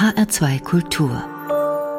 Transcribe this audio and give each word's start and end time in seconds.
HR2 0.00 0.62
Kultur. 0.62 1.22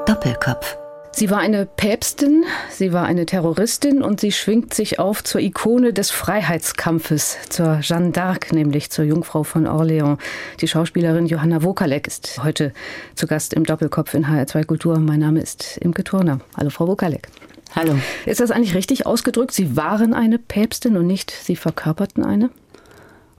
Doppelkopf. 0.08 0.76
Sie 1.12 1.30
war 1.30 1.38
eine 1.38 1.68
Päpstin, 1.68 2.46
sie 2.72 2.94
war 2.94 3.06
eine 3.06 3.28
Terroristin 3.28 4.02
und 4.02 4.20
sie 4.20 4.32
schwingt 4.32 4.74
sich 4.74 4.98
auf 4.98 5.24
zur 5.24 5.40
Ikone 5.40 5.94
des 5.94 6.10
Freiheitskampfes, 6.10 7.38
zur 7.50 7.82
Jeanne 7.82 8.10
d'Arc, 8.10 8.56
nämlich 8.56 8.90
zur 8.90 9.06
Jungfrau 9.06 9.44
von 9.44 9.68
Orléans. 9.68 10.18
Die 10.62 10.68
Schauspielerin 10.68 11.28
Johanna 11.28 11.62
Wokalek 11.62 12.08
ist 12.08 12.44
heute 12.44 12.74
zu 13.14 13.28
Gast 13.28 13.54
im 13.54 13.66
Doppelkopf 13.66 14.16
in 14.16 14.26
HR2 14.26 14.66
Kultur. 14.66 14.98
Mein 14.98 15.20
Name 15.20 15.40
ist 15.40 15.78
Imke 15.78 16.04
Turner. 16.04 16.40
Hallo, 16.58 16.72
Frau 16.72 16.88
Wokalek. 16.88 17.28
Hallo. 17.76 17.94
Ist 18.26 18.40
das 18.40 18.50
eigentlich 18.50 18.74
richtig 18.74 19.06
ausgedrückt? 19.06 19.52
Sie 19.52 19.78
waren 19.78 20.16
eine 20.16 20.40
Päpstin 20.40 20.98
und 20.98 21.06
nicht 21.06 21.30
Sie 21.30 21.56
verkörperten 21.56 22.26
eine? 22.26 22.50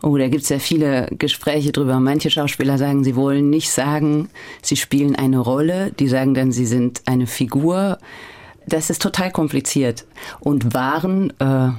Oh, 0.03 0.17
da 0.17 0.29
gibt 0.29 0.43
es 0.43 0.49
ja 0.49 0.59
viele 0.59 1.07
Gespräche 1.13 1.71
drüber. 1.71 2.01
Manche 2.01 2.29
Schauspieler 2.29 2.77
sagen, 2.77 3.05
sie 3.05 3.15
wollen 3.15 3.51
nicht 3.51 3.71
sagen, 3.71 4.31
sie 4.61 4.77
spielen 4.77 5.15
eine 5.15 5.39
Rolle. 5.39 5.93
Die 5.93 6.09
sagen 6.09 6.35
dann, 6.35 6.51
sie 6.51 6.67
sind 6.67 7.03
eine 7.07 7.29
Figur. 7.29 7.99
Das 8.67 8.91
ist 8.91 9.01
total 9.01 9.31
kompliziert. 9.31 10.05
Und 10.41 10.75
waren, 10.75 11.33
äh, 11.39 11.71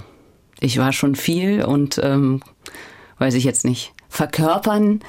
ich 0.61 0.77
war 0.77 0.93
schon 0.93 1.15
viel 1.15 1.63
und 1.65 1.99
ähm, 2.01 2.41
weiß 3.17 3.33
ich 3.33 3.43
jetzt 3.43 3.65
nicht. 3.65 3.93
Verkörpern, 4.07 5.01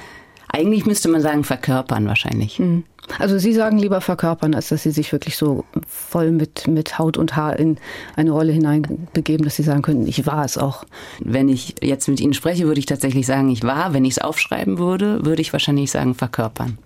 eigentlich 0.47 0.85
müsste 0.85 1.09
man 1.09 1.21
sagen, 1.21 1.43
verkörpern 1.43 2.07
wahrscheinlich. 2.07 2.59
Mhm. 2.59 2.83
Also 3.19 3.37
Sie 3.37 3.53
sagen 3.53 3.77
lieber 3.77 4.01
verkörpern, 4.01 4.55
als 4.55 4.69
dass 4.69 4.83
Sie 4.83 4.91
sich 4.91 5.11
wirklich 5.11 5.37
so 5.37 5.63
voll 5.87 6.31
mit, 6.31 6.67
mit 6.67 6.97
Haut 6.97 7.17
und 7.17 7.35
Haar 7.35 7.57
in 7.57 7.77
eine 8.15 8.31
Rolle 8.31 8.51
hineinbegeben, 8.51 9.43
dass 9.43 9.55
Sie 9.55 9.63
sagen 9.63 9.81
könnten, 9.81 10.07
ich 10.07 10.25
war 10.25 10.43
es 10.43 10.57
auch. 10.57 10.85
Wenn 11.19 11.49
ich 11.49 11.75
jetzt 11.81 12.07
mit 12.07 12.19
Ihnen 12.19 12.33
spreche, 12.33 12.65
würde 12.65 12.79
ich 12.79 12.87
tatsächlich 12.87 13.25
sagen, 13.25 13.49
ich 13.49 13.63
war. 13.63 13.93
Wenn 13.93 14.05
ich 14.05 14.13
es 14.13 14.19
aufschreiben 14.19 14.77
würde, 14.77 15.23
würde 15.25 15.41
ich 15.41 15.53
wahrscheinlich 15.53 15.91
sagen, 15.91 16.15
verkörpern. 16.15 16.77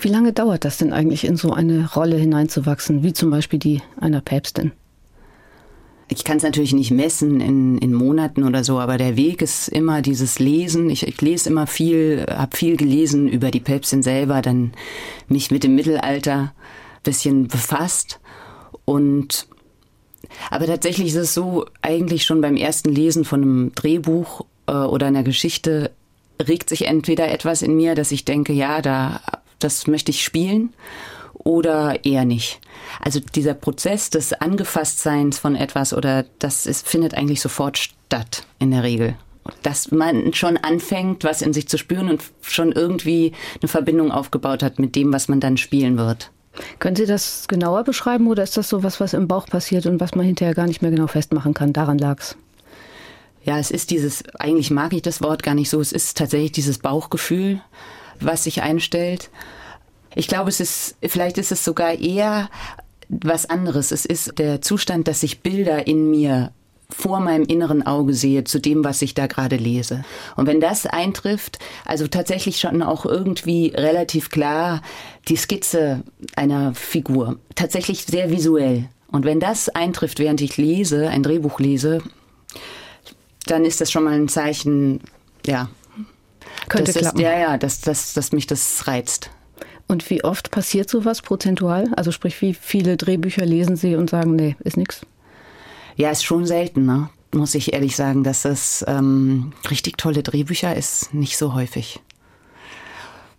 Wie 0.00 0.08
lange 0.08 0.32
dauert 0.32 0.64
das 0.64 0.78
denn 0.78 0.92
eigentlich, 0.92 1.24
in 1.24 1.36
so 1.36 1.52
eine 1.52 1.90
Rolle 1.94 2.16
hineinzuwachsen, 2.16 3.02
wie 3.02 3.12
zum 3.12 3.30
Beispiel 3.30 3.58
die 3.58 3.80
einer 4.00 4.20
Päpstin? 4.20 4.72
Ich 6.08 6.24
kann 6.24 6.36
es 6.36 6.42
natürlich 6.42 6.74
nicht 6.74 6.90
messen 6.90 7.40
in, 7.40 7.78
in 7.78 7.94
Monaten 7.94 8.44
oder 8.44 8.64
so, 8.64 8.78
aber 8.78 8.98
der 8.98 9.16
Weg 9.16 9.40
ist 9.40 9.68
immer 9.68 10.02
dieses 10.02 10.38
Lesen. 10.38 10.90
Ich, 10.90 11.06
ich 11.06 11.20
lese 11.20 11.48
immer 11.48 11.66
viel, 11.66 12.26
habe 12.28 12.56
viel 12.56 12.76
gelesen 12.76 13.28
über 13.28 13.50
die 13.50 13.60
Päpstin 13.60 14.02
selber, 14.02 14.42
dann 14.42 14.72
mich 15.28 15.50
mit 15.50 15.64
dem 15.64 15.74
Mittelalter 15.74 16.52
bisschen 17.02 17.48
befasst 17.48 18.20
und 18.84 19.48
aber 20.50 20.66
tatsächlich 20.66 21.08
ist 21.08 21.16
es 21.16 21.34
so, 21.34 21.66
eigentlich 21.82 22.24
schon 22.24 22.40
beim 22.40 22.56
ersten 22.56 22.90
Lesen 22.90 23.24
von 23.24 23.42
einem 23.42 23.74
Drehbuch 23.74 24.46
äh, 24.66 24.72
oder 24.72 25.06
einer 25.06 25.22
Geschichte 25.22 25.90
regt 26.40 26.68
sich 26.68 26.86
entweder 26.86 27.30
etwas 27.30 27.62
in 27.62 27.76
mir, 27.76 27.94
dass 27.94 28.12
ich 28.12 28.24
denke, 28.24 28.52
ja, 28.52 28.82
da, 28.82 29.20
das 29.58 29.86
möchte 29.86 30.10
ich 30.10 30.24
spielen 30.24 30.72
oder 31.44 32.04
eher 32.04 32.24
nicht. 32.24 32.60
Also 33.00 33.20
dieser 33.20 33.54
Prozess 33.54 34.10
des 34.10 34.32
Angefasstseins 34.32 35.38
von 35.38 35.56
etwas 35.56 35.92
oder 35.92 36.24
das 36.38 36.66
ist, 36.66 36.86
findet 36.86 37.14
eigentlich 37.14 37.40
sofort 37.40 37.78
statt 37.78 38.44
in 38.58 38.70
der 38.70 38.82
Regel. 38.82 39.16
Dass 39.62 39.90
man 39.90 40.32
schon 40.34 40.56
anfängt, 40.56 41.24
was 41.24 41.42
in 41.42 41.52
sich 41.52 41.68
zu 41.68 41.76
spüren 41.78 42.08
und 42.08 42.22
schon 42.42 42.72
irgendwie 42.72 43.32
eine 43.60 43.68
Verbindung 43.68 44.12
aufgebaut 44.12 44.62
hat 44.62 44.78
mit 44.78 44.94
dem, 44.94 45.12
was 45.12 45.28
man 45.28 45.40
dann 45.40 45.56
spielen 45.56 45.98
wird. 45.98 46.30
Können 46.78 46.96
Sie 46.96 47.06
das 47.06 47.48
genauer 47.48 47.82
beschreiben 47.84 48.26
oder 48.28 48.42
ist 48.42 48.56
das 48.56 48.68
so 48.68 48.82
was, 48.82 49.00
was 49.00 49.14
im 49.14 49.26
Bauch 49.26 49.46
passiert 49.46 49.86
und 49.86 50.00
was 50.00 50.14
man 50.14 50.26
hinterher 50.26 50.54
gar 50.54 50.66
nicht 50.66 50.82
mehr 50.82 50.90
genau 50.90 51.06
festmachen 51.06 51.54
kann? 51.54 51.72
Daran 51.72 51.98
lag's. 51.98 52.36
Ja, 53.44 53.58
es 53.58 53.70
ist 53.70 53.90
dieses, 53.90 54.22
eigentlich 54.38 54.70
mag 54.70 54.92
ich 54.92 55.02
das 55.02 55.22
Wort 55.22 55.42
gar 55.42 55.54
nicht 55.54 55.70
so, 55.70 55.80
es 55.80 55.92
ist 55.92 56.16
tatsächlich 56.16 56.52
dieses 56.52 56.78
Bauchgefühl, 56.78 57.60
was 58.20 58.44
sich 58.44 58.62
einstellt. 58.62 59.30
Ich 60.14 60.28
glaube, 60.28 60.50
es 60.50 60.60
ist, 60.60 60.96
vielleicht 61.02 61.38
ist 61.38 61.52
es 61.52 61.64
sogar 61.64 61.94
eher 61.94 62.48
was 63.08 63.48
anderes. 63.48 63.92
Es 63.92 64.04
ist 64.06 64.38
der 64.38 64.62
Zustand, 64.62 65.08
dass 65.08 65.22
ich 65.22 65.40
Bilder 65.40 65.86
in 65.86 66.10
mir 66.10 66.52
vor 66.92 67.20
meinem 67.20 67.44
inneren 67.44 67.84
Auge 67.86 68.14
sehe 68.14 68.44
zu 68.44 68.58
dem, 68.58 68.84
was 68.84 69.02
ich 69.02 69.14
da 69.14 69.26
gerade 69.26 69.56
lese. 69.56 70.04
Und 70.36 70.46
wenn 70.46 70.60
das 70.60 70.86
eintrifft, 70.86 71.58
also 71.84 72.06
tatsächlich 72.06 72.60
schon 72.60 72.82
auch 72.82 73.06
irgendwie 73.06 73.72
relativ 73.74 74.30
klar 74.30 74.82
die 75.28 75.36
Skizze 75.36 76.02
einer 76.36 76.74
Figur, 76.74 77.38
tatsächlich 77.54 78.04
sehr 78.04 78.30
visuell. 78.30 78.88
Und 79.10 79.24
wenn 79.24 79.40
das 79.40 79.68
eintrifft, 79.68 80.18
während 80.18 80.40
ich 80.40 80.56
lese, 80.56 81.08
ein 81.08 81.22
Drehbuch 81.22 81.60
lese, 81.60 82.02
dann 83.46 83.64
ist 83.64 83.80
das 83.80 83.90
schon 83.90 84.04
mal 84.04 84.14
ein 84.14 84.28
Zeichen, 84.28 85.00
ja. 85.46 85.68
Könnte 86.68 86.92
klappen. 86.92 87.18
Ist, 87.18 87.22
ja, 87.22 87.38
ja, 87.38 87.58
dass, 87.58 87.80
dass, 87.80 88.14
dass 88.14 88.32
mich 88.32 88.46
das 88.46 88.86
reizt. 88.86 89.30
Und 89.92 90.08
wie 90.08 90.24
oft 90.24 90.50
passiert 90.50 90.88
sowas 90.88 91.20
prozentual? 91.20 91.92
Also 91.94 92.12
sprich, 92.12 92.40
wie 92.40 92.54
viele 92.54 92.96
Drehbücher 92.96 93.44
lesen 93.44 93.76
Sie 93.76 93.94
und 93.94 94.08
sagen, 94.08 94.36
nee, 94.36 94.56
ist 94.64 94.78
nichts? 94.78 95.04
Ja, 95.96 96.10
ist 96.10 96.24
schon 96.24 96.46
selten, 96.46 96.86
ne? 96.86 97.10
muss 97.34 97.54
ich 97.54 97.74
ehrlich 97.74 97.94
sagen, 97.94 98.24
dass 98.24 98.40
das 98.40 98.82
ähm, 98.88 99.52
richtig 99.70 99.98
tolle 99.98 100.22
Drehbücher 100.22 100.74
ist 100.74 101.12
nicht 101.12 101.36
so 101.36 101.52
häufig. 101.52 102.00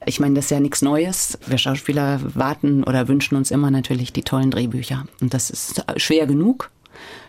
Ich 0.06 0.20
meine, 0.20 0.36
das 0.36 0.46
ist 0.46 0.52
ja 0.52 0.60
nichts 0.60 0.84
Neues. 0.84 1.40
Wir 1.48 1.58
Schauspieler 1.58 2.20
warten 2.36 2.84
oder 2.84 3.08
wünschen 3.08 3.36
uns 3.36 3.50
immer 3.50 3.72
natürlich 3.72 4.14
die 4.14 4.22
tollen 4.22 4.52
Drehbücher. 4.52 5.08
Und 5.22 5.34
das 5.34 5.50
ist 5.50 5.84
schwer 5.98 6.28
genug 6.28 6.70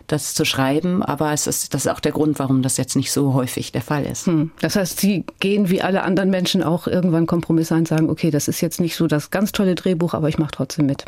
das 0.06 0.34
zu 0.34 0.44
schreiben, 0.44 1.02
aber 1.02 1.32
es 1.32 1.46
ist, 1.46 1.74
das 1.74 1.86
ist 1.86 1.92
auch 1.92 2.00
der 2.00 2.12
Grund, 2.12 2.38
warum 2.38 2.62
das 2.62 2.76
jetzt 2.76 2.96
nicht 2.96 3.12
so 3.12 3.34
häufig 3.34 3.72
der 3.72 3.82
Fall 3.82 4.04
ist. 4.04 4.26
Hm. 4.26 4.50
Das 4.60 4.76
heißt, 4.76 5.00
Sie 5.00 5.24
gehen 5.40 5.70
wie 5.70 5.82
alle 5.82 6.02
anderen 6.02 6.30
Menschen 6.30 6.62
auch 6.62 6.86
irgendwann 6.86 7.26
Kompromisse 7.26 7.74
ein 7.74 7.80
und 7.80 7.88
sagen, 7.88 8.10
okay, 8.10 8.30
das 8.30 8.48
ist 8.48 8.60
jetzt 8.60 8.80
nicht 8.80 8.96
so 8.96 9.06
das 9.06 9.30
ganz 9.30 9.52
tolle 9.52 9.74
Drehbuch, 9.74 10.14
aber 10.14 10.28
ich 10.28 10.38
mache 10.38 10.52
trotzdem 10.52 10.86
mit. 10.86 11.04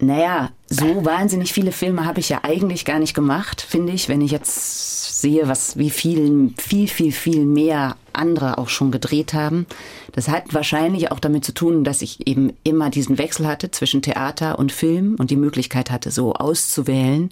Naja, 0.00 0.50
so 0.66 1.04
wahnsinnig 1.04 1.52
viele 1.52 1.70
Filme 1.70 2.04
habe 2.04 2.18
ich 2.20 2.28
ja 2.28 2.40
eigentlich 2.42 2.84
gar 2.84 2.98
nicht 2.98 3.14
gemacht, 3.14 3.60
finde 3.60 3.92
ich, 3.92 4.08
wenn 4.08 4.20
ich 4.20 4.32
jetzt 4.32 5.20
sehe, 5.20 5.46
was 5.46 5.78
wie 5.78 5.90
viel, 5.90 6.52
viel, 6.58 6.88
viel, 6.88 7.12
viel 7.12 7.44
mehr 7.44 7.96
andere 8.12 8.58
auch 8.58 8.68
schon 8.68 8.90
gedreht 8.90 9.34
haben. 9.34 9.66
Das 10.12 10.28
hat 10.28 10.52
wahrscheinlich 10.52 11.12
auch 11.12 11.20
damit 11.20 11.44
zu 11.44 11.54
tun, 11.54 11.84
dass 11.84 12.02
ich 12.02 12.26
eben 12.26 12.52
immer 12.64 12.90
diesen 12.90 13.18
Wechsel 13.18 13.46
hatte 13.46 13.70
zwischen 13.70 14.02
Theater 14.02 14.58
und 14.58 14.72
Film 14.72 15.16
und 15.18 15.30
die 15.30 15.36
Möglichkeit 15.36 15.90
hatte, 15.90 16.10
so 16.10 16.34
auszuwählen. 16.34 17.30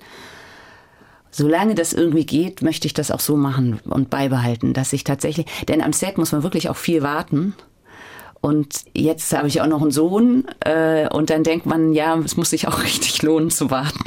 Solange 1.30 1.74
das 1.74 1.92
irgendwie 1.92 2.26
geht, 2.26 2.62
möchte 2.62 2.86
ich 2.86 2.94
das 2.94 3.10
auch 3.10 3.20
so 3.20 3.36
machen 3.36 3.80
und 3.84 4.10
beibehalten, 4.10 4.72
dass 4.72 4.92
ich 4.92 5.02
tatsächlich, 5.02 5.46
denn 5.66 5.82
am 5.82 5.92
Set 5.92 6.16
muss 6.18 6.32
man 6.32 6.42
wirklich 6.42 6.68
auch 6.68 6.76
viel 6.76 7.02
warten. 7.02 7.54
Und 8.42 8.80
jetzt 8.92 9.32
habe 9.32 9.46
ich 9.46 9.60
auch 9.60 9.68
noch 9.68 9.80
einen 9.82 9.92
Sohn 9.92 10.44
äh, 10.60 11.08
und 11.08 11.30
dann 11.30 11.44
denkt 11.44 11.64
man, 11.64 11.92
ja, 11.92 12.18
es 12.18 12.36
muss 12.36 12.50
sich 12.50 12.66
auch 12.66 12.82
richtig 12.84 13.22
lohnen 13.22 13.50
zu 13.50 13.70
warten. 13.70 14.00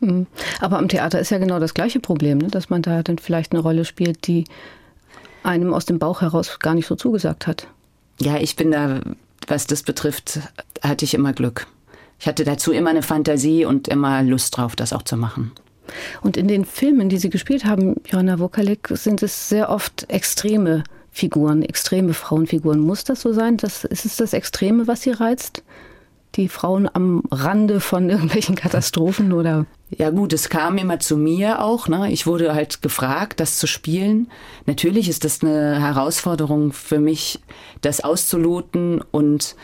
Hm. 0.00 0.26
Aber 0.60 0.78
am 0.78 0.88
Theater 0.88 1.18
ist 1.18 1.30
ja 1.30 1.38
genau 1.38 1.58
das 1.58 1.74
gleiche 1.74 1.98
Problem, 1.98 2.38
ne? 2.38 2.46
dass 2.46 2.70
man 2.70 2.82
da 2.82 3.02
dann 3.02 3.18
vielleicht 3.18 3.52
eine 3.52 3.60
Rolle 3.60 3.84
spielt, 3.84 4.28
die 4.28 4.44
einem 5.42 5.74
aus 5.74 5.84
dem 5.84 5.98
Bauch 5.98 6.20
heraus 6.20 6.60
gar 6.60 6.74
nicht 6.74 6.86
so 6.86 6.94
zugesagt 6.94 7.48
hat. 7.48 7.66
Ja, 8.20 8.38
ich 8.38 8.54
bin 8.54 8.70
da, 8.70 9.00
was 9.48 9.66
das 9.66 9.82
betrifft, 9.82 10.38
hatte 10.80 11.04
ich 11.04 11.14
immer 11.14 11.32
Glück. 11.32 11.66
Ich 12.20 12.28
hatte 12.28 12.44
dazu 12.44 12.70
immer 12.72 12.90
eine 12.90 13.02
Fantasie 13.02 13.64
und 13.64 13.88
immer 13.88 14.22
Lust 14.22 14.56
drauf, 14.56 14.76
das 14.76 14.92
auch 14.92 15.02
zu 15.02 15.16
machen. 15.16 15.50
Und 16.22 16.36
in 16.36 16.46
den 16.46 16.64
Filmen, 16.64 17.08
die 17.08 17.18
Sie 17.18 17.30
gespielt 17.30 17.64
haben, 17.64 17.96
Johanna 18.06 18.38
Wokalek, 18.38 18.88
sind 18.92 19.24
es 19.24 19.48
sehr 19.48 19.70
oft 19.70 20.08
extreme 20.08 20.84
Figuren, 21.16 21.62
extreme 21.62 22.12
Frauenfiguren. 22.12 22.78
Muss 22.78 23.04
das 23.04 23.22
so 23.22 23.32
sein? 23.32 23.56
Das, 23.56 23.84
ist 23.84 24.04
es 24.04 24.16
das 24.16 24.34
Extreme, 24.34 24.86
was 24.86 25.00
Sie 25.00 25.12
reizt? 25.12 25.62
Die 26.34 26.46
Frauen 26.50 26.90
am 26.92 27.22
Rande 27.30 27.80
von 27.80 28.10
irgendwelchen 28.10 28.54
Katastrophen 28.54 29.32
oder? 29.32 29.64
Ja 29.96 30.10
gut, 30.10 30.34
es 30.34 30.50
kam 30.50 30.76
immer 30.76 31.00
zu 31.00 31.16
mir 31.16 31.62
auch. 31.62 31.88
Ne? 31.88 32.12
Ich 32.12 32.26
wurde 32.26 32.54
halt 32.54 32.82
gefragt, 32.82 33.40
das 33.40 33.56
zu 33.56 33.66
spielen. 33.66 34.30
Natürlich 34.66 35.08
ist 35.08 35.24
das 35.24 35.42
eine 35.42 35.80
Herausforderung 35.80 36.74
für 36.74 37.00
mich, 37.00 37.40
das 37.80 38.04
auszuloten 38.04 39.00
und 39.10 39.56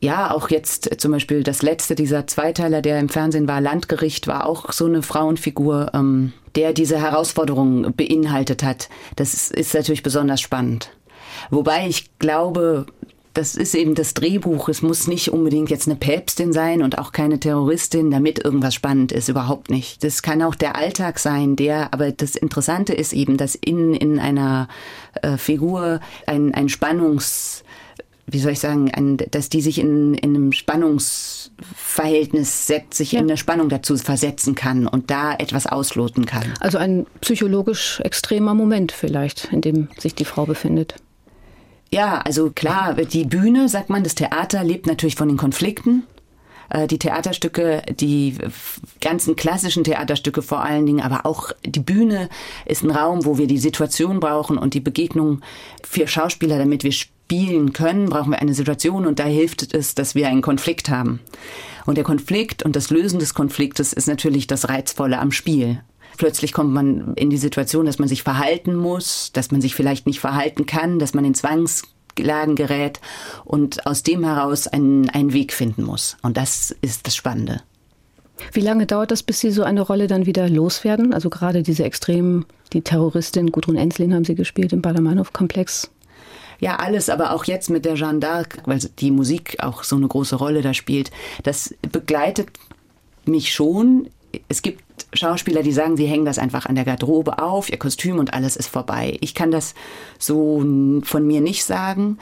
ja, 0.00 0.30
auch 0.30 0.50
jetzt 0.50 1.00
zum 1.00 1.12
Beispiel 1.12 1.42
das 1.42 1.62
letzte, 1.62 1.94
dieser 1.94 2.26
Zweiteiler, 2.26 2.82
der 2.82 3.00
im 3.00 3.08
Fernsehen 3.08 3.48
war, 3.48 3.60
Landgericht, 3.60 4.26
war 4.26 4.46
auch 4.46 4.72
so 4.72 4.86
eine 4.86 5.02
Frauenfigur, 5.02 5.90
ähm, 5.94 6.32
der 6.54 6.72
diese 6.72 7.00
Herausforderung 7.00 7.94
beinhaltet 7.96 8.62
hat. 8.62 8.88
Das 9.16 9.34
ist, 9.34 9.52
ist 9.52 9.74
natürlich 9.74 10.02
besonders 10.02 10.40
spannend. 10.40 10.90
Wobei 11.50 11.86
ich 11.88 12.18
glaube, 12.18 12.86
das 13.36 13.54
ist 13.54 13.74
eben 13.74 13.94
das 13.94 14.14
Drehbuch. 14.14 14.70
Es 14.70 14.80
muss 14.80 15.06
nicht 15.06 15.30
unbedingt 15.30 15.68
jetzt 15.68 15.86
eine 15.86 15.96
Päpstin 15.96 16.54
sein 16.54 16.82
und 16.82 16.96
auch 16.98 17.12
keine 17.12 17.38
Terroristin, 17.38 18.10
damit 18.10 18.42
irgendwas 18.42 18.74
spannend 18.74 19.12
ist. 19.12 19.28
Überhaupt 19.28 19.70
nicht. 19.70 20.02
Das 20.02 20.22
kann 20.22 20.42
auch 20.42 20.54
der 20.54 20.76
Alltag 20.76 21.18
sein, 21.18 21.54
der, 21.54 21.92
aber 21.92 22.12
das 22.12 22.34
Interessante 22.34 22.94
ist 22.94 23.12
eben, 23.12 23.36
dass 23.36 23.54
in, 23.54 23.92
in 23.92 24.18
einer 24.18 24.68
äh, 25.20 25.36
Figur 25.36 26.00
ein, 26.26 26.54
ein 26.54 26.70
Spannungs, 26.70 27.62
wie 28.26 28.40
soll 28.40 28.52
ich 28.52 28.60
sagen, 28.60 28.90
ein, 28.92 29.16
dass 29.30 29.48
die 29.48 29.60
sich 29.60 29.78
in, 29.78 30.14
in 30.14 30.34
einem 30.34 30.50
Spannungsverhältnis 30.52 32.66
setzt, 32.66 32.94
sich 32.94 33.12
ja. 33.12 33.20
in 33.20 33.26
eine 33.26 33.36
Spannung 33.36 33.68
dazu 33.68 33.96
versetzen 33.96 34.56
kann 34.56 34.88
und 34.88 35.10
da 35.10 35.34
etwas 35.34 35.66
ausloten 35.66 36.24
kann. 36.26 36.54
Also 36.60 36.78
ein 36.78 37.06
psychologisch 37.20 38.00
extremer 38.00 38.54
Moment 38.54 38.92
vielleicht, 38.92 39.52
in 39.52 39.60
dem 39.60 39.88
sich 39.98 40.14
die 40.14 40.24
Frau 40.24 40.46
befindet. 40.46 40.94
Ja, 41.92 42.18
also 42.18 42.50
klar, 42.50 42.94
die 42.94 43.24
Bühne, 43.24 43.68
sagt 43.68 43.90
man, 43.90 44.02
das 44.02 44.16
Theater 44.16 44.64
lebt 44.64 44.86
natürlich 44.86 45.14
von 45.14 45.28
den 45.28 45.36
Konflikten. 45.36 46.02
Äh, 46.68 46.88
die 46.88 46.98
Theaterstücke, 46.98 47.82
die 47.90 48.36
ganzen 49.00 49.36
klassischen 49.36 49.84
Theaterstücke 49.84 50.42
vor 50.42 50.64
allen 50.64 50.86
Dingen, 50.86 51.00
aber 51.00 51.26
auch 51.26 51.52
die 51.64 51.80
Bühne 51.80 52.28
ist 52.64 52.82
ein 52.82 52.90
Raum, 52.90 53.24
wo 53.24 53.38
wir 53.38 53.46
die 53.46 53.58
Situation 53.58 54.18
brauchen 54.18 54.58
und 54.58 54.74
die 54.74 54.80
Begegnung 54.80 55.42
für 55.84 56.08
Schauspieler, 56.08 56.58
damit 56.58 56.82
wir 56.82 56.92
spielen 57.26 57.72
können, 57.72 58.08
brauchen 58.08 58.30
wir 58.30 58.40
eine 58.40 58.54
Situation 58.54 59.04
und 59.04 59.18
da 59.18 59.24
hilft 59.24 59.74
es, 59.74 59.96
dass 59.96 60.14
wir 60.14 60.28
einen 60.28 60.42
Konflikt 60.42 60.88
haben. 60.88 61.18
Und 61.84 61.96
der 61.96 62.04
Konflikt 62.04 62.62
und 62.62 62.76
das 62.76 62.90
Lösen 62.90 63.18
des 63.18 63.34
Konfliktes 63.34 63.92
ist 63.92 64.06
natürlich 64.06 64.46
das 64.46 64.68
Reizvolle 64.68 65.18
am 65.18 65.32
Spiel. 65.32 65.80
Plötzlich 66.18 66.52
kommt 66.52 66.72
man 66.72 67.14
in 67.14 67.28
die 67.28 67.36
Situation, 67.36 67.84
dass 67.84 67.98
man 67.98 68.08
sich 68.08 68.22
verhalten 68.22 68.76
muss, 68.76 69.32
dass 69.32 69.50
man 69.50 69.60
sich 69.60 69.74
vielleicht 69.74 70.06
nicht 70.06 70.20
verhalten 70.20 70.66
kann, 70.66 71.00
dass 71.00 71.14
man 71.14 71.24
in 71.24 71.34
Zwangs 71.34 71.82
Lagen 72.18 72.54
gerät 72.54 73.00
und 73.44 73.86
aus 73.86 74.02
dem 74.02 74.24
heraus 74.24 74.68
einen, 74.68 75.10
einen 75.10 75.34
Weg 75.34 75.52
finden 75.52 75.82
muss. 75.82 76.16
Und 76.22 76.38
das 76.38 76.74
ist 76.80 77.06
das 77.06 77.14
Spannende. 77.14 77.60
Wie 78.52 78.60
lange 78.60 78.86
dauert 78.86 79.10
das, 79.10 79.22
bis 79.22 79.40
Sie 79.40 79.50
so 79.50 79.64
eine 79.64 79.82
Rolle 79.82 80.06
dann 80.06 80.24
wieder 80.24 80.48
loswerden? 80.48 81.12
Also 81.12 81.28
gerade 81.28 81.62
diese 81.62 81.84
Extremen, 81.84 82.46
die 82.72 82.80
Terroristin 82.80 83.50
Gudrun 83.50 83.76
Enslin 83.76 84.14
haben 84.14 84.24
Sie 84.24 84.34
gespielt 84.34 84.72
im 84.72 84.80
Balamanov-Komplex. 84.80 85.90
Ja, 86.58 86.76
alles, 86.76 87.08
aber 87.08 87.32
auch 87.32 87.44
jetzt 87.44 87.70
mit 87.70 87.84
der 87.84 87.94
Jeanne 87.94 88.20
d'Arc, 88.20 88.58
weil 88.64 88.78
die 88.98 89.10
Musik 89.10 89.56
auch 89.60 89.82
so 89.82 89.96
eine 89.96 90.08
große 90.08 90.36
Rolle 90.36 90.62
da 90.62 90.74
spielt, 90.74 91.10
das 91.42 91.74
begleitet 91.92 92.48
mich 93.24 93.52
schon. 93.52 94.08
Es 94.48 94.62
gibt 94.62 94.82
Schauspieler, 95.12 95.62
die 95.62 95.72
sagen, 95.72 95.96
sie 95.96 96.06
hängen 96.06 96.24
das 96.24 96.38
einfach 96.38 96.66
an 96.66 96.74
der 96.74 96.84
Garderobe 96.84 97.38
auf, 97.38 97.70
ihr 97.70 97.78
Kostüm 97.78 98.18
und 98.18 98.34
alles 98.34 98.56
ist 98.56 98.68
vorbei. 98.68 99.16
Ich 99.20 99.34
kann 99.34 99.50
das 99.50 99.74
so 100.18 100.60
von 101.02 101.26
mir 101.26 101.40
nicht 101.40 101.64
sagen, 101.64 102.18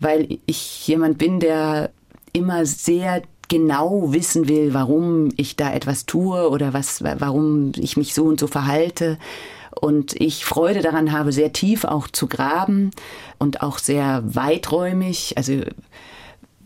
weil 0.00 0.38
ich 0.46 0.86
jemand 0.86 1.18
bin, 1.18 1.40
der 1.40 1.90
immer 2.32 2.66
sehr 2.66 3.22
genau 3.48 4.12
wissen 4.12 4.48
will, 4.48 4.74
warum 4.74 5.28
ich 5.36 5.56
da 5.56 5.72
etwas 5.72 6.06
tue 6.06 6.50
oder 6.50 6.72
was, 6.72 7.02
warum 7.02 7.72
ich 7.76 7.96
mich 7.96 8.14
so 8.14 8.24
und 8.24 8.40
so 8.40 8.46
verhalte. 8.46 9.18
Und 9.78 10.18
ich 10.18 10.44
Freude 10.44 10.80
daran 10.80 11.12
habe, 11.12 11.32
sehr 11.32 11.52
tief 11.52 11.84
auch 11.84 12.08
zu 12.08 12.26
graben 12.26 12.90
und 13.38 13.62
auch 13.62 13.78
sehr 13.78 14.22
weiträumig. 14.26 15.34
Also 15.36 15.62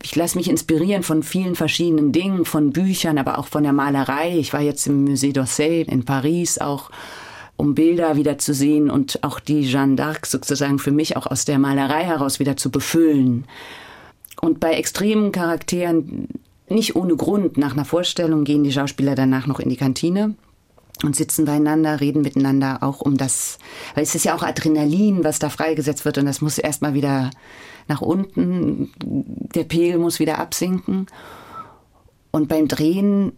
ich 0.03 0.15
lasse 0.15 0.37
mich 0.37 0.49
inspirieren 0.49 1.03
von 1.03 1.21
vielen 1.21 1.55
verschiedenen 1.55 2.11
Dingen, 2.11 2.45
von 2.45 2.71
Büchern, 2.71 3.17
aber 3.17 3.37
auch 3.37 3.47
von 3.47 3.63
der 3.63 3.73
Malerei. 3.73 4.37
Ich 4.37 4.53
war 4.53 4.61
jetzt 4.61 4.87
im 4.87 5.05
Musée 5.05 5.33
d'Orsay 5.33 5.87
in 5.87 6.05
Paris 6.05 6.57
auch 6.57 6.89
um 7.57 7.75
Bilder 7.75 8.15
wieder 8.15 8.39
zu 8.39 8.55
sehen 8.55 8.89
und 8.89 9.23
auch 9.23 9.39
die 9.39 9.61
Jeanne 9.61 9.95
d'Arc 9.95 10.25
sozusagen 10.25 10.79
für 10.79 10.89
mich 10.89 11.15
auch 11.15 11.27
aus 11.27 11.45
der 11.45 11.59
Malerei 11.59 12.03
heraus 12.03 12.39
wieder 12.39 12.57
zu 12.57 12.71
befüllen. 12.71 13.45
Und 14.41 14.59
bei 14.59 14.73
extremen 14.73 15.31
Charakteren, 15.31 16.27
nicht 16.69 16.95
ohne 16.95 17.15
Grund, 17.15 17.57
nach 17.57 17.73
einer 17.73 17.85
Vorstellung 17.85 18.45
gehen 18.45 18.63
die 18.63 18.71
Schauspieler 18.71 19.13
danach 19.13 19.45
noch 19.45 19.59
in 19.59 19.69
die 19.69 19.77
Kantine 19.77 20.33
und 21.03 21.15
sitzen 21.15 21.45
beieinander, 21.45 21.99
reden 21.99 22.21
miteinander 22.21 22.79
auch 22.81 23.01
um 23.01 23.17
das, 23.17 23.57
weil 23.95 24.03
es 24.03 24.15
ist 24.15 24.25
ja 24.25 24.35
auch 24.35 24.43
Adrenalin, 24.43 25.23
was 25.23 25.39
da 25.39 25.49
freigesetzt 25.49 26.05
wird 26.05 26.17
und 26.17 26.25
das 26.25 26.41
muss 26.41 26.57
erstmal 26.57 26.93
wieder 26.93 27.29
nach 27.87 28.01
unten, 28.01 28.91
der 28.99 29.63
Pegel 29.63 29.99
muss 29.99 30.19
wieder 30.19 30.39
absinken. 30.39 31.07
Und 32.31 32.47
beim 32.47 32.67
Drehen 32.67 33.33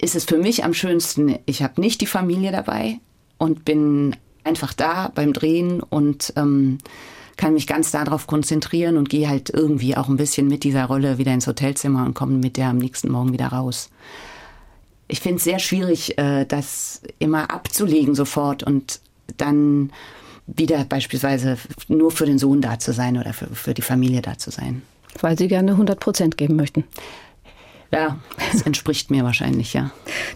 ist 0.00 0.16
es 0.16 0.24
für 0.24 0.38
mich 0.38 0.64
am 0.64 0.74
schönsten, 0.74 1.38
ich 1.46 1.62
habe 1.62 1.80
nicht 1.80 2.00
die 2.00 2.06
Familie 2.06 2.50
dabei 2.50 2.98
und 3.38 3.64
bin 3.64 4.16
einfach 4.44 4.72
da 4.72 5.12
beim 5.14 5.32
Drehen 5.32 5.80
und 5.80 6.32
ähm, 6.36 6.78
kann 7.36 7.54
mich 7.54 7.66
ganz 7.66 7.90
darauf 7.90 8.26
konzentrieren 8.26 8.96
und 8.96 9.08
gehe 9.08 9.28
halt 9.28 9.50
irgendwie 9.50 9.96
auch 9.96 10.08
ein 10.08 10.16
bisschen 10.16 10.48
mit 10.48 10.64
dieser 10.64 10.84
Rolle 10.86 11.18
wieder 11.18 11.32
ins 11.32 11.46
Hotelzimmer 11.46 12.04
und 12.04 12.14
komme 12.14 12.38
mit 12.38 12.56
der 12.56 12.68
am 12.68 12.78
nächsten 12.78 13.10
Morgen 13.10 13.32
wieder 13.32 13.48
raus. 13.48 13.90
Ich 15.12 15.20
finde 15.20 15.36
es 15.36 15.44
sehr 15.44 15.58
schwierig, 15.58 16.16
äh, 16.16 16.46
das 16.46 17.02
immer 17.18 17.50
abzulegen 17.50 18.14
sofort 18.14 18.62
und 18.62 18.98
dann 19.36 19.92
wieder 20.46 20.86
beispielsweise 20.86 21.58
nur 21.88 22.10
für 22.10 22.24
den 22.24 22.38
Sohn 22.38 22.62
da 22.62 22.78
zu 22.78 22.94
sein 22.94 23.18
oder 23.18 23.34
für, 23.34 23.46
für 23.54 23.74
die 23.74 23.82
Familie 23.82 24.22
da 24.22 24.38
zu 24.38 24.50
sein. 24.50 24.80
Weil 25.20 25.36
Sie 25.36 25.48
gerne 25.48 25.72
100 25.72 26.00
Prozent 26.00 26.38
geben 26.38 26.56
möchten. 26.56 26.84
Ja, 27.92 28.18
das 28.50 28.62
entspricht 28.62 29.10
mir 29.10 29.22
wahrscheinlich, 29.22 29.74
ja. 29.74 29.90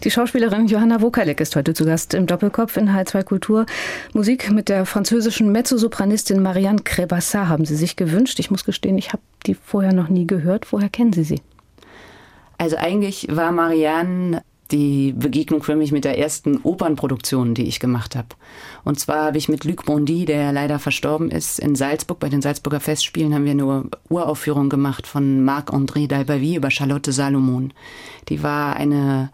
Die 0.05 0.11
Schauspielerin 0.11 0.67
Johanna 0.67 1.00
Wokalek 1.00 1.40
ist 1.40 1.56
heute 1.56 1.72
zu 1.72 1.87
Gast 1.87 2.12
im 2.12 2.26
Doppelkopf 2.26 2.76
in 2.76 2.90
H2 2.90 3.22
Kultur. 3.22 3.64
Musik 4.12 4.50
mit 4.50 4.69
der 4.69 4.84
französischen 4.84 5.52
Mezzosopranistin 5.52 6.43
Marianne 6.43 6.82
Crebassat 6.82 7.49
haben 7.49 7.64
Sie 7.64 7.76
sich 7.76 7.96
gewünscht. 7.96 8.38
Ich 8.40 8.50
muss 8.50 8.67
gestehen, 8.67 8.99
ich 8.99 9.14
habe 9.14 9.22
die 9.46 9.55
vorher 9.55 9.94
noch 9.94 10.11
nie 10.11 10.26
gehört. 10.26 10.70
Woher 10.70 10.90
kennen 10.90 11.14
Sie 11.14 11.25
sie? 11.25 11.40
Also 12.58 12.76
eigentlich 12.76 13.29
war 13.31 13.52
Marianne 13.52 14.43
die 14.73 15.13
Begegnung 15.13 15.63
für 15.63 15.77
mich 15.77 15.93
mit 15.93 16.05
der 16.05 16.19
ersten 16.19 16.59
Opernproduktion, 16.59 17.55
die 17.55 17.65
ich 17.65 17.81
gemacht 17.81 18.17
habe. 18.17 18.29
Und 18.85 18.99
zwar 18.99 19.27
habe 19.27 19.39
ich 19.39 19.49
mit 19.49 19.65
Luc 19.65 19.85
Bondy, 19.85 20.25
der 20.25 20.53
leider 20.53 20.79
verstorben 20.79 21.31
ist, 21.31 21.59
in 21.59 21.75
Salzburg, 21.75 22.19
bei 22.19 22.29
den 22.29 22.43
Salzburger 22.43 22.81
Festspielen 22.81 23.35
haben 23.35 23.45
wir 23.45 23.53
eine 23.53 23.85
Uraufführung 24.09 24.69
gemacht 24.69 25.07
von 25.07 25.45
Marc-André 25.45 26.09
Dalbavie 26.09 26.57
über 26.57 26.71
Charlotte 26.71 27.13
Salomon. 27.13 27.73
Die 28.29 28.43
war 28.43 28.77
eine, 28.77 29.31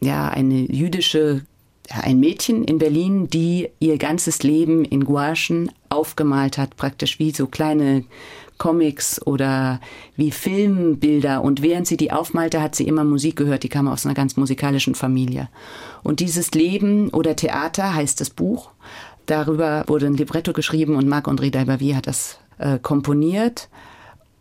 ja, 0.00 0.28
eine 0.28 0.70
jüdische 0.70 1.42
ein 1.90 2.18
Mädchen 2.18 2.64
in 2.64 2.78
Berlin, 2.78 3.28
die 3.28 3.68
ihr 3.78 3.98
ganzes 3.98 4.42
Leben 4.42 4.84
in 4.84 5.04
Gouachen 5.04 5.70
aufgemalt 5.90 6.56
hat, 6.58 6.76
praktisch 6.76 7.18
wie 7.18 7.30
so 7.30 7.46
kleine 7.46 8.04
Comics 8.58 9.20
oder 9.26 9.80
wie 10.16 10.30
Filmbilder. 10.30 11.42
Und 11.42 11.62
während 11.62 11.86
sie 11.86 11.96
die 11.96 12.12
aufmalte, 12.12 12.62
hat 12.62 12.74
sie 12.74 12.86
immer 12.86 13.04
Musik 13.04 13.36
gehört. 13.36 13.62
Die 13.62 13.68
kam 13.68 13.88
aus 13.88 14.04
einer 14.04 14.14
ganz 14.14 14.36
musikalischen 14.36 14.94
Familie. 14.94 15.48
Und 16.02 16.20
dieses 16.20 16.52
Leben 16.52 17.08
oder 17.10 17.36
Theater 17.36 17.94
heißt 17.94 18.20
das 18.20 18.30
Buch. 18.30 18.70
Darüber 19.26 19.84
wurde 19.86 20.06
ein 20.06 20.16
Libretto 20.16 20.52
geschrieben 20.52 20.96
und 20.96 21.08
Marc-André 21.08 21.50
Dalbavie 21.50 21.94
hat 21.94 22.06
das 22.06 22.38
äh, 22.58 22.78
komponiert. 22.78 23.68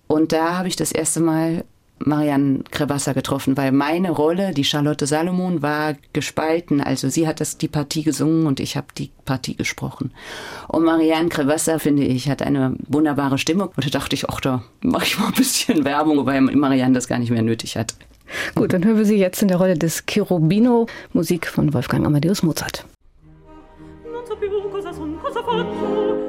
Und 0.07 0.31
da 0.31 0.57
habe 0.57 0.67
ich 0.67 0.75
das 0.75 0.91
erste 0.91 1.21
Mal 1.21 1.63
Marianne 2.05 2.63
Krebassa 2.71 3.13
getroffen, 3.13 3.57
weil 3.57 3.71
meine 3.71 4.11
Rolle, 4.11 4.53
die 4.53 4.63
Charlotte 4.63 5.05
Salomon, 5.07 5.61
war 5.61 5.95
gespalten. 6.13 6.81
Also 6.81 7.09
sie 7.09 7.27
hat 7.27 7.39
das 7.39 7.57
die 7.57 7.67
Partie 7.67 8.03
gesungen 8.03 8.47
und 8.47 8.59
ich 8.59 8.75
habe 8.77 8.87
die 8.97 9.11
Partie 9.25 9.55
gesprochen. 9.55 10.11
Und 10.67 10.83
Marianne 10.83 11.29
Krebassa, 11.29 11.79
finde 11.79 12.03
ich, 12.03 12.29
hat 12.29 12.41
eine 12.41 12.75
wunderbare 12.87 13.37
Stimme. 13.37 13.67
Und 13.67 13.85
da 13.85 13.89
dachte 13.89 14.15
ich, 14.15 14.29
ach, 14.29 14.41
da 14.41 14.63
mache 14.81 15.05
ich 15.05 15.19
mal 15.19 15.27
ein 15.27 15.33
bisschen 15.33 15.85
Werbung, 15.85 16.25
weil 16.25 16.41
Marianne 16.41 16.93
das 16.93 17.07
gar 17.07 17.19
nicht 17.19 17.31
mehr 17.31 17.41
nötig 17.41 17.77
hat. 17.77 17.95
Gut, 18.55 18.73
dann 18.73 18.83
hören 18.83 18.97
wir 18.97 19.05
Sie 19.05 19.17
jetzt 19.17 19.41
in 19.41 19.47
der 19.47 19.57
Rolle 19.57 19.77
des 19.77 20.05
Cherubino, 20.05 20.87
Musik 21.13 21.47
von 21.47 21.73
Wolfgang 21.73 22.05
Amadeus 22.05 22.43
Mozart. 22.43 22.85
Non 24.11 24.25
so 24.25 24.35
più 24.35 24.49
cosa 24.71 24.93
son, 24.93 25.17
cosa 25.21 25.43
faccio, 25.43 26.23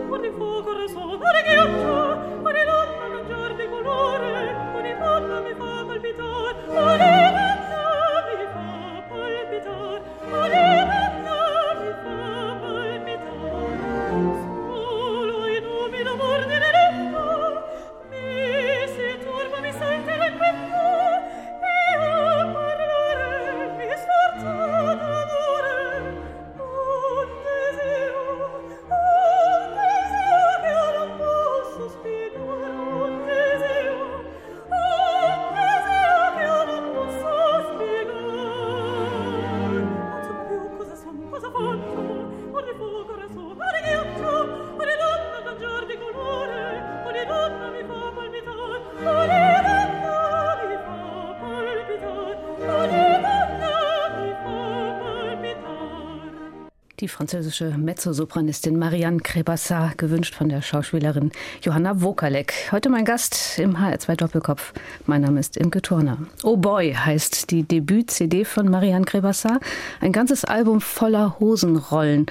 Die 57.04 57.08
französische 57.08 57.66
Mezzosopranistin 57.76 58.78
Marianne 58.78 59.18
Crebassat, 59.18 59.98
gewünscht 59.98 60.34
von 60.34 60.48
der 60.48 60.62
Schauspielerin 60.62 61.32
Johanna 61.60 62.00
Wokalek. 62.00 62.54
Heute 62.72 62.88
mein 62.88 63.04
Gast 63.04 63.58
im 63.58 63.76
HR2 63.76 64.16
Doppelkopf. 64.16 64.72
Mein 65.04 65.20
Name 65.20 65.38
ist 65.38 65.58
Imke 65.58 65.82
Turner. 65.82 66.16
Oh 66.44 66.56
Boy 66.56 66.94
heißt 66.94 67.50
die 67.50 67.62
Debüt-CD 67.62 68.46
von 68.46 68.70
Marianne 68.70 69.04
Crebassat. 69.04 69.60
Ein 70.00 70.12
ganzes 70.12 70.46
Album 70.46 70.80
voller 70.80 71.38
Hosenrollen. 71.40 72.24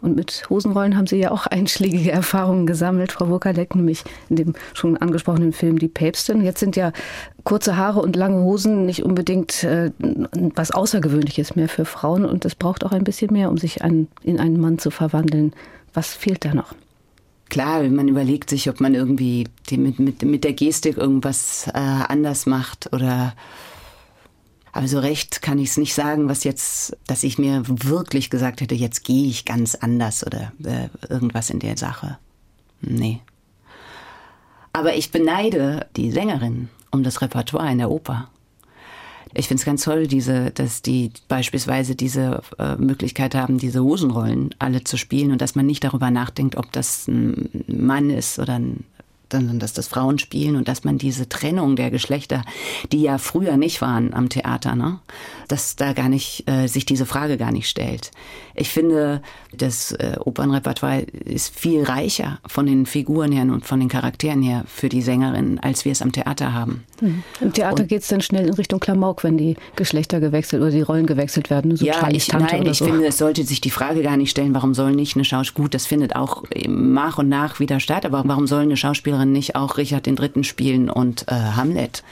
Und 0.00 0.14
mit 0.14 0.48
Hosenrollen 0.48 0.96
haben 0.96 1.06
Sie 1.06 1.16
ja 1.16 1.30
auch 1.30 1.46
einschlägige 1.46 2.12
Erfahrungen 2.12 2.66
gesammelt, 2.66 3.12
Frau 3.12 3.28
Wokalek, 3.28 3.74
nämlich 3.74 4.04
in 4.28 4.36
dem 4.36 4.54
schon 4.74 4.96
angesprochenen 4.96 5.52
Film 5.52 5.78
Die 5.78 5.88
Päpstin. 5.88 6.42
Jetzt 6.42 6.60
sind 6.60 6.76
ja 6.76 6.92
kurze 7.44 7.76
Haare 7.76 8.00
und 8.00 8.14
lange 8.14 8.42
Hosen 8.42 8.86
nicht 8.86 9.02
unbedingt 9.02 9.64
äh, 9.64 9.90
was 10.54 10.70
Außergewöhnliches 10.70 11.56
mehr 11.56 11.68
für 11.68 11.84
Frauen 11.84 12.24
und 12.24 12.44
es 12.44 12.54
braucht 12.54 12.84
auch 12.84 12.92
ein 12.92 13.04
bisschen 13.04 13.32
mehr, 13.32 13.50
um 13.50 13.58
sich 13.58 13.82
ein, 13.82 14.06
in 14.22 14.38
einen 14.38 14.60
Mann 14.60 14.78
zu 14.78 14.90
verwandeln. 14.90 15.52
Was 15.94 16.14
fehlt 16.14 16.44
da 16.44 16.54
noch? 16.54 16.74
Klar, 17.48 17.82
man 17.84 18.08
überlegt 18.08 18.50
sich, 18.50 18.68
ob 18.68 18.80
man 18.80 18.94
irgendwie 18.94 19.46
mit, 19.70 19.98
mit, 19.98 20.22
mit 20.22 20.44
der 20.44 20.52
Gestik 20.52 20.98
irgendwas 20.98 21.66
äh, 21.68 21.78
anders 21.78 22.44
macht 22.44 22.92
oder 22.92 23.32
aber 24.78 24.86
so 24.86 25.00
recht 25.00 25.42
kann 25.42 25.58
ich 25.58 25.70
es 25.70 25.76
nicht 25.76 25.92
sagen, 25.92 26.28
was 26.28 26.44
jetzt, 26.44 26.96
dass 27.08 27.24
ich 27.24 27.36
mir 27.36 27.64
wirklich 27.66 28.30
gesagt 28.30 28.60
hätte, 28.60 28.76
jetzt 28.76 29.02
gehe 29.02 29.26
ich 29.26 29.44
ganz 29.44 29.74
anders 29.74 30.24
oder 30.24 30.52
äh, 30.62 30.88
irgendwas 31.12 31.50
in 31.50 31.58
der 31.58 31.76
Sache. 31.76 32.16
Nee. 32.80 33.20
Aber 34.72 34.94
ich 34.94 35.10
beneide 35.10 35.88
die 35.96 36.12
Sängerin 36.12 36.68
um 36.92 37.02
das 37.02 37.20
Repertoire 37.20 37.72
in 37.72 37.78
der 37.78 37.90
Oper. 37.90 38.30
Ich 39.34 39.48
finde 39.48 39.62
es 39.62 39.66
ganz 39.66 39.82
toll, 39.82 40.06
diese, 40.06 40.52
dass 40.52 40.80
die 40.80 41.10
beispielsweise 41.26 41.96
diese 41.96 42.40
äh, 42.60 42.76
Möglichkeit 42.76 43.34
haben, 43.34 43.58
diese 43.58 43.82
Hosenrollen 43.82 44.54
alle 44.60 44.84
zu 44.84 44.96
spielen 44.96 45.32
und 45.32 45.40
dass 45.42 45.56
man 45.56 45.66
nicht 45.66 45.82
darüber 45.82 46.12
nachdenkt, 46.12 46.54
ob 46.54 46.70
das 46.70 47.08
ein 47.08 47.64
Mann 47.66 48.10
ist 48.10 48.38
oder 48.38 48.60
ein 48.60 48.84
dann, 49.28 49.58
dass 49.58 49.72
das 49.72 49.88
Frauen 49.88 50.18
spielen 50.18 50.56
und 50.56 50.68
dass 50.68 50.84
man 50.84 50.98
diese 50.98 51.28
Trennung 51.28 51.76
der 51.76 51.90
Geschlechter, 51.90 52.42
die 52.92 53.02
ja 53.02 53.18
früher 53.18 53.56
nicht 53.56 53.80
waren 53.82 54.14
am 54.14 54.28
Theater, 54.28 54.74
ne, 54.74 55.00
dass 55.48 55.76
da 55.76 55.92
gar 55.92 56.08
nicht 56.08 56.48
äh, 56.48 56.66
sich 56.66 56.86
diese 56.86 57.06
Frage 57.06 57.36
gar 57.36 57.52
nicht 57.52 57.68
stellt. 57.68 58.10
Ich 58.54 58.70
finde, 58.70 59.22
das 59.52 59.92
äh, 59.92 60.16
Opernrepertoire 60.18 61.02
ist 61.02 61.56
viel 61.56 61.84
reicher 61.84 62.38
von 62.46 62.66
den 62.66 62.86
Figuren 62.86 63.32
her 63.32 63.42
und 63.42 63.66
von 63.66 63.78
den 63.78 63.88
Charakteren 63.88 64.42
her 64.42 64.64
für 64.66 64.88
die 64.88 65.02
Sängerin, 65.02 65.58
als 65.60 65.84
wir 65.84 65.92
es 65.92 66.02
am 66.02 66.12
Theater 66.12 66.52
haben. 66.52 66.84
Mhm. 67.00 67.22
Im 67.40 67.52
Theater 67.52 67.84
geht 67.84 68.02
es 68.02 68.08
dann 68.08 68.20
schnell 68.20 68.46
in 68.46 68.54
Richtung 68.54 68.80
Klamauk, 68.80 69.22
wenn 69.24 69.38
die 69.38 69.56
Geschlechter 69.76 70.20
gewechselt 70.20 70.62
oder 70.62 70.70
die 70.70 70.82
Rollen 70.82 71.06
gewechselt 71.06 71.50
werden. 71.50 71.76
So 71.76 71.84
ja, 71.84 72.08
ich, 72.10 72.32
nein, 72.32 72.66
ich 72.66 72.78
so. 72.78 72.86
finde, 72.86 73.06
es 73.06 73.18
sollte 73.18 73.44
sich 73.44 73.60
die 73.60 73.70
Frage 73.70 74.02
gar 74.02 74.16
nicht 74.16 74.30
stellen, 74.30 74.54
warum 74.54 74.74
soll 74.74 74.92
nicht 74.92 75.14
eine 75.14 75.24
Schauspielerin, 75.24 75.58
gut, 75.58 75.74
das 75.74 75.86
findet 75.86 76.14
auch 76.14 76.44
nach 76.68 77.18
und 77.18 77.28
nach 77.28 77.58
wieder 77.58 77.80
statt, 77.80 78.06
aber 78.06 78.22
warum 78.26 78.46
soll 78.46 78.62
eine 78.62 78.76
Schauspielerin 78.76 79.17
nicht 79.24 79.56
auch 79.56 79.76
Richard 79.76 80.06
III. 80.06 80.44
spielen 80.44 80.90
und 80.90 81.26
äh, 81.28 81.34
Hamlet? 81.34 82.02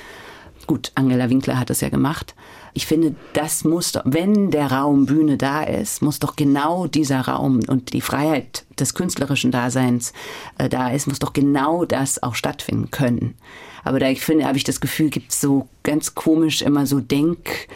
Gut, 0.67 0.91
Angela 0.97 1.31
Winkler 1.31 1.59
hat 1.61 1.71
es 1.71 1.81
ja 1.81 1.89
gemacht. 1.89 2.35
Ich 2.75 2.87
finde, 2.87 3.15
das 3.33 3.65
muss, 3.65 3.93
wenn 4.05 4.51
der 4.51 4.71
Raum 4.73 5.07
Bühne 5.07 5.37
da 5.37 5.63
ist, 5.63 6.03
muss 6.03 6.19
doch 6.19 6.37
genau 6.37 6.87
dieser 6.87 7.21
Raum 7.21 7.61
und 7.69 7.93
die 7.93 8.01
Freiheit 8.01 8.65
des 8.79 8.95
künstlerischen 8.95 9.51
Daseins 9.51 10.13
äh, 10.59 10.69
da 10.69 10.91
ist, 10.91 11.07
muss 11.07 11.21
doch 11.21 11.33
genau 11.33 11.85
das 11.85 12.23
auch 12.23 12.35
stattfinden 12.35 12.91
können. 12.91 13.35
Aber 13.85 14.01
da 14.01 14.09
ich 14.09 14.21
finde, 14.21 14.47
habe 14.47 14.59
ich 14.59 14.65
das 14.65 14.81
Gefühl, 14.81 15.11
gibt 15.11 15.31
es 15.31 15.41
so 15.41 15.69
ganz 15.85 16.17
komisch 16.17 16.63
immer 16.63 16.87
so 16.87 17.01
Denkhürden, 17.01 17.69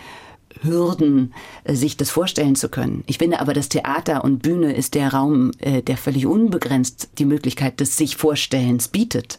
äh, 0.62 1.74
sich 1.74 1.96
das 1.96 2.10
vorstellen 2.10 2.56
zu 2.56 2.68
können. 2.68 3.04
Ich 3.06 3.18
finde 3.18 3.40
aber, 3.40 3.52
das 3.54 3.68
Theater 3.68 4.24
und 4.24 4.42
Bühne 4.42 4.74
ist 4.74 4.94
der 4.94 5.12
Raum, 5.12 5.52
äh, 5.58 5.82
der 5.82 5.96
völlig 5.96 6.26
unbegrenzt 6.26 7.10
die 7.18 7.24
Möglichkeit 7.24 7.80
des 7.80 7.96
sich 7.96 8.16
Vorstellens 8.16 8.88
bietet. 8.88 9.38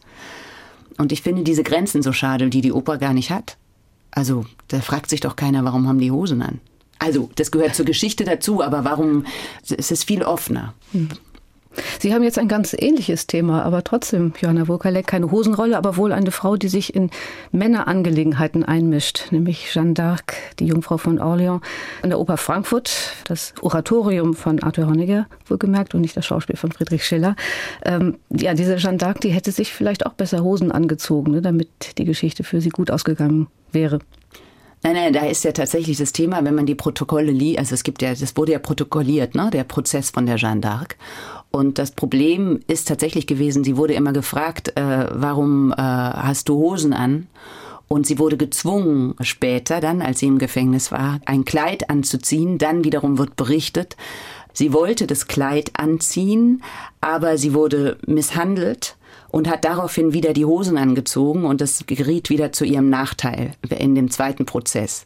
Und 0.98 1.12
ich 1.12 1.22
finde 1.22 1.44
diese 1.44 1.64
Grenzen 1.64 2.02
so 2.02 2.14
schade, 2.14 2.50
die 2.50 2.62
die 2.62 2.72
Oper 2.72 2.98
gar 2.98 3.14
nicht 3.14 3.32
hat. 3.32 3.58
Also, 4.12 4.46
da 4.68 4.82
fragt 4.82 5.10
sich 5.10 5.22
doch 5.22 5.36
keiner, 5.36 5.64
warum 5.64 5.88
haben 5.88 6.00
die 6.00 6.12
Hosen 6.12 6.42
an? 6.42 6.60
Also, 7.00 7.30
das 7.36 7.50
gehört 7.50 7.76
zur 7.76 7.86
Geschichte 7.86 8.26
dazu, 8.26 8.62
aber 8.62 8.84
warum, 8.84 9.26
es 9.68 9.90
ist 9.90 10.04
viel 10.04 10.22
offener. 10.22 10.74
Sie 12.00 12.14
haben 12.14 12.24
jetzt 12.24 12.38
ein 12.38 12.48
ganz 12.48 12.76
ähnliches 12.78 13.28
Thema, 13.28 13.64
aber 13.64 13.84
trotzdem, 13.84 14.34
Johanna 14.40 14.68
Wokalek, 14.68 15.08
keine 15.08 15.32
Hosenrolle, 15.32 15.78
aber 15.78 15.98
wohl 15.98 16.12
eine 16.12 16.32
Frau, 16.32 16.58
die 16.58 16.68
sich 16.68 16.96
in 16.96 17.10
Männerangelegenheiten 17.52 18.64
einmischt, 18.64 19.32
nämlich 19.32 19.72
Jeanne 19.72 19.94
d'Arc, 19.94 20.34
die 20.60 20.66
Jungfrau 20.66 20.98
von 20.98 21.20
Orléans, 21.20 21.62
an 22.02 22.10
der 22.10 22.20
Oper 22.20 22.38
Frankfurt, 22.38 23.14
das 23.26 23.54
Oratorium 23.62 24.34
von 24.34 24.62
Arthur 24.62 24.88
Honegger, 24.88 25.28
wohlgemerkt, 25.46 25.96
und 25.96 26.02
nicht 26.02 26.18
das 26.18 26.26
Schauspiel 26.26 26.58
von 26.58 26.72
Friedrich 26.72 27.06
Schiller. 27.06 27.36
Ähm, 27.84 28.18
ja, 28.30 28.54
diese 28.54 28.78
Jeanne 28.78 28.98
d'Arc, 28.98 29.20
die 29.22 29.30
hätte 29.30 29.52
sich 29.52 29.74
vielleicht 29.74 30.06
auch 30.06 30.14
besser 30.14 30.44
Hosen 30.44 30.72
angezogen, 30.72 31.32
ne, 31.32 31.42
damit 31.42 31.70
die 31.98 32.06
Geschichte 32.06 32.44
für 32.44 32.62
sie 32.62 32.70
gut 32.70 32.92
ausgegangen 32.92 33.48
wäre. 33.72 34.00
Nein, 34.84 34.94
nein, 34.94 35.14
da 35.14 35.28
ist 35.28 35.44
ja 35.44 35.52
tatsächlich 35.52 36.00
das 36.00 36.12
Thema, 36.12 36.44
wenn 36.44 36.56
man 36.56 36.66
die 36.66 36.74
Protokolle 36.74 37.32
liest, 37.32 37.60
also 37.60 37.76
es 37.76 37.84
gibt 37.84 38.02
ja, 38.02 38.16
das 38.16 38.36
wurde 38.36 38.54
ja 38.54 38.60
protokolliert, 38.60 39.36
ne, 39.36 39.50
der 39.54 39.64
Prozess 39.64 40.10
von 40.10 40.26
der 40.26 40.38
Jeanne 40.38 40.62
d'Arc. 40.62 40.96
Und 41.52 41.78
das 41.78 41.92
Problem 41.92 42.62
ist 42.68 42.88
tatsächlich 42.88 43.28
gewesen, 43.28 43.64
sie 43.64 43.76
wurde 43.76 43.94
immer 43.94 44.14
gefragt, 44.14 44.76
äh, 44.78 45.08
warum 45.12 45.74
äh, 45.74 45.76
hast 45.76 46.48
du 46.48 46.56
Hosen 46.56 46.94
an? 46.94 47.28
Und 47.90 48.08
sie 48.08 48.20
wurde 48.20 48.38
gezwungen, 48.38 49.16
später 49.20 49.82
dann, 49.82 50.02
als 50.02 50.20
sie 50.20 50.28
im 50.28 50.40
Gefängnis 50.40 50.94
war, 50.94 51.20
ein 51.26 51.44
Kleid 51.44 51.90
anzuziehen. 51.90 52.58
Dann 52.58 52.86
wiederum 52.86 53.18
wird 53.18 53.36
berichtet, 53.36 53.98
sie 54.54 54.72
wollte 54.72 55.08
das 55.08 55.28
Kleid 55.28 55.72
anziehen, 55.74 56.64
aber 57.02 57.38
sie 57.38 57.54
wurde 57.54 57.98
misshandelt 58.08 58.96
und 59.30 59.50
hat 59.50 59.66
daraufhin 59.66 60.14
wieder 60.14 60.32
die 60.32 60.46
Hosen 60.46 60.78
angezogen 60.78 61.44
und 61.44 61.60
das 61.60 61.84
geriet 61.86 62.30
wieder 62.30 62.54
zu 62.54 62.64
ihrem 62.64 62.90
Nachteil 62.90 63.52
in 63.70 63.94
dem 63.96 64.10
zweiten 64.10 64.46
Prozess 64.46 65.06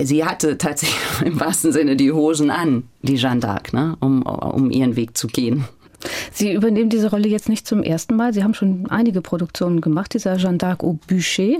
sie 0.00 0.24
hatte 0.24 0.58
tatsächlich 0.58 1.00
im 1.24 1.40
wahrsten 1.40 1.72
Sinne 1.72 1.96
die 1.96 2.12
Hosen 2.12 2.50
an, 2.50 2.84
die 3.02 3.16
Jeanne 3.16 3.40
d'Arc, 3.40 3.74
ne, 3.74 3.96
um, 4.00 4.22
um 4.22 4.70
ihren 4.70 4.96
Weg 4.96 5.16
zu 5.16 5.26
gehen. 5.26 5.64
Sie 6.32 6.52
übernehmen 6.52 6.90
diese 6.90 7.10
Rolle 7.10 7.28
jetzt 7.28 7.48
nicht 7.48 7.66
zum 7.66 7.82
ersten 7.82 8.16
Mal. 8.16 8.34
Sie 8.34 8.42
haben 8.42 8.54
schon 8.54 8.90
einige 8.90 9.20
Produktionen 9.20 9.80
gemacht, 9.80 10.14
dieser 10.14 10.36
Jeanne 10.36 10.58
d'Arc 10.58 10.82
au 10.82 10.98
Bûcher 11.08 11.58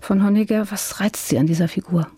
von 0.00 0.24
Honegger. 0.24 0.66
Was 0.70 1.00
reizt 1.00 1.28
Sie 1.28 1.38
an 1.38 1.46
dieser 1.46 1.68
Figur? 1.68 2.08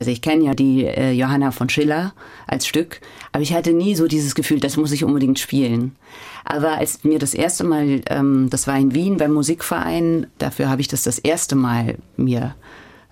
Also 0.00 0.12
ich 0.12 0.22
kenne 0.22 0.44
ja 0.44 0.54
die 0.54 0.84
äh, 0.84 1.10
Johanna 1.10 1.50
von 1.50 1.68
Schiller 1.68 2.14
als 2.46 2.66
Stück, 2.68 3.00
aber 3.32 3.42
ich 3.42 3.52
hatte 3.52 3.72
nie 3.72 3.96
so 3.96 4.06
dieses 4.06 4.36
Gefühl, 4.36 4.60
das 4.60 4.76
muss 4.76 4.92
ich 4.92 5.02
unbedingt 5.02 5.40
spielen. 5.40 5.96
Aber 6.44 6.78
als 6.78 7.02
mir 7.02 7.18
das 7.18 7.34
erste 7.34 7.64
Mal, 7.64 8.02
ähm, 8.08 8.46
das 8.48 8.68
war 8.68 8.78
in 8.78 8.94
Wien 8.94 9.16
beim 9.16 9.32
Musikverein, 9.32 10.28
dafür 10.38 10.68
habe 10.68 10.80
ich 10.80 10.88
das 10.88 11.02
das 11.02 11.18
erste 11.18 11.56
Mal 11.56 11.96
mir 12.16 12.54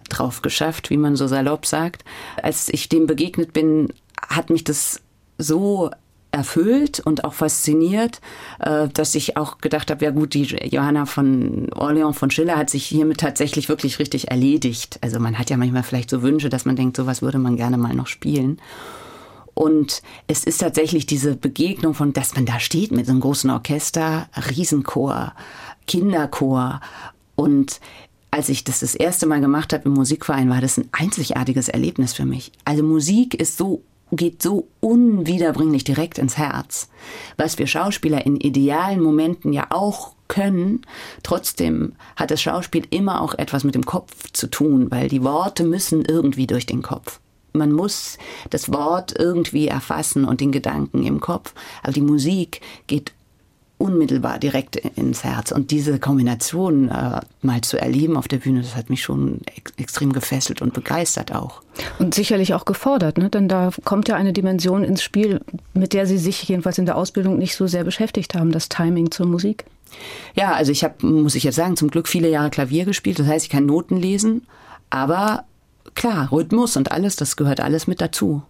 drauf 0.09 0.43
geschafft, 0.43 0.91
wie 0.91 0.97
man 0.97 1.17
so 1.17 1.27
salopp 1.27 1.67
sagt. 1.67 2.05
Als 2.43 2.69
ich 2.69 2.89
dem 2.89 3.07
begegnet 3.07 3.53
bin, 3.53 3.93
hat 4.29 4.51
mich 4.51 4.65
das 4.65 5.01
so 5.39 5.91
erfüllt 6.37 7.01
und 7.01 7.25
auch 7.25 7.33
fasziniert, 7.33 8.21
äh, 8.61 8.89
dass 8.89 9.15
ich 9.15 9.37
auch 9.37 9.59
gedacht 9.59 9.91
habe, 9.91 10.05
ja 10.05 10.11
gut, 10.11 10.35
die 10.35 10.43
Johanna 10.45 11.07
von 11.07 11.71
Orléans 11.71 12.13
von 12.13 12.31
Schiller 12.31 12.57
hat 12.57 12.69
sich 12.69 12.85
hiermit 12.85 13.19
tatsächlich 13.19 13.69
wirklich 13.69 13.99
richtig 13.99 14.31
erledigt. 14.31 14.99
Also 15.01 15.19
man 15.19 15.39
hat 15.39 15.51
ja 15.51 15.57
manchmal 15.57 15.83
vielleicht 15.83 16.11
so 16.11 16.23
Wünsche, 16.23 16.49
dass 16.49 16.65
man 16.65 16.77
denkt, 16.77 16.97
sowas 16.97 17.23
würde 17.23 17.39
man 17.39 17.57
gerne 17.57 17.79
mal 17.79 17.95
noch 17.95 18.07
spielen. 18.07 18.61
Und 19.55 20.03
es 20.27 20.45
ist 20.45 20.59
tatsächlich 20.59 21.07
diese 21.07 21.35
Begegnung 21.35 21.95
von, 21.95 22.13
dass 22.13 22.35
man 22.35 22.45
da 22.45 22.61
steht 22.61 22.93
mit 22.93 23.07
so 23.07 23.13
einem 23.13 23.23
großen 23.23 23.49
Orchester, 23.49 24.29
Riesenchor, 24.51 25.33
Kinderchor 25.87 26.83
und 27.37 27.81
als 28.31 28.49
ich 28.49 28.65
das 28.65 28.81
das 28.81 28.95
erste 28.95 29.27
Mal 29.27 29.41
gemacht 29.41 29.73
habe 29.73 29.85
im 29.85 29.95
Musikverein, 29.95 30.51
war 30.51 30.61
das 30.61 30.77
ein 30.77 30.89
einzigartiges 30.93 31.69
Erlebnis 31.69 32.13
für 32.13 32.25
mich. 32.25 32.53
Also 32.65 32.83
Musik 32.83 33.35
ist 33.35 33.57
so 33.57 33.83
geht 34.13 34.41
so 34.41 34.69
unwiederbringlich 34.81 35.85
direkt 35.85 36.19
ins 36.19 36.39
Herz. 36.39 36.89
Was 37.37 37.59
wir 37.59 37.67
Schauspieler 37.67 38.25
in 38.25 38.37
idealen 38.37 39.03
Momenten 39.03 39.53
ja 39.53 39.67
auch 39.71 40.13
können, 40.29 40.83
trotzdem 41.23 41.95
hat 42.15 42.31
das 42.31 42.41
Schauspiel 42.41 42.87
immer 42.91 43.21
auch 43.21 43.35
etwas 43.35 43.65
mit 43.65 43.75
dem 43.75 43.85
Kopf 43.85 44.31
zu 44.33 44.49
tun, 44.49 44.91
weil 44.91 45.09
die 45.09 45.25
Worte 45.25 45.65
müssen 45.65 46.05
irgendwie 46.05 46.47
durch 46.47 46.67
den 46.67 46.83
Kopf. 46.83 47.21
Man 47.53 47.73
muss 47.73 48.19
das 48.51 48.73
Wort 48.73 49.15
irgendwie 49.19 49.69
erfassen 49.69 50.25
und 50.25 50.41
den 50.41 50.53
Gedanken 50.53 51.05
im 51.07 51.21
Kopf, 51.21 51.55
aber 51.83 51.93
die 51.93 52.03
Musik 52.03 52.61
geht 52.87 53.13
unmittelbar 53.79 54.39
direkt 54.39 54.77
ins 54.77 55.23
Herz. 55.25 55.53
Und 55.53 55.71
diese 55.71 55.99
Kombination 55.99 56.89
äh, 56.89 57.21
mal 57.43 57.61
zu 57.61 57.79
erleben 57.79 58.17
auf 58.17 58.27
der 58.27 58.39
Bühne, 58.39 58.63
das 58.63 58.75
hat 58.75 58.89
mich 58.89 59.03
schon 59.03 59.41
ex 59.55 59.73
extrem 59.77 60.13
gefesselt 60.13 60.63
und 60.63 60.73
begeistert 60.73 61.35
auch. 61.35 61.63
Und 61.99 62.15
sicherlich 62.15 62.55
auch 62.55 62.65
gefordert, 62.65 63.19
ne? 63.19 63.29
denn 63.29 63.49
da 63.49 63.71
kommt 63.85 64.09
ja 64.09 64.17
eine 64.17 64.33
Dimension 64.33 64.83
ins 64.83 65.03
Spiel, 65.03 65.41
mit 65.75 65.93
der 65.93 66.07
Sie 66.07 66.19
sich 66.19 66.43
jedenfalls 66.49 66.79
in 66.79 66.87
der 66.87 66.97
Ausbildung 66.97 67.39
nicht 67.39 67.55
so 67.55 67.67
sehr 67.67 67.85
beschäftigt 67.85 68.35
haben, 68.35 68.53
das 68.53 68.69
Timing 68.69 69.11
zur 69.11 69.27
Musik. 69.27 69.65
Ja, 70.35 70.53
also 70.53 70.73
ich 70.73 70.83
habe, 70.83 71.07
muss 71.07 71.35
ich 71.35 71.45
jetzt 71.45 71.57
sagen, 71.57 71.77
zum 71.77 71.91
Glück 71.91 72.09
viele 72.09 72.29
Jahre 72.29 72.51
Klavier 72.51 72.85
gespielt. 72.85 73.19
Das 73.19 73.27
heißt, 73.27 73.45
ich 73.45 73.51
kann 73.51 73.67
Noten 73.67 73.97
lesen, 73.97 74.47
aber 74.89 75.45
klar, 75.95 76.33
Rhythmus 76.33 76.77
und 76.77 76.93
alles, 76.93 77.17
das 77.17 77.37
gehört 77.37 77.61
alles 77.61 77.87
mit 77.87 78.01
dazu. 78.01 78.43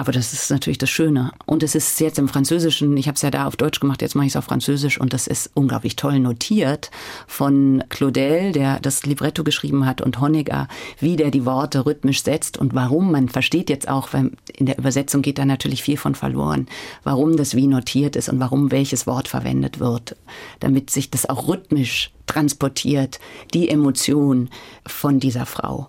Aber 0.00 0.12
das 0.12 0.32
ist 0.32 0.48
natürlich 0.52 0.78
das 0.78 0.90
Schöne. 0.90 1.32
Und 1.44 1.64
es 1.64 1.74
ist 1.74 1.98
jetzt 1.98 2.20
im 2.20 2.28
Französischen, 2.28 2.96
ich 2.96 3.08
habe 3.08 3.16
es 3.16 3.22
ja 3.22 3.32
da 3.32 3.48
auf 3.48 3.56
Deutsch 3.56 3.80
gemacht, 3.80 4.00
jetzt 4.00 4.14
mache 4.14 4.26
ich 4.26 4.32
es 4.32 4.36
auf 4.36 4.44
Französisch 4.44 5.00
und 5.00 5.12
das 5.12 5.26
ist 5.26 5.50
unglaublich 5.54 5.96
toll 5.96 6.20
notiert 6.20 6.92
von 7.26 7.82
Claudel, 7.88 8.52
der 8.52 8.78
das 8.78 9.04
Libretto 9.06 9.42
geschrieben 9.42 9.86
hat, 9.86 10.00
und 10.00 10.20
Honegger, 10.20 10.68
wie 11.00 11.16
der 11.16 11.32
die 11.32 11.44
Worte 11.44 11.84
rhythmisch 11.84 12.22
setzt 12.22 12.58
und 12.58 12.76
warum. 12.76 13.10
Man 13.10 13.28
versteht 13.28 13.70
jetzt 13.70 13.88
auch, 13.88 14.12
weil 14.12 14.30
in 14.54 14.66
der 14.66 14.78
Übersetzung 14.78 15.20
geht 15.20 15.38
da 15.38 15.44
natürlich 15.44 15.82
viel 15.82 15.96
von 15.96 16.14
verloren, 16.14 16.68
warum 17.02 17.36
das 17.36 17.56
wie 17.56 17.66
notiert 17.66 18.14
ist 18.14 18.28
und 18.28 18.38
warum 18.38 18.70
welches 18.70 19.08
Wort 19.08 19.26
verwendet 19.26 19.80
wird, 19.80 20.14
damit 20.60 20.90
sich 20.90 21.10
das 21.10 21.28
auch 21.28 21.48
rhythmisch 21.48 22.12
transportiert, 22.28 23.18
die 23.52 23.68
Emotion 23.68 24.48
von 24.86 25.18
dieser 25.18 25.44
Frau. 25.44 25.88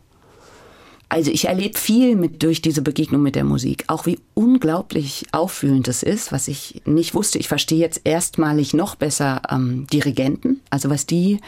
Also 1.12 1.32
ich 1.32 1.46
erlebe 1.46 1.78
viel 1.78 2.16
mit 2.16 2.44
durch 2.44 2.62
diese 2.62 2.84
Begegnung 2.84 3.24
mit 3.24 3.36
der 3.36 3.44
Musik, 3.44 3.84
auch 3.88 4.06
wie 4.06 4.20
unglaublich 4.36 5.25
auffühlend 5.32 5.88
es 5.88 6.04
ist, 6.04 6.32
was 6.32 6.48
ich 6.48 6.84
nicht 6.86 7.16
wusste. 7.16 7.39
Ich 7.39 7.48
verstehe 7.48 7.80
jetzt 7.80 8.01
erstmalig 8.04 8.75
noch 8.75 8.94
besser 8.94 9.42
ähm, 9.50 9.88
Dirigenten, 9.92 10.62
also 10.70 10.92
was 10.92 11.08
die 11.08 11.39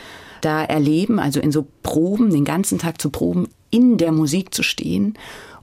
da 0.41 0.63
erleben, 0.63 1.19
also 1.19 1.39
in 1.39 1.51
so 1.51 1.67
Proben, 1.83 2.31
den 2.31 2.43
ganzen 2.43 2.79
Tag 2.79 2.99
zu 2.99 3.11
proben, 3.11 3.49
in 3.69 3.97
der 3.97 4.11
Musik 4.11 4.51
zu 4.53 4.63
stehen. 4.63 5.13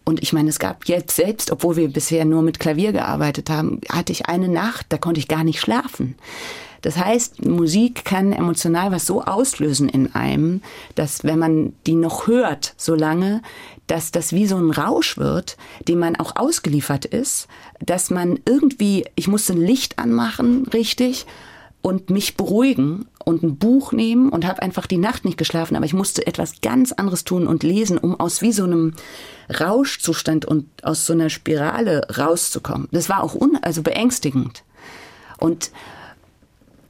Und 0.05 0.23
ich 0.23 0.33
meine, 0.33 0.49
es 0.49 0.61
gab 0.61 0.87
jetzt 0.87 1.17
selbst, 1.17 1.51
obwohl 1.51 1.77
wir 1.77 1.89
bisher 1.89 2.25
nur 2.25 2.43
mit 2.43 2.61
Klavier 2.61 2.93
gearbeitet 2.93 3.51
haben, 3.51 3.81
hatte 3.91 4.13
ich 4.13 4.27
eine 4.27 4.49
Nacht, 4.49 4.87
da 4.91 4.97
konnte 4.97 5.19
ich 5.19 5.27
gar 5.27 5.43
nicht 5.43 5.61
schlafen. 5.61 6.15
Das 6.83 6.97
heißt, 6.97 7.45
Musik 7.45 8.05
kann 8.05 8.33
emotional 8.33 8.93
was 8.93 9.05
so 9.05 9.23
auslösen 9.23 9.89
in 9.89 10.15
einem, 10.15 10.63
dass 10.95 11.25
wenn 11.25 11.39
man 11.39 11.73
die 11.87 11.97
noch 11.97 12.29
hört 12.29 12.75
so 12.77 12.95
lange, 12.95 13.43
dass 13.89 14.13
das 14.13 14.33
wie 14.33 14.47
so 14.47 14.57
ein 14.57 14.71
Rausch 14.71 15.19
wird, 15.19 15.57
dem 15.89 15.99
man 15.99 16.17
auch 16.17 16.37
ausgeliefert 16.37 17.05
ist, 17.05 17.49
dass 17.81 18.11
man 18.11 18.39
irgendwie, 18.45 19.05
ich 19.17 19.29
musste 19.29 19.55
ein 19.55 19.61
Licht 19.61 19.99
anmachen, 19.99 20.67
richtig, 20.73 21.27
und 21.81 22.11
mich 22.11 22.37
beruhigen 22.37 23.07
und 23.25 23.43
ein 23.43 23.57
Buch 23.57 23.93
nehmen 23.93 24.31
und 24.31 24.47
habe 24.47 24.63
einfach 24.63 24.87
die 24.87 24.99
Nacht 24.99 25.25
nicht 25.25 25.39
geschlafen, 25.39 25.77
aber 25.77 25.87
ich 25.87 25.95
musste 25.95 26.27
etwas 26.27 26.61
ganz 26.61 26.93
anderes 26.93 27.25
tun 27.25 27.47
und 27.47 27.63
lesen, 27.63 27.99
um 27.99 28.19
aus 28.19 28.43
wie 28.43 28.53
so 28.53 28.65
einem 28.65 28.95
Rauschzustand 29.49 30.45
und 30.45 30.67
aus 30.83 31.07
so 31.07 31.13
einer 31.13 31.31
Spirale 31.31 32.07
rauszukommen. 32.17 32.89
Das 32.91 33.09
war 33.09 33.23
auch 33.23 33.35
un 33.35 33.59
also 33.63 33.83
beängstigend. 33.83 34.65
Und 35.39 35.71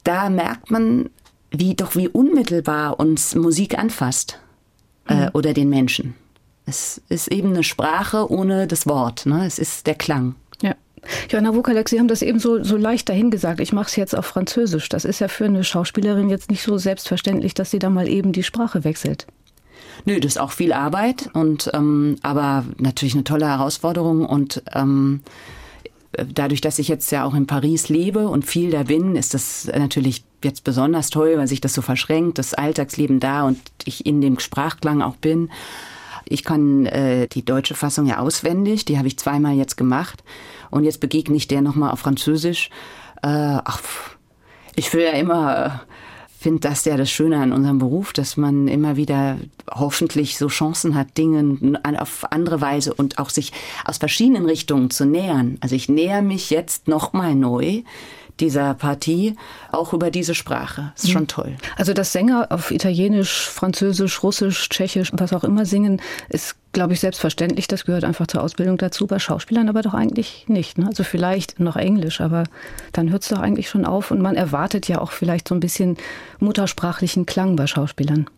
da 0.05 0.31
merkt 0.31 0.71
man, 0.71 1.11
wie 1.51 1.75
doch 1.75 1.95
wie 1.95 2.09
unmittelbar 2.09 2.99
uns 2.99 3.35
Musik 3.35 3.79
anfasst 3.79 4.41
äh, 5.09 5.27
mhm. 5.27 5.31
oder 5.35 5.53
den 5.53 5.69
Menschen. 5.69 6.15
Es 6.69 7.01
ist 7.09 7.29
eben 7.29 7.51
eine 7.51 7.65
Sprache 7.65 8.31
ohne 8.31 8.67
das 8.67 8.87
Wort. 8.87 9.25
Ne? 9.25 9.47
Es 9.47 9.59
ist 9.59 9.87
der 9.87 9.95
Klang. 9.95 10.35
Ja. 10.61 10.75
Johanna 11.31 11.55
Wukalek, 11.55 11.89
Sie 11.89 11.99
haben 11.99 12.09
das 12.09 12.21
eben 12.21 12.39
so, 12.39 12.63
so 12.63 12.77
leicht 12.77 13.09
dahingesagt. 13.09 13.61
Ich 13.61 13.73
mache 13.73 13.89
es 13.89 13.97
jetzt 13.97 14.15
auf 14.15 14.27
Französisch. 14.27 14.91
Das 14.91 15.07
ist 15.07 15.21
ja 15.21 15.29
für 15.29 15.47
eine 15.47 15.65
Schauspielerin 15.65 16.29
jetzt 16.29 16.51
nicht 16.51 16.63
so 16.63 16.77
selbstverständlich, 16.77 17.55
dass 17.55 17.71
sie 17.71 17.79
da 17.79 17.89
mal 17.89 18.07
eben 18.07 18.33
die 18.33 18.43
Sprache 18.43 18.85
wechselt. 18.85 19.27
Nö, 20.05 20.21
das 20.21 20.33
ist 20.33 20.39
auch 20.39 20.53
viel 20.53 20.75
Arbeit 20.75 21.31
und 21.33 21.71
ähm, 21.73 22.17
aber 22.23 22.65
natürlich 22.77 23.15
eine 23.15 23.25
tolle 23.25 23.47
Herausforderung 23.47 24.27
und 24.27 24.63
ähm, 24.75 25.23
dadurch, 26.13 26.61
dass 26.61 26.79
ich 26.79 26.89
jetzt 26.89 27.11
ja 27.11 27.25
auch 27.25 27.35
in 27.35 27.47
Paris 27.47 27.89
lebe 27.89 28.29
und 28.29 28.45
viel 28.45 28.71
da 28.71 28.83
bin, 28.83 29.17
ist 29.17 29.35
das 29.35 29.71
natürlich 29.75 30.25
jetzt 30.45 30.65
besonders 30.65 31.11
toll, 31.11 31.35
weil 31.37 31.49
sich 31.49 31.61
das 31.61 31.75
so 31.75 31.83
verschränkt, 31.83 32.39
das 32.39 32.55
Alltagsleben 32.55 33.21
da 33.21 33.47
und 33.47 33.59
ich 33.85 34.07
in 34.07 34.21
dem 34.21 34.39
Sprachklang 34.39 35.03
auch 35.03 35.17
bin. 35.17 35.51
Ich 36.31 36.45
kann 36.45 36.87
äh, 36.87 37.29
die 37.29 37.45
deutsche 37.45 37.75
Fassung 37.75 38.07
ja 38.07 38.19
auswendig, 38.19 38.85
die 38.85 38.99
habe 38.99 39.09
ich 39.09 39.19
zweimal 39.19 39.55
jetzt 39.55 39.77
gemacht. 39.77 40.23
Und 40.71 40.85
jetzt 40.85 41.01
begegne 41.01 41.37
ich 41.37 41.49
der 41.49 41.63
nochmal 41.63 41.91
auf 41.91 42.01
Französisch. 42.01 42.71
Äh, 43.23 43.29
ach, 43.65 43.81
ich 44.77 44.93
will 44.93 45.03
ja 45.03 45.13
immer, 45.13 45.67
äh, 45.67 45.71
finde 46.39 46.61
das 46.61 46.85
ja 46.85 46.97
das 46.97 47.11
Schöne 47.11 47.39
an 47.39 47.53
unserem 47.53 47.79
Beruf, 47.79 48.13
dass 48.13 48.37
man 48.37 48.69
immer 48.69 48.97
wieder 48.97 49.39
hoffentlich 49.71 50.39
so 50.39 50.49
Chancen 50.49 50.95
hat, 50.95 51.19
Dinge 51.19 51.81
auf 51.99 52.31
andere 52.31 52.61
Weise 52.61 52.95
und 52.95 53.19
auch 53.19 53.31
sich 53.31 53.53
aus 53.85 53.99
verschiedenen 53.99 54.47
Richtungen 54.47 54.91
zu 54.91 55.05
nähern. 55.05 55.59
Also 55.61 55.75
ich 55.75 55.89
näher 55.89 56.23
mich 56.23 56.51
jetzt 56.51 56.87
nochmal 56.87 57.35
neu 57.35 57.83
dieser 58.41 58.75
Partie 58.75 59.37
auch 59.73 59.93
über 59.93 60.11
diese 60.11 60.35
Sprache. 60.35 60.93
Ist 60.97 61.11
schon 61.11 61.23
mhm. 61.23 61.29
toll. 61.29 61.57
Also 61.77 61.93
das 61.93 62.13
Sänger 62.13 62.49
auf 62.51 62.71
Italienisch, 62.71 63.49
Französisch, 63.49 64.23
Russisch, 64.23 64.69
Tschechisch, 64.69 65.11
was 65.13 65.33
auch 65.33 65.45
immer 65.45 65.65
singen, 65.67 66.01
ist, 66.29 66.57
glaube 66.73 66.93
ich, 66.93 67.01
selbstverständlich. 67.01 67.69
Das 67.69 67.85
gehört 67.85 68.05
einfach 68.05 68.27
zur 68.27 68.43
Ausbildung 68.43 68.79
dazu. 68.79 69.07
Bei 69.07 69.19
Schauspielern 69.19 69.69
aber 69.69 69.83
doch 69.83 69.95
eigentlich 69.95 70.45
nicht. 70.49 70.79
Ne? 70.79 70.87
Also 70.87 71.05
vielleicht 71.05 71.61
noch 71.61 71.77
Englisch, 71.77 72.21
aber 72.21 72.45
dann 72.93 73.11
hört 73.11 73.23
es 73.23 73.29
doch 73.29 73.41
eigentlich 73.41 73.69
schon 73.69 73.85
auf. 73.85 74.11
Und 74.11 74.21
man 74.21 74.37
erwartet 74.37 74.89
ja 74.89 75.01
auch 75.01 75.13
vielleicht 75.13 75.49
so 75.49 75.55
ein 75.55 75.61
bisschen 75.61 75.97
muttersprachlichen 76.39 77.27
Klang 77.27 77.57
bei 77.57 77.67
Schauspielern. 77.67 78.29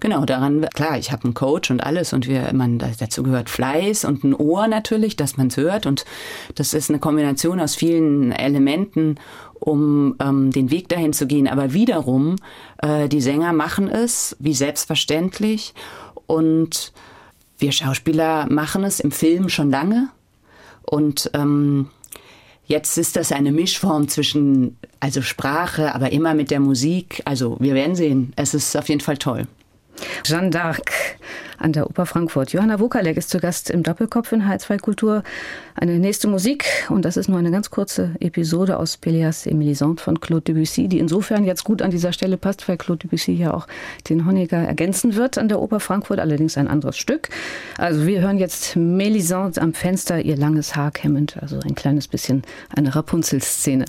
Genau, 0.00 0.24
daran, 0.24 0.66
klar, 0.74 0.96
ich 0.96 1.10
habe 1.10 1.24
einen 1.24 1.34
Coach 1.34 1.72
und 1.72 1.82
alles 1.82 2.12
und 2.12 2.28
wir, 2.28 2.52
man, 2.52 2.78
dazu 2.78 3.24
gehört 3.24 3.50
Fleiß 3.50 4.04
und 4.04 4.22
ein 4.22 4.32
Ohr 4.32 4.68
natürlich, 4.68 5.16
dass 5.16 5.36
man 5.36 5.48
es 5.48 5.56
hört 5.56 5.86
und 5.86 6.04
das 6.54 6.72
ist 6.72 6.88
eine 6.88 7.00
Kombination 7.00 7.58
aus 7.58 7.74
vielen 7.74 8.30
Elementen, 8.30 9.16
um 9.58 10.14
ähm, 10.20 10.52
den 10.52 10.70
Weg 10.70 10.88
dahin 10.88 11.12
zu 11.12 11.26
gehen. 11.26 11.48
Aber 11.48 11.72
wiederum, 11.72 12.36
äh, 12.78 13.08
die 13.08 13.20
Sänger 13.20 13.52
machen 13.52 13.88
es 13.88 14.36
wie 14.38 14.54
selbstverständlich 14.54 15.74
und 16.28 16.92
wir 17.58 17.72
Schauspieler 17.72 18.46
machen 18.48 18.84
es 18.84 19.00
im 19.00 19.10
Film 19.10 19.48
schon 19.48 19.70
lange 19.70 20.10
und 20.82 21.30
ähm, 21.34 21.88
Jetzt 22.68 22.98
ist 22.98 23.16
das 23.16 23.32
eine 23.32 23.50
Mischform 23.50 24.08
zwischen, 24.08 24.76
also 25.00 25.22
Sprache, 25.22 25.94
aber 25.94 26.12
immer 26.12 26.34
mit 26.34 26.50
der 26.50 26.60
Musik. 26.60 27.22
Also 27.24 27.56
wir 27.60 27.72
werden 27.72 27.96
sehen. 27.96 28.34
Es 28.36 28.52
ist 28.52 28.76
auf 28.76 28.90
jeden 28.90 29.00
Fall 29.00 29.16
toll. 29.16 29.46
Jeanne 30.24 30.50
d'Arc 30.50 30.90
an 31.58 31.72
der 31.72 31.86
Oper 31.86 32.06
Frankfurt. 32.06 32.52
Johanna 32.52 32.78
Wokalek 32.80 33.16
ist 33.16 33.30
zu 33.30 33.38
Gast 33.38 33.70
im 33.70 33.82
Doppelkopf 33.82 34.32
in 34.32 34.42
H2 34.44 34.78
Kultur. 34.78 35.22
Eine 35.74 35.98
nächste 35.98 36.28
Musik, 36.28 36.64
und 36.88 37.04
das 37.04 37.16
ist 37.16 37.28
nur 37.28 37.38
eine 37.38 37.50
ganz 37.50 37.70
kurze 37.70 38.14
Episode 38.20 38.78
aus 38.78 38.96
Peleas 38.96 39.46
et 39.46 39.54
Mélisande 39.54 40.00
von 40.00 40.20
Claude 40.20 40.42
Debussy, 40.42 40.88
die 40.88 40.98
insofern 40.98 41.44
jetzt 41.44 41.64
gut 41.64 41.82
an 41.82 41.90
dieser 41.90 42.12
Stelle 42.12 42.36
passt, 42.36 42.68
weil 42.68 42.76
Claude 42.76 43.00
Debussy 43.06 43.32
ja 43.32 43.52
auch 43.54 43.66
den 44.08 44.26
Honegger 44.26 44.58
ergänzen 44.58 45.14
wird 45.16 45.38
an 45.38 45.48
der 45.48 45.60
Oper 45.60 45.80
Frankfurt, 45.80 46.20
allerdings 46.20 46.56
ein 46.56 46.68
anderes 46.68 46.96
Stück. 46.96 47.28
Also 47.76 48.06
wir 48.06 48.20
hören 48.20 48.38
jetzt 48.38 48.76
Mélisande 48.76 49.58
am 49.60 49.74
Fenster, 49.74 50.20
ihr 50.20 50.36
langes 50.36 50.76
Haar 50.76 50.90
kämmend, 50.90 51.36
also 51.40 51.58
ein 51.60 51.74
kleines 51.74 52.08
bisschen 52.08 52.42
eine 52.74 52.94
Rapunzel-Szene. 52.94 53.84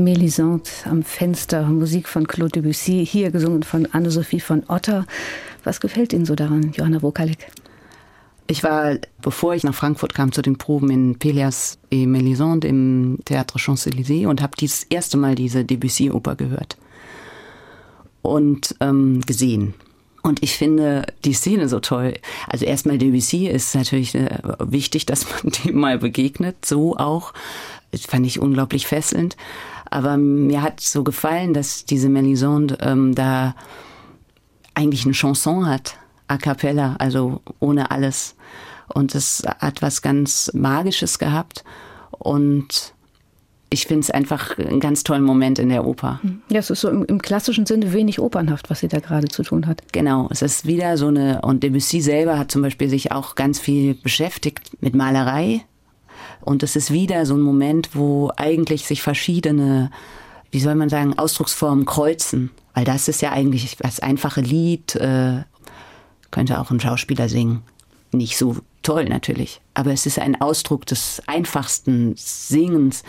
Melisande 0.00 0.68
am 0.84 1.02
Fenster, 1.02 1.62
Musik 1.62 2.08
von 2.08 2.26
Claude 2.26 2.60
Debussy, 2.60 3.06
hier 3.06 3.30
gesungen 3.30 3.62
von 3.62 3.86
Anne-Sophie 3.86 4.40
von 4.40 4.64
Otter. 4.68 5.06
Was 5.64 5.80
gefällt 5.80 6.12
Ihnen 6.12 6.24
so 6.24 6.34
daran, 6.34 6.72
Johanna 6.72 7.02
Vokalik? 7.02 7.46
Ich 8.46 8.64
war, 8.64 8.96
bevor 9.22 9.54
ich 9.54 9.62
nach 9.62 9.74
Frankfurt 9.74 10.14
kam, 10.14 10.32
zu 10.32 10.42
den 10.42 10.58
Proben 10.58 10.90
in 10.90 11.18
Pelias 11.18 11.78
et 11.90 12.08
Melisande 12.08 12.66
im 12.66 13.18
Théâtre 13.24 13.58
Champs-Élysées 13.58 14.26
und 14.26 14.42
habe 14.42 14.56
das 14.60 14.82
erste 14.84 15.16
Mal 15.16 15.36
diese 15.36 15.64
Debussy-Oper 15.64 16.34
gehört 16.34 16.76
und 18.22 18.74
ähm, 18.80 19.20
gesehen. 19.26 19.74
Und 20.22 20.42
ich 20.42 20.56
finde 20.56 21.06
die 21.24 21.32
Szene 21.32 21.68
so 21.68 21.80
toll. 21.80 22.14
Also 22.46 22.64
erstmal 22.64 22.98
Debussy 22.98 23.46
ist 23.46 23.74
natürlich 23.74 24.14
äh, 24.14 24.38
wichtig, 24.58 25.06
dass 25.06 25.26
man 25.30 25.52
dem 25.64 25.78
mal 25.78 25.98
begegnet, 25.98 26.64
so 26.64 26.96
auch. 26.96 27.32
Das 27.92 28.02
fand 28.06 28.26
ich 28.26 28.40
unglaublich 28.40 28.86
fesselnd. 28.86 29.36
Aber 29.90 30.16
mir 30.16 30.62
hat 30.62 30.80
so 30.80 31.02
gefallen, 31.02 31.52
dass 31.52 31.84
diese 31.84 32.08
Melisande 32.08 32.78
ähm, 32.80 33.14
da 33.14 33.54
eigentlich 34.74 35.04
eine 35.04 35.14
Chanson 35.14 35.66
hat, 35.66 35.96
a 36.28 36.38
cappella, 36.38 36.96
also 36.98 37.42
ohne 37.58 37.90
alles. 37.90 38.36
Und 38.92 39.14
es 39.14 39.42
hat 39.58 39.82
was 39.82 40.02
ganz 40.02 40.50
Magisches 40.54 41.18
gehabt. 41.18 41.64
Und 42.10 42.94
ich 43.70 43.86
finde 43.86 44.00
es 44.00 44.10
einfach 44.10 44.58
einen 44.58 44.80
ganz 44.80 45.04
tollen 45.04 45.22
Moment 45.22 45.58
in 45.58 45.68
der 45.68 45.86
Oper. 45.86 46.20
Ja, 46.50 46.58
es 46.58 46.70
ist 46.70 46.80
so 46.80 46.88
im, 46.88 47.04
im, 47.04 47.22
klassischen 47.22 47.66
Sinne 47.66 47.92
wenig 47.92 48.18
opernhaft, 48.18 48.68
was 48.68 48.80
sie 48.80 48.88
da 48.88 48.98
gerade 48.98 49.28
zu 49.28 49.44
tun 49.44 49.66
hat. 49.66 49.92
Genau, 49.92 50.28
es 50.30 50.42
ist 50.42 50.66
wieder 50.66 50.96
so 50.96 51.06
eine, 51.06 51.40
und 51.42 51.62
Debussy 51.62 52.00
selber 52.00 52.38
hat 52.38 52.50
zum 52.50 52.62
Beispiel 52.62 52.88
sich 52.88 53.12
auch 53.12 53.36
ganz 53.36 53.60
viel 53.60 53.94
beschäftigt 53.94 54.76
mit 54.80 54.94
Malerei. 54.94 55.64
Und 56.40 56.62
es 56.62 56.76
ist 56.76 56.90
wieder 56.90 57.26
so 57.26 57.34
ein 57.34 57.40
Moment, 57.40 57.90
wo 57.94 58.30
eigentlich 58.36 58.86
sich 58.86 59.02
verschiedene, 59.02 59.90
wie 60.50 60.60
soll 60.60 60.74
man 60.74 60.88
sagen, 60.88 61.18
Ausdrucksformen 61.18 61.84
kreuzen. 61.84 62.50
Weil 62.74 62.84
das 62.84 63.08
ist 63.08 63.22
ja 63.22 63.32
eigentlich 63.32 63.76
das 63.76 64.00
einfache 64.00 64.40
Lied, 64.40 64.94
äh, 64.96 65.42
könnte 66.30 66.60
auch 66.60 66.70
ein 66.70 66.80
Schauspieler 66.80 67.28
singen. 67.28 67.62
Nicht 68.12 68.36
so 68.36 68.56
toll 68.82 69.04
natürlich, 69.04 69.60
aber 69.74 69.92
es 69.92 70.06
ist 70.06 70.18
ein 70.18 70.40
Ausdruck 70.40 70.86
des 70.86 71.22
einfachsten 71.26 72.14
Singens 72.16 73.02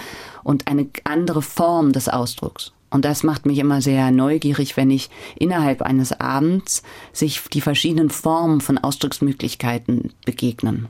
und 0.43 0.67
eine 0.67 0.87
andere 1.05 1.41
Form 1.41 1.91
des 1.91 2.07
Ausdrucks. 2.09 2.71
Und 2.91 3.05
das 3.05 3.23
macht 3.23 3.45
mich 3.45 3.57
immer 3.57 3.81
sehr 3.81 4.11
neugierig, 4.11 4.75
wenn 4.75 4.91
ich 4.91 5.09
innerhalb 5.39 5.81
eines 5.81 6.11
Abends 6.19 6.83
sich 7.13 7.41
die 7.53 7.61
verschiedenen 7.61 8.09
Formen 8.09 8.59
von 8.59 8.77
Ausdrucksmöglichkeiten 8.77 10.13
begegnen. 10.25 10.89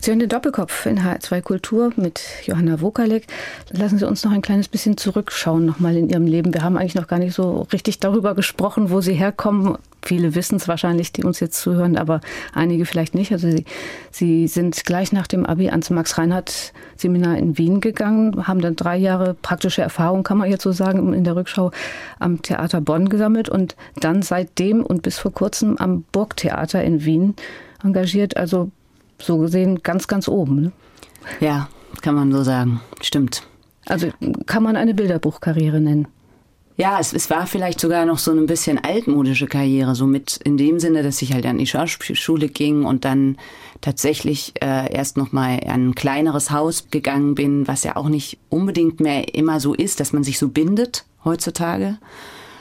Sie 0.00 0.10
hören 0.10 0.20
den 0.20 0.28
Doppelkopf 0.28 0.86
in 0.86 1.00
H2 1.00 1.40
Kultur 1.40 1.92
mit 1.96 2.20
Johanna 2.44 2.80
Wokalek. 2.80 3.26
Lassen 3.70 3.98
Sie 3.98 4.06
uns 4.06 4.24
noch 4.24 4.32
ein 4.32 4.42
kleines 4.42 4.68
bisschen 4.68 4.96
zurückschauen 4.96 5.64
nochmal 5.64 5.96
in 5.96 6.10
Ihrem 6.10 6.26
Leben. 6.26 6.52
Wir 6.52 6.62
haben 6.62 6.76
eigentlich 6.76 6.94
noch 6.94 7.06
gar 7.06 7.18
nicht 7.18 7.34
so 7.34 7.66
richtig 7.72 8.00
darüber 8.00 8.34
gesprochen, 8.34 8.90
wo 8.90 9.00
Sie 9.00 9.14
herkommen. 9.14 9.78
Viele 10.02 10.34
wissen 10.34 10.56
es 10.56 10.68
wahrscheinlich, 10.68 11.12
die 11.12 11.24
uns 11.24 11.40
jetzt 11.40 11.58
zuhören, 11.58 11.96
aber 11.96 12.20
einige 12.52 12.84
vielleicht 12.84 13.14
nicht. 13.14 13.32
Also 13.32 13.50
Sie, 13.50 13.64
Sie 14.10 14.46
sind 14.46 14.84
gleich 14.84 15.12
nach 15.12 15.26
dem 15.26 15.46
Abi 15.46 15.70
ans 15.70 15.88
Max-Reinhardt-Seminar 15.88 17.38
in 17.38 17.56
Wien 17.56 17.80
gegangen, 17.80 18.46
haben 18.46 18.60
dann 18.60 18.76
drei 18.76 18.98
Jahre 18.98 19.32
praktische 19.32 19.80
Erfahrung, 19.80 20.22
kann 20.22 20.36
man 20.36 20.50
jetzt 20.50 20.62
so 20.62 20.72
sagen, 20.72 21.14
in 21.14 21.24
der 21.24 21.36
Rückschau 21.36 21.70
am 22.18 22.42
Theater 22.42 22.82
Bonn 22.82 23.08
gesammelt 23.08 23.48
und 23.48 23.76
dann 23.98 24.20
seitdem 24.20 24.84
und 24.84 25.00
bis 25.00 25.18
vor 25.18 25.32
kurzem 25.32 25.78
am 25.78 26.04
Burgtheater 26.12 26.84
in 26.84 27.06
Wien 27.06 27.34
engagiert. 27.82 28.36
Also 28.36 28.70
so 29.24 29.38
gesehen 29.38 29.82
ganz, 29.82 30.08
ganz 30.08 30.28
oben. 30.28 30.62
Ne? 30.62 30.72
Ja, 31.40 31.68
kann 32.02 32.14
man 32.14 32.32
so 32.32 32.42
sagen. 32.42 32.80
Stimmt. 33.00 33.42
Also 33.86 34.08
kann 34.46 34.62
man 34.62 34.76
eine 34.76 34.94
Bilderbuchkarriere 34.94 35.80
nennen. 35.80 36.08
Ja, 36.76 36.98
es, 36.98 37.12
es 37.12 37.30
war 37.30 37.46
vielleicht 37.46 37.78
sogar 37.78 38.04
noch 38.04 38.18
so 38.18 38.32
ein 38.32 38.46
bisschen 38.46 38.82
altmodische 38.82 39.46
Karriere, 39.46 39.94
so 39.94 40.06
mit 40.06 40.40
in 40.42 40.56
dem 40.56 40.80
Sinne, 40.80 41.04
dass 41.04 41.22
ich 41.22 41.32
halt 41.32 41.46
an 41.46 41.58
die 41.58 41.68
Schauspielschule 41.68 42.48
ging 42.48 42.84
und 42.84 43.04
dann 43.04 43.36
tatsächlich 43.80 44.54
äh, 44.60 44.92
erst 44.92 45.16
noch 45.16 45.30
mal 45.30 45.60
an 45.66 45.90
ein 45.90 45.94
kleineres 45.94 46.50
Haus 46.50 46.88
gegangen 46.90 47.36
bin, 47.36 47.68
was 47.68 47.84
ja 47.84 47.94
auch 47.94 48.08
nicht 48.08 48.38
unbedingt 48.48 48.98
mehr 48.98 49.34
immer 49.34 49.60
so 49.60 49.72
ist, 49.72 50.00
dass 50.00 50.12
man 50.12 50.24
sich 50.24 50.38
so 50.38 50.48
bindet 50.48 51.04
heutzutage. 51.24 51.98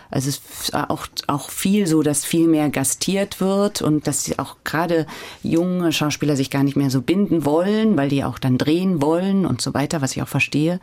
Also 0.09 0.29
es 0.29 0.41
ist 0.61 0.75
auch, 0.75 1.07
auch 1.27 1.49
viel 1.49 1.87
so, 1.87 2.03
dass 2.03 2.25
viel 2.25 2.47
mehr 2.47 2.69
gastiert 2.69 3.41
wird 3.41 3.81
und 3.81 4.05
dass 4.07 4.37
auch 4.37 4.57
gerade 4.63 5.07
junge 5.41 5.91
Schauspieler 5.91 6.35
sich 6.35 6.49
gar 6.49 6.63
nicht 6.63 6.75
mehr 6.75 6.89
so 6.89 7.01
binden 7.01 7.45
wollen, 7.45 7.97
weil 7.97 8.09
die 8.09 8.23
auch 8.23 8.39
dann 8.39 8.57
drehen 8.57 9.01
wollen 9.01 9.45
und 9.45 9.61
so 9.61 9.73
weiter, 9.73 10.01
was 10.01 10.15
ich 10.15 10.21
auch 10.21 10.27
verstehe. 10.27 10.79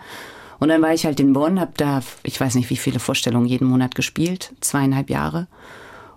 Und 0.58 0.68
dann 0.68 0.82
war 0.82 0.92
ich 0.92 1.06
halt 1.06 1.20
in 1.20 1.32
Bonn, 1.32 1.60
habe 1.60 1.72
da, 1.76 2.02
ich 2.22 2.40
weiß 2.40 2.54
nicht, 2.54 2.70
wie 2.70 2.76
viele 2.76 2.98
Vorstellungen 2.98 3.46
jeden 3.46 3.68
Monat 3.68 3.94
gespielt, 3.94 4.52
zweieinhalb 4.60 5.08
Jahre 5.08 5.46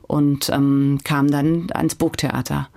und 0.02 0.50
ähm, 0.50 1.00
kam 1.04 1.32
dann 1.32 1.68
ans 1.74 1.96
Burgtheater 1.96 2.68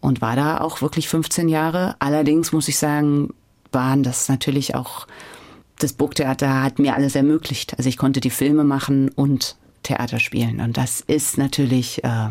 und 0.00 0.20
war 0.20 0.36
da 0.36 0.60
auch 0.60 0.82
wirklich 0.82 1.08
15 1.08 1.48
Jahre. 1.48 1.96
Allerdings 2.00 2.52
muss 2.52 2.68
ich 2.68 2.78
sagen, 2.78 3.32
waren 3.72 4.02
das 4.02 4.28
natürlich 4.28 4.74
auch 4.74 5.06
das 5.78 5.92
Burgtheater 5.92 6.62
hat 6.62 6.78
mir 6.78 6.94
alles 6.94 7.14
ermöglicht. 7.14 7.74
Also 7.76 7.88
ich 7.88 7.98
konnte 7.98 8.20
die 8.20 8.30
Filme 8.30 8.64
machen 8.64 9.10
und 9.10 9.56
Theater 9.86 10.18
spielen. 10.20 10.60
Und 10.60 10.76
das 10.76 11.00
ist 11.00 11.38
natürlich, 11.38 12.02
äh, 12.04 12.28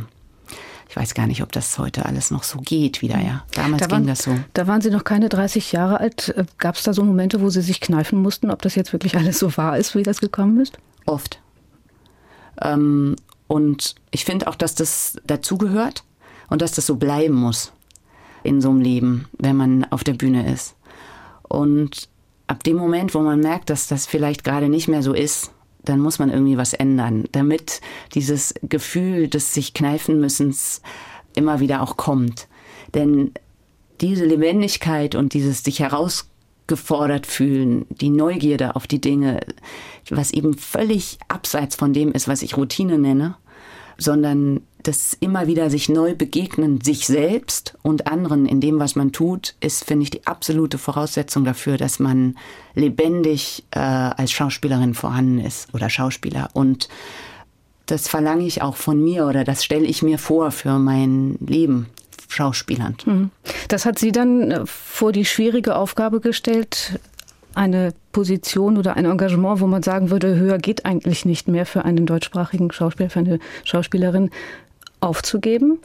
ich 0.89 0.95
weiß 0.95 1.13
gar 1.13 1.27
nicht, 1.27 1.41
ob 1.41 1.51
das 1.51 1.77
heute 1.79 2.05
alles 2.05 2.31
noch 2.31 2.43
so 2.43 2.59
geht 2.59 3.01
wieder, 3.01 3.19
ja. 3.19 3.43
Damals 3.53 3.83
da 3.83 3.91
waren, 3.91 4.03
ging 4.03 4.07
das 4.07 4.23
so. 4.23 4.37
Da 4.53 4.67
waren 4.67 4.81
Sie 4.81 4.89
noch 4.89 5.03
keine 5.03 5.29
30 5.29 5.71
Jahre 5.71 5.99
alt. 5.99 6.29
Äh, 6.29 6.45
Gab 6.57 6.75
es 6.75 6.83
da 6.83 6.93
so 6.93 7.03
Momente, 7.03 7.41
wo 7.41 7.49
Sie 7.49 7.61
sich 7.61 7.81
kneifen 7.81 8.21
mussten, 8.21 8.51
ob 8.51 8.61
das 8.61 8.75
jetzt 8.75 8.93
wirklich 8.93 9.15
alles 9.17 9.39
so 9.39 9.55
wahr 9.57 9.77
ist, 9.77 9.95
wie 9.95 10.03
das 10.03 10.19
gekommen 10.19 10.59
ist? 10.59 10.77
Oft. 11.05 11.39
Ähm, 12.61 13.15
und 13.47 13.95
ich 14.11 14.25
finde 14.25 14.47
auch, 14.47 14.55
dass 14.55 14.75
das 14.75 15.17
dazugehört 15.25 16.03
und 16.49 16.61
dass 16.61 16.71
das 16.71 16.85
so 16.85 16.95
bleiben 16.95 17.35
muss 17.35 17.71
in 18.43 18.61
so 18.61 18.69
einem 18.69 18.81
Leben, 18.81 19.27
wenn 19.39 19.55
man 19.55 19.85
auf 19.91 20.03
der 20.03 20.13
Bühne 20.13 20.51
ist. 20.51 20.75
Und 21.43 22.09
ab 22.47 22.63
dem 22.63 22.77
Moment, 22.77 23.15
wo 23.15 23.19
man 23.21 23.39
merkt, 23.39 23.69
dass 23.69 23.87
das 23.87 24.05
vielleicht 24.05 24.43
gerade 24.43 24.69
nicht 24.69 24.87
mehr 24.87 25.01
so 25.01 25.13
ist, 25.13 25.51
dann 25.89 26.00
muss 26.00 26.19
man 26.19 26.30
irgendwie 26.30 26.58
was 26.58 26.74
ändern, 26.74 27.26
damit 27.32 27.82
dieses 28.13 28.54
Gefühl 28.63 29.28
des 29.28 29.54
sich 29.54 29.74
kneifen 29.74 30.19
müssens 30.19 30.82
immer 31.36 31.60
wieder 31.60 31.82
auch 31.82 31.98
kommt. 31.98 32.48
Denn 32.93 33.32
diese 34.02 34.26
Lebendigkeit 34.26 35.15
und 35.15 35.34
dieses 35.34 35.63
sich 35.63 35.80
herausgefordert 35.80 37.26
fühlen, 37.26 37.86
die 37.89 38.10
Neugierde 38.10 38.76
auf 38.76 38.88
die 38.88 39.02
Dinge, 39.02 39.41
was 40.10 40.32
eben 40.32 40.58
völlig 40.58 41.17
abseits 41.28 41.76
von 41.76 41.93
dem 41.93 42.12
ist, 42.12 42.28
was 42.28 42.41
ich 42.41 42.58
Routine 42.58 42.98
nenne, 42.98 43.36
sondern 43.97 44.62
das 44.84 45.17
immer 45.19 45.47
wieder 45.47 45.69
sich 45.69 45.89
neu 45.89 46.13
begegnen, 46.13 46.81
sich 46.81 47.08
selbst 47.08 47.75
und 47.81 48.08
anderen 48.08 48.45
in 48.45 48.62
dem, 48.62 48.79
was 48.79 48.95
man 48.95 49.12
tut, 49.12 49.55
ist, 49.60 49.84
finde 49.84 50.03
ich, 50.03 50.12
die 50.12 50.27
absolute 50.27 50.77
Voraussetzung 50.77 51.43
dafür, 51.43 51.77
dass 51.77 51.99
man 51.99 52.36
lebendig 52.75 53.63
äh, 53.71 53.79
als 53.79 54.31
Schauspielerin 54.31 54.93
vorhanden 54.93 55.39
ist 55.39 55.73
oder 55.73 55.89
Schauspieler. 55.89 56.49
Und 56.53 56.88
das 57.88 58.08
verlange 58.08 58.45
ich 58.45 58.62
auch 58.62 58.75
von 58.75 59.03
mir 59.03 59.25
oder 59.25 59.43
das 59.43 59.63
stelle 59.63 59.86
ich 59.86 60.03
mir 60.03 60.19
vor 60.19 60.51
für 60.51 60.77
mein 60.79 61.38
Leben. 61.45 61.88
Schauspielern. 62.27 62.97
Mhm. 63.05 63.29
Das 63.69 63.86
hat 63.86 63.97
Sie 63.97 64.12
dann 64.12 64.51
äh, 64.51 64.65
vor 64.65 65.12
die 65.12 65.25
schwierige 65.25 65.75
Aufgabe 65.75 66.19
gestellt, 66.19 66.99
eine 67.55 67.93
Position 68.11 68.77
oder 68.77 68.95
ein 68.95 69.05
Engagement, 69.05 69.59
wo 69.61 69.67
man 69.67 69.83
sagen 69.83 70.09
würde, 70.09 70.35
höher 70.35 70.57
geht 70.57 70.85
eigentlich 70.85 71.25
nicht 71.25 71.47
mehr 71.47 71.65
für 71.65 71.85
einen 71.85 72.05
deutschsprachigen 72.05 72.71
Schauspieler, 72.71 73.09
für 73.09 73.19
eine 73.19 73.39
Schauspielerin 73.63 74.29
aufzugeben 74.99 75.79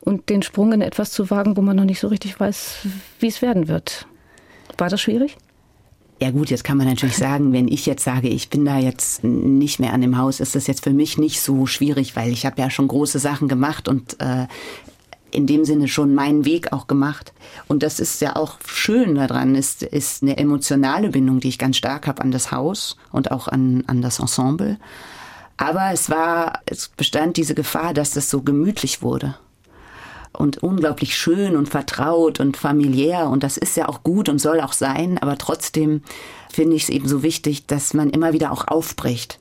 und 0.00 0.28
den 0.28 0.42
Sprung 0.42 0.72
in 0.72 0.80
etwas 0.80 1.10
zu 1.10 1.30
wagen, 1.30 1.56
wo 1.56 1.62
man 1.62 1.76
noch 1.76 1.84
nicht 1.84 2.00
so 2.00 2.08
richtig 2.08 2.38
weiß, 2.38 2.86
wie 3.20 3.28
es 3.28 3.42
werden 3.42 3.68
wird. 3.68 4.06
War 4.78 4.88
das 4.88 5.00
schwierig? 5.00 5.36
Ja 6.20 6.30
gut, 6.30 6.50
jetzt 6.50 6.64
kann 6.64 6.76
man 6.76 6.86
natürlich 6.86 7.16
sagen, 7.16 7.52
wenn 7.52 7.68
ich 7.68 7.86
jetzt 7.86 8.04
sage, 8.04 8.28
ich 8.28 8.48
bin 8.48 8.64
da 8.64 8.78
jetzt 8.78 9.24
nicht 9.24 9.80
mehr 9.80 9.92
an 9.92 10.00
dem 10.00 10.16
Haus, 10.16 10.40
ist 10.40 10.54
das 10.54 10.66
jetzt 10.66 10.84
für 10.84 10.92
mich 10.92 11.18
nicht 11.18 11.40
so 11.40 11.66
schwierig, 11.66 12.14
weil 12.16 12.30
ich 12.30 12.46
habe 12.46 12.60
ja 12.60 12.70
schon 12.70 12.88
große 12.88 13.18
Sachen 13.18 13.48
gemacht 13.48 13.88
und 13.88 14.20
äh, 14.20 14.46
in 15.34 15.46
dem 15.46 15.64
Sinne 15.64 15.88
schon 15.88 16.14
meinen 16.14 16.44
Weg 16.44 16.72
auch 16.72 16.86
gemacht. 16.86 17.32
Und 17.66 17.82
das 17.82 18.00
ist 18.00 18.20
ja 18.20 18.36
auch 18.36 18.58
schön 18.66 19.16
daran, 19.16 19.54
ist, 19.54 19.82
ist 19.82 20.22
eine 20.22 20.36
emotionale 20.36 21.10
Bindung, 21.10 21.40
die 21.40 21.48
ich 21.48 21.58
ganz 21.58 21.76
stark 21.76 22.06
habe 22.06 22.22
an 22.22 22.30
das 22.30 22.52
Haus 22.52 22.96
und 23.10 23.30
auch 23.30 23.48
an, 23.48 23.84
an 23.86 24.00
das 24.00 24.20
Ensemble. 24.20 24.78
Aber 25.56 25.90
es 25.92 26.10
war, 26.10 26.60
es 26.66 26.88
bestand 26.88 27.36
diese 27.36 27.54
Gefahr, 27.54 27.94
dass 27.94 28.10
das 28.10 28.30
so 28.30 28.42
gemütlich 28.42 29.02
wurde 29.02 29.36
und 30.32 30.62
unglaublich 30.62 31.16
schön 31.16 31.56
und 31.56 31.68
vertraut 31.68 32.40
und 32.40 32.56
familiär 32.56 33.28
und 33.28 33.42
das 33.42 33.56
ist 33.56 33.76
ja 33.76 33.88
auch 33.88 34.02
gut 34.02 34.28
und 34.28 34.40
soll 34.40 34.60
auch 34.60 34.72
sein, 34.72 35.18
aber 35.18 35.38
trotzdem 35.38 36.02
finde 36.52 36.76
ich 36.76 36.84
es 36.84 36.88
eben 36.88 37.08
so 37.08 37.22
wichtig, 37.22 37.66
dass 37.66 37.94
man 37.94 38.10
immer 38.10 38.32
wieder 38.32 38.52
auch 38.52 38.66
aufbricht. 38.66 39.38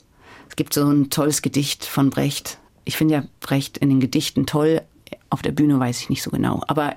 Es 0.50 0.56
gibt 0.56 0.74
so 0.74 0.88
ein 0.88 1.10
tolles 1.10 1.42
Gedicht 1.42 1.84
von 1.86 2.12
Brecht. 2.12 2.60
Ich 2.86 2.96
finde 2.96 3.16
ja 3.16 3.24
Brecht 3.40 3.80
in 3.80 3.90
den 3.90 4.00
Gedichten 4.00 4.46
toll, 4.46 4.82
auf 5.30 5.42
der 5.42 5.52
Bühne 5.52 5.80
weiß 5.80 6.02
ich 6.02 6.10
nicht 6.10 6.24
so 6.24 6.32
genau. 6.32 6.62
Aber 6.68 6.96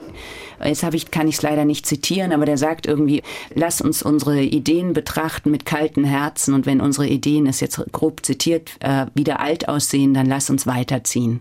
jetzt 0.64 0.82
habe 0.82 0.96
ich, 0.96 1.10
kann 1.10 1.28
ich 1.28 1.36
es 1.36 1.42
leider 1.42 1.64
nicht 1.64 1.86
zitieren, 1.86 2.32
aber 2.32 2.46
der 2.46 2.58
sagt 2.58 2.86
irgendwie, 2.86 3.22
lass 3.54 3.80
uns 3.80 4.02
unsere 4.02 4.42
Ideen 4.42 4.92
betrachten 4.92 5.50
mit 5.50 5.66
kalten 5.66 6.04
Herzen 6.04 6.54
und 6.54 6.66
wenn 6.66 6.80
unsere 6.80 7.06
Ideen, 7.06 7.46
ist 7.46 7.60
jetzt 7.60 7.80
grob 7.92 8.24
zitiert, 8.24 8.72
äh, 8.80 9.06
wieder 9.14 9.40
alt 9.40 9.68
aussehen, 9.68 10.14
dann 10.14 10.26
lass 10.26 10.50
uns 10.50 10.66
weiterziehen. 10.66 11.40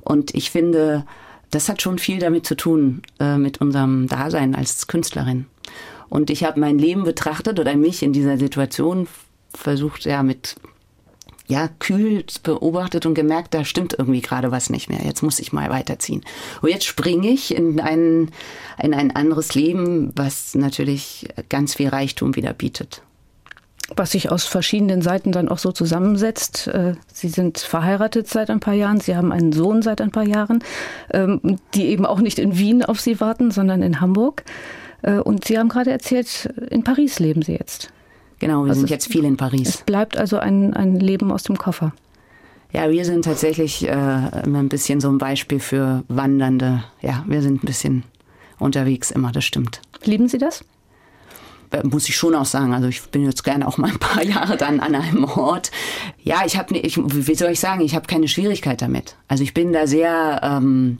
Und 0.00 0.34
ich 0.34 0.50
finde, 0.50 1.04
das 1.50 1.68
hat 1.68 1.82
schon 1.82 1.98
viel 1.98 2.18
damit 2.18 2.46
zu 2.46 2.56
tun, 2.56 3.02
äh, 3.20 3.36
mit 3.36 3.60
unserem 3.60 4.06
Dasein 4.06 4.54
als 4.54 4.86
Künstlerin. 4.86 5.46
Und 6.08 6.30
ich 6.30 6.44
habe 6.44 6.60
mein 6.60 6.78
Leben 6.78 7.04
betrachtet 7.04 7.60
oder 7.60 7.76
mich 7.76 8.02
in 8.02 8.12
dieser 8.12 8.38
Situation 8.38 9.06
versucht, 9.54 10.04
ja, 10.04 10.22
mit 10.22 10.56
ja, 11.48 11.70
kühl 11.78 12.24
beobachtet 12.42 13.06
und 13.06 13.14
gemerkt, 13.14 13.54
da 13.54 13.64
stimmt 13.64 13.94
irgendwie 13.98 14.20
gerade 14.20 14.50
was 14.52 14.68
nicht 14.68 14.90
mehr. 14.90 15.00
Jetzt 15.02 15.22
muss 15.22 15.38
ich 15.38 15.52
mal 15.52 15.70
weiterziehen. 15.70 16.22
Und 16.60 16.68
jetzt 16.68 16.84
springe 16.84 17.28
ich 17.28 17.54
in 17.54 17.80
ein, 17.80 18.30
in 18.80 18.92
ein 18.92 19.16
anderes 19.16 19.54
Leben, 19.54 20.12
was 20.14 20.54
natürlich 20.54 21.26
ganz 21.48 21.74
viel 21.76 21.88
Reichtum 21.88 22.36
wieder 22.36 22.52
bietet. 22.52 23.02
Was 23.96 24.10
sich 24.10 24.30
aus 24.30 24.44
verschiedenen 24.44 25.00
Seiten 25.00 25.32
dann 25.32 25.48
auch 25.48 25.56
so 25.56 25.72
zusammensetzt. 25.72 26.66
Äh, 26.68 26.96
Sie 27.10 27.30
sind 27.30 27.56
verheiratet 27.56 28.28
seit 28.28 28.50
ein 28.50 28.60
paar 28.60 28.74
Jahren, 28.74 29.00
Sie 29.00 29.16
haben 29.16 29.32
einen 29.32 29.52
Sohn 29.52 29.80
seit 29.80 30.02
ein 30.02 30.10
paar 30.10 30.24
Jahren, 30.28 30.62
ähm, 31.14 31.58
die 31.72 31.86
eben 31.86 32.04
auch 32.04 32.20
nicht 32.20 32.38
in 32.38 32.58
Wien 32.58 32.84
auf 32.84 33.00
Sie 33.00 33.18
warten, 33.20 33.50
sondern 33.50 33.82
in 33.82 34.02
Hamburg. 34.02 34.44
Äh, 35.00 35.20
und 35.20 35.46
Sie 35.46 35.58
haben 35.58 35.70
gerade 35.70 35.90
erzählt, 35.90 36.52
in 36.68 36.84
Paris 36.84 37.18
leben 37.18 37.40
Sie 37.40 37.52
jetzt. 37.52 37.90
Genau, 38.38 38.64
wir 38.64 38.70
also 38.70 38.80
sind 38.80 38.90
jetzt 38.90 39.08
viel 39.10 39.24
in 39.24 39.36
Paris. 39.36 39.68
Es 39.68 39.76
bleibt 39.78 40.16
also 40.16 40.38
ein, 40.38 40.74
ein 40.74 41.00
Leben 41.00 41.32
aus 41.32 41.42
dem 41.42 41.58
Koffer. 41.58 41.92
Ja, 42.72 42.90
wir 42.90 43.04
sind 43.04 43.24
tatsächlich 43.24 43.86
äh, 43.88 43.90
ein 43.90 44.68
bisschen 44.68 45.00
so 45.00 45.08
ein 45.08 45.18
Beispiel 45.18 45.58
für 45.58 46.04
Wandernde. 46.08 46.84
Ja, 47.00 47.24
wir 47.26 47.40
sind 47.42 47.62
ein 47.62 47.66
bisschen 47.66 48.04
unterwegs 48.58 49.10
immer, 49.10 49.32
das 49.32 49.44
stimmt. 49.44 49.80
Lieben 50.04 50.28
Sie 50.28 50.38
das? 50.38 50.64
Äh, 51.70 51.82
muss 51.84 52.08
ich 52.08 52.16
schon 52.16 52.34
auch 52.34 52.44
sagen. 52.44 52.74
Also 52.74 52.88
ich 52.88 53.02
bin 53.02 53.24
jetzt 53.24 53.42
gerne 53.42 53.66
auch 53.66 53.78
mal 53.78 53.90
ein 53.90 53.98
paar 53.98 54.22
Jahre 54.24 54.56
dann 54.56 54.80
an 54.80 54.94
einem 54.94 55.24
Ort. 55.24 55.70
Ja, 56.22 56.42
ich 56.44 56.58
habe, 56.58 56.76
ich, 56.76 56.98
wie 56.98 57.34
soll 57.34 57.52
ich 57.52 57.60
sagen, 57.60 57.80
ich 57.80 57.94
habe 57.94 58.06
keine 58.06 58.28
Schwierigkeit 58.28 58.82
damit. 58.82 59.16
Also 59.28 59.42
ich 59.42 59.54
bin 59.54 59.72
da 59.72 59.86
sehr, 59.86 60.40
ähm, 60.42 60.98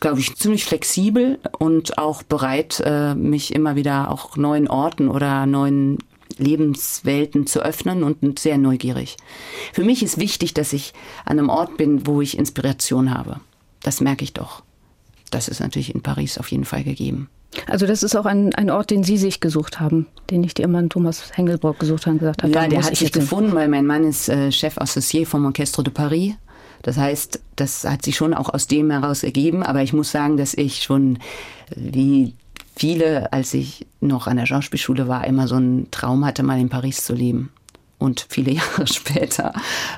glaube 0.00 0.20
ich, 0.20 0.36
ziemlich 0.36 0.64
flexibel 0.64 1.38
und 1.58 1.98
auch 1.98 2.22
bereit, 2.22 2.82
äh, 2.84 3.14
mich 3.14 3.54
immer 3.54 3.76
wieder 3.76 4.10
auch 4.10 4.36
neuen 4.36 4.68
Orten 4.68 5.08
oder 5.08 5.44
neuen 5.44 5.98
Lebenswelten 6.40 7.46
zu 7.46 7.60
öffnen 7.60 8.02
und 8.02 8.38
sehr 8.38 8.58
neugierig. 8.58 9.16
Für 9.72 9.84
mich 9.84 10.02
ist 10.02 10.18
wichtig, 10.18 10.54
dass 10.54 10.72
ich 10.72 10.92
an 11.24 11.38
einem 11.38 11.48
Ort 11.48 11.76
bin, 11.76 12.06
wo 12.06 12.20
ich 12.20 12.38
Inspiration 12.38 13.14
habe. 13.16 13.40
Das 13.82 14.00
merke 14.00 14.24
ich 14.24 14.32
doch. 14.32 14.62
Das 15.30 15.48
ist 15.48 15.60
natürlich 15.60 15.94
in 15.94 16.02
Paris 16.02 16.38
auf 16.38 16.50
jeden 16.50 16.64
Fall 16.64 16.84
gegeben. 16.84 17.28
Also 17.66 17.86
das 17.86 18.02
ist 18.02 18.14
auch 18.16 18.26
ein, 18.26 18.54
ein 18.54 18.70
Ort, 18.70 18.90
den 18.90 19.02
Sie 19.02 19.16
sich 19.16 19.40
gesucht 19.40 19.80
haben, 19.80 20.06
den 20.30 20.40
nicht 20.40 20.58
Ihr 20.58 20.68
Mann 20.68 20.88
Thomas 20.88 21.36
Hengelbrock 21.36 21.78
gesucht 21.80 22.06
hat 22.06 22.12
und 22.12 22.18
gesagt 22.18 22.42
hat. 22.42 22.54
Ja, 22.54 22.68
der 22.68 22.82
hat 22.84 22.96
sich 22.96 23.12
gefunden, 23.12 23.54
weil 23.54 23.68
mein 23.68 23.86
Mann 23.86 24.04
ist 24.04 24.28
äh, 24.28 24.52
Chef 24.52 24.78
Associé 24.78 25.26
vom 25.26 25.44
Orchestre 25.46 25.82
de 25.82 25.92
Paris. 25.92 26.34
Das 26.82 26.96
heißt, 26.96 27.40
das 27.56 27.84
hat 27.84 28.02
sich 28.02 28.16
schon 28.16 28.34
auch 28.34 28.54
aus 28.54 28.66
dem 28.66 28.90
heraus 28.90 29.22
ergeben. 29.22 29.62
Aber 29.62 29.82
ich 29.82 29.92
muss 29.92 30.10
sagen, 30.10 30.36
dass 30.36 30.54
ich 30.54 30.82
schon 30.82 31.18
wie 31.74 32.34
viele, 32.76 33.32
als 33.32 33.54
ich 33.54 33.86
noch 34.00 34.26
an 34.26 34.36
der 34.36 34.46
Schauspielschule 34.46 35.08
war, 35.08 35.26
immer 35.26 35.48
so 35.48 35.56
einen 35.56 35.90
Traum 35.90 36.24
hatte, 36.24 36.42
mal 36.42 36.58
in 36.58 36.68
Paris 36.68 37.04
zu 37.04 37.14
leben. 37.14 37.50
Und 37.98 38.26
viele 38.28 38.52
Jahre 38.52 38.86
später 38.86 39.52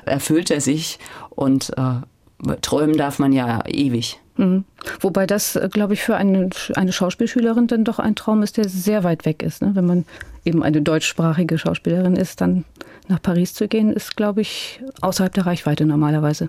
erfüllt 0.04 0.50
er 0.50 0.60
sich 0.60 0.98
und 1.30 1.72
äh, 1.76 2.56
träumen 2.60 2.96
darf 2.96 3.18
man 3.18 3.32
ja 3.32 3.64
ewig. 3.66 4.18
Mhm. 4.36 4.64
Wobei 5.00 5.26
das, 5.26 5.56
äh, 5.56 5.68
glaube 5.70 5.94
ich, 5.94 6.02
für 6.02 6.16
eine, 6.16 6.50
eine 6.74 6.92
Schauspielschülerin 6.92 7.66
dann 7.66 7.84
doch 7.84 7.98
ein 7.98 8.14
Traum 8.14 8.42
ist, 8.42 8.56
der 8.56 8.68
sehr 8.68 9.04
weit 9.04 9.24
weg 9.24 9.42
ist. 9.42 9.62
Ne? 9.62 9.72
Wenn 9.74 9.86
man 9.86 10.04
eben 10.44 10.62
eine 10.62 10.82
deutschsprachige 10.82 11.58
Schauspielerin 11.58 12.16
ist, 12.16 12.40
dann 12.40 12.64
nach 13.08 13.20
Paris 13.20 13.54
zu 13.54 13.68
gehen, 13.68 13.92
ist, 13.92 14.16
glaube 14.16 14.40
ich, 14.40 14.80
außerhalb 15.00 15.32
der 15.34 15.46
Reichweite 15.46 15.84
normalerweise. 15.84 16.48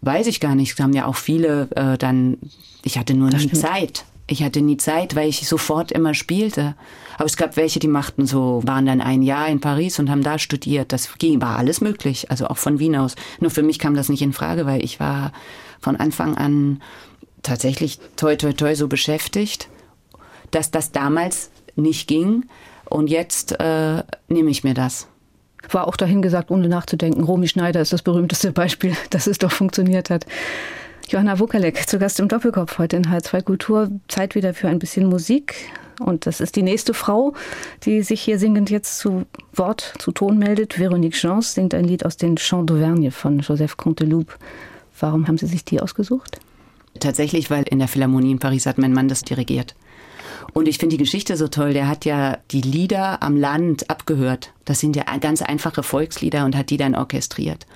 Weiß 0.00 0.26
ich 0.26 0.40
gar 0.40 0.54
nicht. 0.54 0.72
Es 0.72 0.80
haben 0.80 0.92
ja 0.92 1.06
auch 1.06 1.16
viele 1.16 1.68
äh, 1.76 1.96
dann, 1.96 2.38
ich 2.82 2.98
hatte 2.98 3.14
nur 3.14 3.30
nie 3.30 3.50
Zeit. 3.52 4.04
Ich 4.26 4.42
hatte 4.42 4.62
nie 4.62 4.78
Zeit, 4.78 5.16
weil 5.16 5.28
ich 5.28 5.46
sofort 5.46 5.92
immer 5.92 6.14
spielte. 6.14 6.74
Aber 7.16 7.26
es 7.26 7.36
gab 7.36 7.56
welche, 7.56 7.78
die 7.78 7.88
machten 7.88 8.26
so, 8.26 8.62
waren 8.64 8.86
dann 8.86 9.00
ein 9.00 9.22
Jahr 9.22 9.48
in 9.48 9.60
Paris 9.60 9.98
und 9.98 10.10
haben 10.10 10.22
da 10.22 10.38
studiert. 10.38 10.92
Das 10.92 11.18
ging, 11.18 11.42
war 11.42 11.58
alles 11.58 11.80
möglich, 11.80 12.30
also 12.30 12.46
auch 12.46 12.56
von 12.56 12.78
Wien 12.78 12.96
aus. 12.96 13.16
Nur 13.40 13.50
für 13.50 13.62
mich 13.62 13.78
kam 13.78 13.94
das 13.94 14.08
nicht 14.08 14.22
in 14.22 14.32
Frage, 14.32 14.64
weil 14.64 14.82
ich 14.82 14.98
war 14.98 15.32
von 15.80 15.96
Anfang 15.96 16.36
an 16.36 16.80
tatsächlich 17.42 18.00
toi 18.16 18.36
toi 18.36 18.52
toi 18.54 18.74
so 18.74 18.88
beschäftigt, 18.88 19.68
dass 20.50 20.70
das 20.70 20.90
damals 20.90 21.50
nicht 21.76 22.08
ging. 22.08 22.46
Und 22.88 23.10
jetzt 23.10 23.52
äh, 23.60 24.02
nehme 24.28 24.50
ich 24.50 24.64
mir 24.64 24.74
das. 24.74 25.06
War 25.70 25.86
auch 25.86 25.96
dahin 25.96 26.22
gesagt, 26.22 26.50
ohne 26.50 26.68
nachzudenken. 26.68 27.24
Romy 27.24 27.48
Schneider 27.48 27.80
ist 27.80 27.92
das 27.92 28.02
berühmteste 28.02 28.52
Beispiel, 28.52 28.96
dass 29.10 29.26
es 29.26 29.38
doch 29.38 29.52
funktioniert 29.52 30.10
hat. 30.10 30.26
Johanna 31.14 31.38
Wukalek 31.38 31.88
zu 31.88 32.00
Gast 32.00 32.18
im 32.18 32.26
Doppelkopf 32.26 32.76
heute 32.78 32.96
in 32.96 33.04
H2 33.04 33.42
Kultur. 33.42 33.88
Zeit 34.08 34.34
wieder 34.34 34.52
für 34.52 34.66
ein 34.66 34.80
bisschen 34.80 35.06
Musik. 35.06 35.54
Und 36.00 36.26
das 36.26 36.40
ist 36.40 36.56
die 36.56 36.62
nächste 36.64 36.92
Frau, 36.92 37.34
die 37.84 38.02
sich 38.02 38.20
hier 38.20 38.40
singend 38.40 38.68
jetzt 38.68 38.98
zu 38.98 39.24
Wort, 39.52 39.94
zu 40.00 40.10
Ton 40.10 40.38
meldet. 40.38 40.76
Veronique 40.76 41.14
Chance 41.14 41.52
singt 41.52 41.72
ein 41.72 41.84
Lied 41.84 42.04
aus 42.04 42.16
den 42.16 42.34
Chants 42.34 42.72
d'Auvergne 42.72 43.12
von 43.12 43.38
Joseph 43.38 43.76
Conteloup. 43.76 44.36
Warum 44.98 45.28
haben 45.28 45.38
Sie 45.38 45.46
sich 45.46 45.64
die 45.64 45.80
ausgesucht? 45.80 46.40
Tatsächlich, 46.98 47.48
weil 47.48 47.62
in 47.70 47.78
der 47.78 47.86
Philharmonie 47.86 48.32
in 48.32 48.40
Paris 48.40 48.66
hat 48.66 48.78
mein 48.78 48.92
Mann 48.92 49.06
das 49.06 49.22
dirigiert. 49.22 49.76
Und 50.52 50.66
ich 50.66 50.78
finde 50.78 50.96
die 50.96 51.04
Geschichte 51.04 51.36
so 51.36 51.46
toll. 51.46 51.74
Der 51.74 51.86
hat 51.86 52.04
ja 52.04 52.38
die 52.50 52.62
Lieder 52.62 53.22
am 53.22 53.36
Land 53.36 53.88
abgehört. 53.88 54.52
Das 54.64 54.80
sind 54.80 54.96
ja 54.96 55.04
ganz 55.20 55.42
einfache 55.42 55.84
Volkslieder 55.84 56.44
und 56.44 56.56
hat 56.56 56.70
die 56.70 56.76
dann 56.76 56.96
orchestriert. 56.96 57.68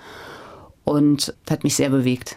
Und 0.82 1.36
hat 1.48 1.62
mich 1.62 1.76
sehr 1.76 1.90
bewegt. 1.90 2.36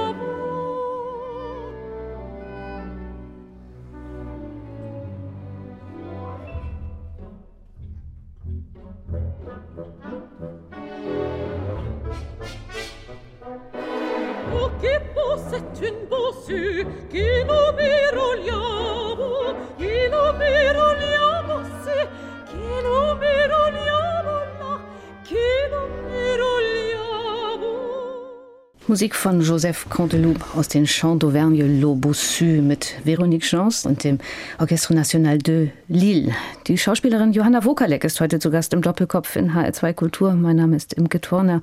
O 14.53 14.71
che 14.79 15.01
possette 15.13 15.89
un 15.89 16.07
bossu 16.07 17.07
che 17.09 17.43
non 17.45 17.75
mi 17.75 18.09
rogliamo, 18.11 19.55
che 19.77 20.07
non 20.09 20.35
mi 20.37 20.71
rogliamo, 20.71 21.63
se 21.83 22.07
che 22.45 22.81
non 22.81 23.17
mi. 23.17 23.31
Musik 28.91 29.15
von 29.15 29.39
Joseph 29.39 29.87
Canteloup 29.89 30.43
aus 30.53 30.67
den 30.67 30.85
Chants 30.85 31.23
d'Auvergne 31.23 31.63
Le 31.79 31.95
Bossu 31.95 32.61
mit 32.61 32.93
Veronique 33.05 33.45
Chance 33.45 33.87
und 33.87 34.03
dem 34.03 34.17
Orchestre 34.59 34.93
National 34.93 35.37
de 35.37 35.69
Lille. 35.87 36.35
Die 36.67 36.77
Schauspielerin 36.77 37.31
Johanna 37.31 37.63
Wokalek 37.63 38.03
ist 38.03 38.19
heute 38.19 38.39
zu 38.39 38.51
Gast 38.51 38.73
im 38.73 38.81
Doppelkopf 38.81 39.37
in 39.37 39.53
HR2 39.53 39.93
Kultur. 39.93 40.33
Mein 40.33 40.57
Name 40.57 40.75
ist 40.75 40.91
Imke 40.91 41.21
Turner. 41.21 41.61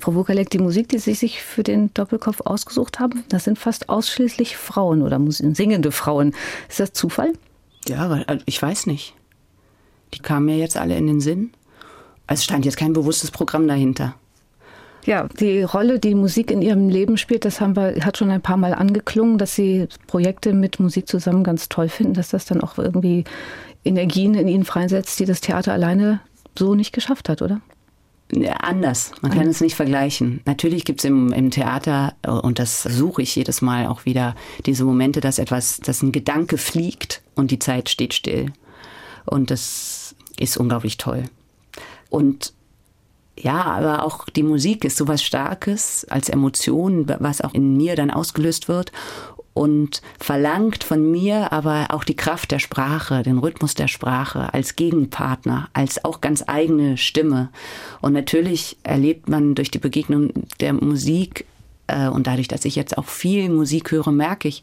Frau 0.00 0.14
Wokalek, 0.14 0.50
die 0.50 0.60
Musik, 0.60 0.88
die 0.88 0.98
Sie 0.98 1.14
sich 1.14 1.42
für 1.42 1.64
den 1.64 1.92
Doppelkopf 1.94 2.42
ausgesucht 2.42 3.00
haben, 3.00 3.24
das 3.28 3.42
sind 3.42 3.58
fast 3.58 3.88
ausschließlich 3.88 4.56
Frauen 4.56 5.02
oder 5.02 5.20
singende 5.30 5.90
Frauen. 5.90 6.32
Ist 6.68 6.78
das 6.78 6.92
Zufall? 6.92 7.32
Ja, 7.88 8.18
äh, 8.18 8.38
ich 8.46 8.62
weiß 8.62 8.86
nicht. 8.86 9.14
Die 10.14 10.20
kamen 10.20 10.46
mir 10.46 10.58
jetzt 10.58 10.76
alle 10.76 10.96
in 10.96 11.08
den 11.08 11.20
Sinn. 11.20 11.50
Es 12.28 12.44
stand 12.44 12.64
jetzt 12.64 12.76
kein 12.76 12.92
bewusstes 12.92 13.32
Programm 13.32 13.66
dahinter. 13.66 14.14
Ja, 15.08 15.26
die 15.40 15.62
Rolle, 15.62 15.98
die 15.98 16.14
Musik 16.14 16.50
in 16.50 16.60
ihrem 16.60 16.90
Leben 16.90 17.16
spielt, 17.16 17.46
das 17.46 17.62
haben 17.62 17.76
wir, 17.76 17.94
hat 18.04 18.18
schon 18.18 18.28
ein 18.28 18.42
paar 18.42 18.58
Mal 18.58 18.74
angeklungen, 18.74 19.38
dass 19.38 19.54
sie 19.54 19.88
Projekte 20.06 20.52
mit 20.52 20.80
Musik 20.80 21.08
zusammen 21.08 21.44
ganz 21.44 21.70
toll 21.70 21.88
finden, 21.88 22.12
dass 22.12 22.28
das 22.28 22.44
dann 22.44 22.60
auch 22.60 22.76
irgendwie 22.76 23.24
Energien 23.86 24.34
in 24.34 24.48
ihnen 24.48 24.66
freisetzt, 24.66 25.18
die 25.18 25.24
das 25.24 25.40
Theater 25.40 25.72
alleine 25.72 26.20
so 26.58 26.74
nicht 26.74 26.92
geschafft 26.92 27.30
hat, 27.30 27.40
oder? 27.40 27.62
Anders. 28.60 29.12
Man 29.22 29.32
kann 29.32 29.46
es 29.46 29.62
nicht 29.62 29.76
vergleichen. 29.76 30.42
Natürlich 30.44 30.84
gibt 30.84 31.00
es 31.00 31.06
im, 31.06 31.32
im 31.32 31.50
Theater, 31.50 32.12
und 32.26 32.58
das 32.58 32.82
suche 32.82 33.22
ich 33.22 33.34
jedes 33.34 33.62
Mal 33.62 33.86
auch 33.86 34.04
wieder, 34.04 34.34
diese 34.66 34.84
Momente, 34.84 35.22
dass 35.22 35.38
etwas, 35.38 35.78
dass 35.78 36.02
ein 36.02 36.12
Gedanke 36.12 36.58
fliegt 36.58 37.22
und 37.34 37.50
die 37.50 37.58
Zeit 37.58 37.88
steht 37.88 38.12
still. 38.12 38.52
Und 39.24 39.50
das 39.50 40.14
ist 40.38 40.58
unglaublich 40.58 40.98
toll. 40.98 41.24
Und 42.10 42.52
ja, 43.42 43.62
aber 43.64 44.04
auch 44.04 44.26
die 44.26 44.42
Musik 44.42 44.84
ist 44.84 44.96
sowas 44.96 45.22
Starkes 45.22 46.06
als 46.08 46.28
Emotion, 46.28 47.06
was 47.18 47.40
auch 47.40 47.54
in 47.54 47.76
mir 47.76 47.96
dann 47.96 48.10
ausgelöst 48.10 48.68
wird 48.68 48.92
und 49.58 50.02
verlangt 50.20 50.84
von 50.84 51.10
mir 51.10 51.52
aber 51.52 51.88
auch 51.90 52.04
die 52.04 52.14
Kraft 52.14 52.52
der 52.52 52.60
Sprache, 52.60 53.24
den 53.24 53.38
Rhythmus 53.38 53.74
der 53.74 53.88
Sprache 53.88 54.54
als 54.54 54.76
Gegenpartner, 54.76 55.68
als 55.72 56.04
auch 56.04 56.20
ganz 56.20 56.44
eigene 56.46 56.96
Stimme. 56.96 57.48
Und 58.00 58.12
natürlich 58.12 58.76
erlebt 58.84 59.28
man 59.28 59.56
durch 59.56 59.72
die 59.72 59.80
Begegnung 59.80 60.32
der 60.60 60.74
Musik 60.74 61.44
äh, 61.88 62.06
und 62.06 62.28
dadurch, 62.28 62.46
dass 62.46 62.64
ich 62.64 62.76
jetzt 62.76 62.96
auch 62.98 63.06
viel 63.06 63.48
Musik 63.48 63.90
höre, 63.90 64.12
merke 64.12 64.46
ich, 64.46 64.62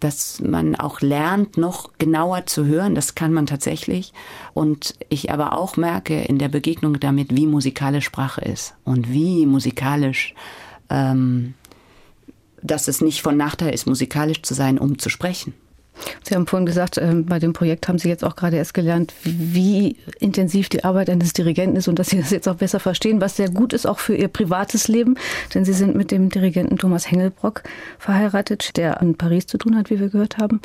dass 0.00 0.40
man 0.40 0.74
auch 0.74 1.00
lernt, 1.00 1.56
noch 1.56 1.90
genauer 1.98 2.46
zu 2.46 2.64
hören. 2.64 2.94
Das 2.94 3.14
kann 3.14 3.32
man 3.32 3.46
tatsächlich. 3.46 4.12
Und 4.54 4.94
ich 5.08 5.30
aber 5.30 5.56
auch 5.56 5.76
merke 5.76 6.22
in 6.22 6.38
der 6.38 6.48
Begegnung 6.48 6.98
damit, 6.98 7.36
wie 7.36 7.46
musikalisch 7.46 8.06
Sprache 8.06 8.40
ist 8.40 8.74
und 8.84 9.12
wie 9.12 9.46
musikalisch, 9.46 10.34
ähm, 10.88 11.54
dass 12.62 12.88
es 12.88 13.00
nicht 13.00 13.22
von 13.22 13.36
Nachteil 13.36 13.72
ist, 13.72 13.86
musikalisch 13.86 14.42
zu 14.42 14.54
sein, 14.54 14.78
um 14.78 14.98
zu 14.98 15.08
sprechen. 15.08 15.54
Sie 16.22 16.34
haben 16.34 16.46
vorhin 16.46 16.66
gesagt, 16.66 16.98
ähm, 16.98 17.26
bei 17.26 17.38
dem 17.38 17.52
Projekt 17.52 17.88
haben 17.88 17.98
Sie 17.98 18.08
jetzt 18.08 18.24
auch 18.24 18.36
gerade 18.36 18.56
erst 18.56 18.74
gelernt, 18.74 19.12
wie 19.22 19.96
intensiv 20.18 20.68
die 20.68 20.84
Arbeit 20.84 21.10
eines 21.10 21.32
Dirigenten 21.32 21.76
ist 21.76 21.88
und 21.88 21.98
dass 21.98 22.08
Sie 22.08 22.18
das 22.18 22.30
jetzt 22.30 22.48
auch 22.48 22.56
besser 22.56 22.80
verstehen, 22.80 23.20
was 23.20 23.36
sehr 23.36 23.50
gut 23.50 23.72
ist 23.72 23.86
auch 23.86 23.98
für 23.98 24.14
Ihr 24.14 24.28
privates 24.28 24.88
Leben. 24.88 25.16
Denn 25.54 25.64
Sie 25.64 25.72
sind 25.72 25.94
mit 25.94 26.10
dem 26.10 26.28
Dirigenten 26.28 26.78
Thomas 26.78 27.10
Hengelbrock 27.10 27.62
verheiratet, 27.98 28.76
der 28.76 29.00
in 29.00 29.16
Paris 29.16 29.46
zu 29.46 29.58
tun 29.58 29.76
hat, 29.76 29.90
wie 29.90 30.00
wir 30.00 30.08
gehört 30.08 30.38
haben, 30.38 30.60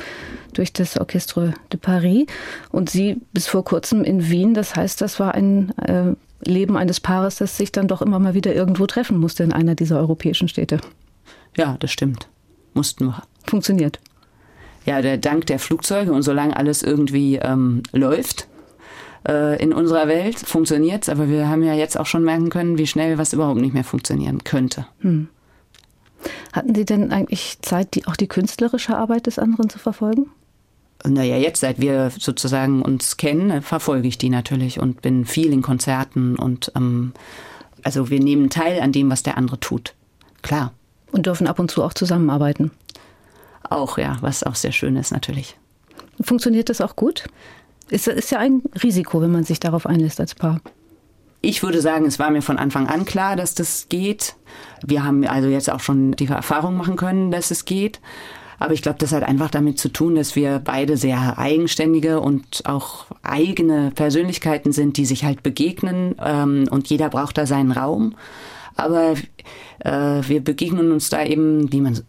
durch 0.54 0.72
das 0.72 0.98
Orchestre 0.98 1.54
de 1.72 1.80
Paris. 1.80 2.26
Und 2.70 2.90
Sie 2.90 3.20
bis 3.32 3.46
vor 3.46 3.64
kurzem 3.64 4.04
in 4.04 4.28
Wien. 4.28 4.54
Das 4.54 4.76
heißt, 4.76 5.00
das 5.00 5.20
war 5.20 5.34
ein 5.34 5.76
äh, 5.78 6.14
Leben 6.44 6.76
eines 6.76 7.00
Paares, 7.00 7.36
das 7.36 7.56
sich 7.56 7.72
dann 7.72 7.88
doch 7.88 8.02
immer 8.02 8.18
mal 8.18 8.34
wieder 8.34 8.54
irgendwo 8.54 8.86
treffen 8.86 9.18
musste 9.18 9.42
in 9.42 9.52
einer 9.52 9.74
dieser 9.74 9.98
europäischen 9.98 10.48
Städte. 10.48 10.80
Ja, 11.56 11.76
das 11.80 11.90
stimmt. 11.90 12.28
Mussten 12.74 13.06
wir. 13.06 13.22
Funktioniert 13.44 13.98
ja, 14.86 15.02
der 15.02 15.18
Dank 15.18 15.46
der 15.46 15.58
Flugzeuge 15.58 16.12
und 16.12 16.22
solange 16.22 16.56
alles 16.56 16.82
irgendwie 16.82 17.36
ähm, 17.36 17.82
läuft 17.92 18.46
äh, 19.28 19.60
in 19.60 19.72
unserer 19.72 20.06
Welt, 20.08 20.38
funktioniert's. 20.38 21.08
Aber 21.08 21.28
wir 21.28 21.48
haben 21.48 21.64
ja 21.64 21.74
jetzt 21.74 21.98
auch 21.98 22.06
schon 22.06 22.24
merken 22.24 22.48
können, 22.48 22.78
wie 22.78 22.86
schnell 22.86 23.18
was 23.18 23.32
überhaupt 23.32 23.60
nicht 23.60 23.74
mehr 23.74 23.84
funktionieren 23.84 24.44
könnte. 24.44 24.86
Hm. 25.00 25.28
Hatten 26.52 26.74
Sie 26.74 26.84
denn 26.84 27.12
eigentlich 27.12 27.58
Zeit, 27.62 27.94
die, 27.94 28.06
auch 28.06 28.16
die 28.16 28.28
künstlerische 28.28 28.96
Arbeit 28.96 29.26
des 29.26 29.38
anderen 29.38 29.68
zu 29.68 29.78
verfolgen? 29.78 30.30
Naja, 31.04 31.36
jetzt, 31.36 31.60
seit 31.60 31.80
wir 31.80 32.10
sozusagen 32.16 32.82
uns 32.82 33.16
kennen, 33.16 33.62
verfolge 33.62 34.08
ich 34.08 34.18
die 34.18 34.30
natürlich 34.30 34.80
und 34.80 35.02
bin 35.02 35.24
viel 35.24 35.52
in 35.52 35.62
Konzerten 35.62 36.36
und 36.36 36.72
ähm, 36.74 37.12
also 37.82 38.08
wir 38.08 38.18
nehmen 38.18 38.50
teil 38.50 38.80
an 38.80 38.92
dem, 38.92 39.10
was 39.10 39.22
der 39.22 39.36
andere 39.36 39.60
tut. 39.60 39.94
Klar. 40.42 40.72
Und 41.12 41.26
dürfen 41.26 41.46
ab 41.46 41.58
und 41.58 41.70
zu 41.70 41.84
auch 41.84 41.92
zusammenarbeiten 41.92 42.70
auch, 43.70 43.98
ja, 43.98 44.16
was 44.20 44.42
auch 44.42 44.54
sehr 44.54 44.72
schön 44.72 44.96
ist 44.96 45.12
natürlich. 45.12 45.56
Funktioniert 46.20 46.68
das 46.68 46.80
auch 46.80 46.96
gut? 46.96 47.24
Ist, 47.88 48.08
ist 48.08 48.30
ja 48.30 48.38
ein 48.38 48.62
Risiko, 48.82 49.20
wenn 49.20 49.30
man 49.30 49.44
sich 49.44 49.60
darauf 49.60 49.86
einlässt 49.86 50.20
als 50.20 50.34
Paar. 50.34 50.60
Ich 51.42 51.62
würde 51.62 51.80
sagen, 51.80 52.06
es 52.06 52.18
war 52.18 52.30
mir 52.30 52.42
von 52.42 52.58
Anfang 52.58 52.88
an 52.88 53.04
klar, 53.04 53.36
dass 53.36 53.54
das 53.54 53.88
geht. 53.88 54.34
Wir 54.84 55.04
haben 55.04 55.24
also 55.26 55.48
jetzt 55.48 55.70
auch 55.70 55.80
schon 55.80 56.12
die 56.12 56.26
Erfahrung 56.26 56.76
machen 56.76 56.96
können, 56.96 57.30
dass 57.30 57.50
es 57.50 57.64
geht. 57.64 58.00
Aber 58.58 58.72
ich 58.72 58.82
glaube, 58.82 58.98
das 58.98 59.12
hat 59.12 59.22
einfach 59.22 59.50
damit 59.50 59.78
zu 59.78 59.90
tun, 59.90 60.14
dass 60.14 60.34
wir 60.34 60.60
beide 60.64 60.96
sehr 60.96 61.38
eigenständige 61.38 62.20
und 62.20 62.62
auch 62.64 63.06
eigene 63.22 63.92
Persönlichkeiten 63.94 64.72
sind, 64.72 64.96
die 64.96 65.04
sich 65.04 65.24
halt 65.24 65.42
begegnen. 65.42 66.16
Ähm, 66.24 66.66
und 66.70 66.88
jeder 66.88 67.10
braucht 67.10 67.38
da 67.38 67.46
seinen 67.46 67.70
Raum. 67.70 68.14
Aber 68.74 69.14
äh, 69.80 69.90
wir 69.90 70.42
begegnen 70.42 70.90
uns 70.90 71.10
da 71.10 71.22
eben, 71.24 71.70
wie 71.72 71.80
man 71.80 72.00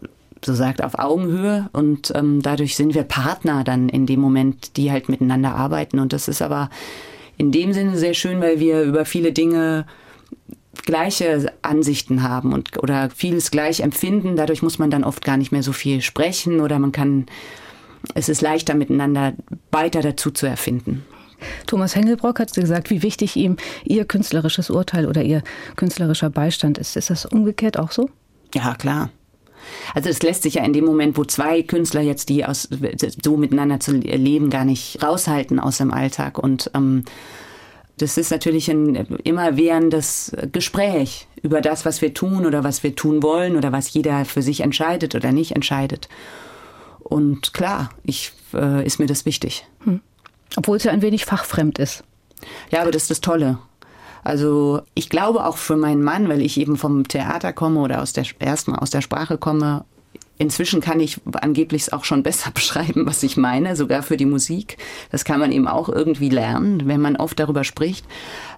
so 0.44 0.54
sagt, 0.54 0.84
auf 0.84 1.00
Augenhöhe 1.00 1.70
und 1.74 2.12
ähm, 2.16 2.42
dadurch 2.42 2.76
sind 2.76 2.94
wir 2.94 3.04
Partner 3.04 3.64
dann 3.64 3.90
in 3.90 4.06
dem 4.06 4.20
Moment, 4.20 4.78
die 4.78 4.92
halt 4.92 5.10
miteinander 5.10 5.56
arbeiten. 5.56 6.00
Und 6.00 6.14
das 6.14 6.28
ist 6.28 6.42
aber 6.42 6.70
in 7.38 7.52
dem 7.52 7.74
Sinne 7.74 7.98
sehr 7.98 8.14
schön, 8.14 8.42
weil 8.42 8.60
wir 8.60 8.82
über 8.82 9.06
viele 9.06 9.32
Dinge 9.32 9.86
gleiche 10.86 11.52
Ansichten 11.62 12.24
haben 12.24 12.54
und 12.54 12.82
oder 12.82 13.10
vieles 13.10 13.52
gleich 13.52 13.82
empfinden. 13.82 14.36
Dadurch 14.36 14.62
muss 14.62 14.80
man 14.80 14.90
dann 14.90 15.04
oft 15.04 15.24
gar 15.24 15.38
nicht 15.38 15.52
mehr 15.52 15.64
so 15.64 15.74
viel 15.74 16.02
sprechen 16.02 16.62
oder 16.62 16.80
man 16.80 16.92
kann, 16.92 17.26
es 18.14 18.30
ist 18.30 18.42
leichter 18.42 18.74
miteinander 18.74 19.34
weiter 19.72 20.02
dazu 20.02 20.32
zu 20.32 20.46
erfinden. 20.46 21.06
Thomas 21.68 21.96
Hengelbrock 21.96 22.40
hat 22.40 22.54
gesagt, 22.54 22.90
wie 22.90 23.04
wichtig 23.04 23.36
ihm 23.36 23.58
Ihr 23.84 24.06
künstlerisches 24.06 24.70
Urteil 24.70 25.06
oder 25.06 25.24
Ihr 25.24 25.44
künstlerischer 25.76 26.30
Beistand 26.30 26.78
ist. 26.78 26.96
Ist 26.96 27.10
das 27.10 27.26
umgekehrt 27.26 27.78
auch 27.78 27.92
so? 27.92 28.10
Ja, 28.56 28.74
klar. 28.76 29.10
Also 29.94 30.10
es 30.10 30.22
lässt 30.22 30.44
sich 30.44 30.56
ja 30.56 30.64
in 30.64 30.74
dem 30.74 30.86
Moment, 30.86 31.18
wo 31.18 31.26
zwei 31.26 31.64
Künstler 31.64 32.02
jetzt, 32.02 32.30
die 32.30 32.46
aus, 32.46 32.70
so 33.24 33.38
miteinander 33.38 33.80
zu 33.80 33.94
leben, 33.94 34.50
gar 34.50 34.66
nicht 34.66 35.02
raushalten 35.04 35.60
aus 35.60 35.78
dem 35.78 35.92
Alltag. 35.92 36.38
Und 36.38 36.72
ähm, 36.74 37.04
das 37.98 38.18
ist 38.18 38.30
natürlich 38.30 38.70
ein 38.70 38.96
immerwährendes 39.24 40.32
Gespräch 40.52 41.28
über 41.42 41.62
das, 41.62 41.86
was 41.86 42.02
wir 42.02 42.14
tun 42.14 42.46
oder 42.46 42.64
was 42.64 42.84
wir 42.84 42.96
tun 42.96 43.24
wollen 43.24 43.56
oder 43.56 43.72
was 43.72 43.92
jeder 43.92 44.26
für 44.26 44.42
sich 44.42 44.62
entscheidet 44.62 45.16
oder 45.16 45.32
nicht 45.32 45.54
entscheidet. 45.54 46.08
Und 47.00 47.54
klar, 47.54 47.90
ich, 48.04 48.34
äh, 48.54 48.86
ist 48.86 49.00
mir 49.00 49.08
das 49.08 49.26
wichtig. 49.26 49.66
Hm. 49.84 50.02
Obwohl 50.56 50.78
es 50.78 50.84
ja 50.84 50.92
ein 50.92 51.02
wenig 51.02 51.26
fachfremd 51.26 51.80
ist. 51.80 52.04
Ja, 52.70 52.82
aber 52.82 52.92
das 52.92 53.04
ist 53.04 53.12
das 53.12 53.22
Tolle. 53.22 53.58
Also 54.28 54.82
ich 54.94 55.10
glaube 55.10 55.46
auch 55.46 55.56
für 55.56 55.78
meinen 55.78 56.04
Mann, 56.04 56.28
weil 56.28 56.42
ich 56.42 56.60
eben 56.60 56.76
vom 56.76 57.08
Theater 57.08 57.54
komme 57.54 57.80
oder 57.80 58.02
aus 58.02 58.12
der 58.12 58.26
ersten 58.40 58.76
aus 58.76 58.90
der 58.90 59.00
Sprache 59.00 59.38
komme, 59.38 59.86
Inzwischen 60.40 60.82
kann 60.82 61.00
ich 61.00 61.20
angeblich 61.32 61.94
auch 61.94 62.04
schon 62.04 62.24
besser 62.30 62.52
beschreiben, 62.52 63.08
was 63.08 63.24
ich 63.24 63.38
meine, 63.38 63.76
sogar 63.78 64.04
für 64.04 64.18
die 64.18 64.26
Musik. 64.26 64.78
Das 65.12 65.24
kann 65.24 65.40
man 65.40 65.52
eben 65.52 65.68
auch 65.68 65.90
irgendwie 65.90 66.30
lernen, 66.30 66.84
wenn 66.86 67.02
man 67.02 67.16
oft 67.16 67.40
darüber 67.40 67.64
spricht. 67.64 68.06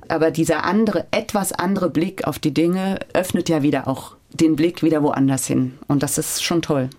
Aber 0.09 0.31
dieser 0.31 0.65
andere, 0.65 1.05
etwas 1.11 1.53
andere 1.53 1.89
Blick 1.89 2.27
auf 2.27 2.39
die 2.39 2.53
Dinge 2.53 2.97
öffnet 3.13 3.47
ja 3.47 3.61
wieder 3.61 3.87
auch 3.87 4.15
den 4.33 4.55
Blick 4.55 4.81
wieder 4.83 5.03
woanders 5.03 5.45
hin. 5.45 5.77
Und 5.87 6.01
das 6.03 6.17
ist 6.17 6.43
schon 6.43 6.63
toll. 6.63 6.89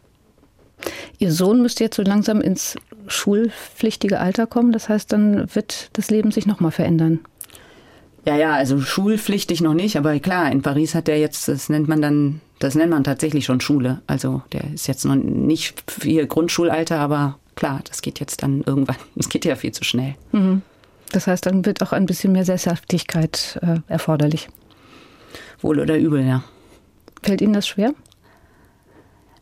Ihr 1.18 1.33
Sohn 1.33 1.61
müsste 1.61 1.85
jetzt 1.85 1.96
so 1.96 2.02
langsam 2.02 2.40
ins 2.40 2.76
schulpflichtige 3.09 4.20
Alter 4.20 4.46
kommen. 4.46 4.72
Das 4.72 4.88
heißt, 4.88 5.12
dann 5.12 5.54
wird 5.54 5.90
das 5.92 6.09
Leben 6.09 6.30
sich 6.30 6.46
nochmal 6.46 6.70
verändern. 6.70 7.18
Ja, 8.26 8.37
ja, 8.37 8.52
also 8.52 8.80
schulpflichtig 8.80 9.61
noch 9.61 9.74
nicht, 9.74 9.96
aber 9.96 10.18
klar, 10.20 10.52
in 10.52 10.62
Paris 10.62 10.94
hat 10.94 11.09
er 11.09 11.18
jetzt, 11.18 11.48
das 11.48 11.68
nennt 11.68 11.88
man 11.88 12.02
dann, 12.02 12.40
das 12.59 12.74
nennt 12.74 12.90
man 12.90 13.04
tatsächlich 13.04 13.46
schon 13.46 13.61
Schule. 13.61 14.02
Also 14.06 14.42
der 14.52 14.72
ist 14.74 14.87
jetzt 14.87 15.04
noch 15.04 15.14
nicht 15.14 15.83
hier 16.02 16.26
Grundschulalter, 16.26 16.98
aber 16.98 17.38
klar, 17.56 17.80
das 17.88 18.02
geht 18.02 18.20
jetzt 18.20 18.42
dann 18.42 18.62
irgendwann, 18.66 18.96
es 19.16 19.28
geht 19.28 19.44
ja 19.44 19.56
viel 19.56 19.72
zu 19.72 19.85
schnell. 19.85 20.16
Mhm. 20.33 20.62
Das 21.12 21.26
heißt, 21.26 21.46
dann 21.46 21.64
wird 21.66 21.83
auch 21.83 21.92
ein 21.92 22.06
bisschen 22.06 22.33
mehr 22.33 22.44
Sesshaftigkeit 22.44 23.59
äh, 23.62 23.80
erforderlich. 23.88 24.48
Wohl 25.61 25.80
oder 25.80 25.98
übel, 25.98 26.24
ja. 26.24 26.44
Fällt 27.22 27.40
Ihnen 27.40 27.52
das 27.52 27.66
schwer? 27.66 27.94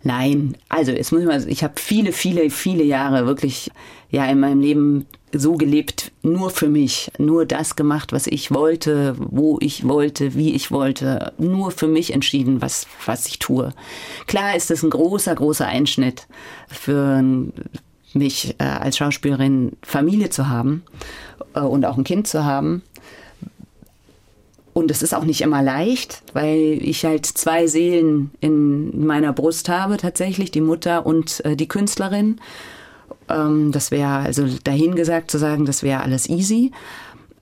Nein, 0.03 0.57
also 0.69 0.93
es 0.93 1.11
muss 1.11 1.25
man, 1.25 1.49
ich 1.49 1.65
habe 1.65 1.75
viele, 1.77 2.13
viele, 2.13 2.51
viele 2.51 2.85
Jahre 2.85 3.27
wirklich 3.27 3.71
ja 4.11 4.25
in 4.27 4.41
meinem 4.41 4.61
Leben 4.61 5.07
so 5.33 5.55
gelebt, 5.55 6.13
nur 6.23 6.51
für 6.51 6.69
mich, 6.69 7.11
nur 7.19 7.45
das 7.45 7.77
gemacht, 7.77 8.13
was 8.13 8.27
ich 8.27 8.51
wollte, 8.51 9.15
wo 9.19 9.59
ich 9.61 9.87
wollte, 9.87 10.35
wie 10.35 10.55
ich 10.55 10.71
wollte, 10.71 11.33
nur 11.37 11.71
für 11.71 11.89
mich 11.89 12.15
entschieden, 12.15 12.63
was, 12.63 12.87
was 13.05 13.27
ich 13.27 13.39
tue. 13.39 13.75
Klar 14.27 14.57
ist 14.57 14.71
es 14.71 14.83
ein 14.83 14.91
großer, 14.91 15.35
großer 15.35 15.67
Einschnitt 15.67 16.27
für 16.69 17.23
mich 18.15 18.55
äh, 18.59 18.65
als 18.65 18.97
Schauspielerin 18.97 19.73
Familie 19.83 20.31
zu 20.31 20.49
haben 20.49 20.83
äh, 21.55 21.61
und 21.61 21.85
auch 21.85 21.99
ein 21.99 22.05
Kind 22.05 22.27
zu 22.27 22.45
haben. 22.45 22.83
Und 24.79 24.93
es 24.93 25.03
ist 25.03 25.13
auch 25.13 25.25
nicht 25.25 25.41
immer 25.41 25.61
leicht, 25.61 26.23
weil 26.35 26.79
ich 26.81 27.05
halt 27.05 27.27
zwei 27.27 27.67
Seelen 27.67 28.31
in 28.39 29.05
meiner 29.05 29.33
Brust 29.33 29.69
habe, 29.69 29.97
tatsächlich, 29.97 30.53
die 30.53 30.61
Mutter 30.61 31.05
und 31.05 31.45
äh, 31.45 31.57
die 31.57 31.67
Künstlerin. 31.67 32.41
Ähm, 33.29 33.73
das 33.73 33.91
wäre 33.91 34.19
also 34.19 34.47
dahingesagt 34.63 35.33
zu 35.33 35.39
sagen, 35.39 35.67
das 35.67 35.83
wäre 35.83 36.03
alles 36.03 36.29
easy. 36.29 36.71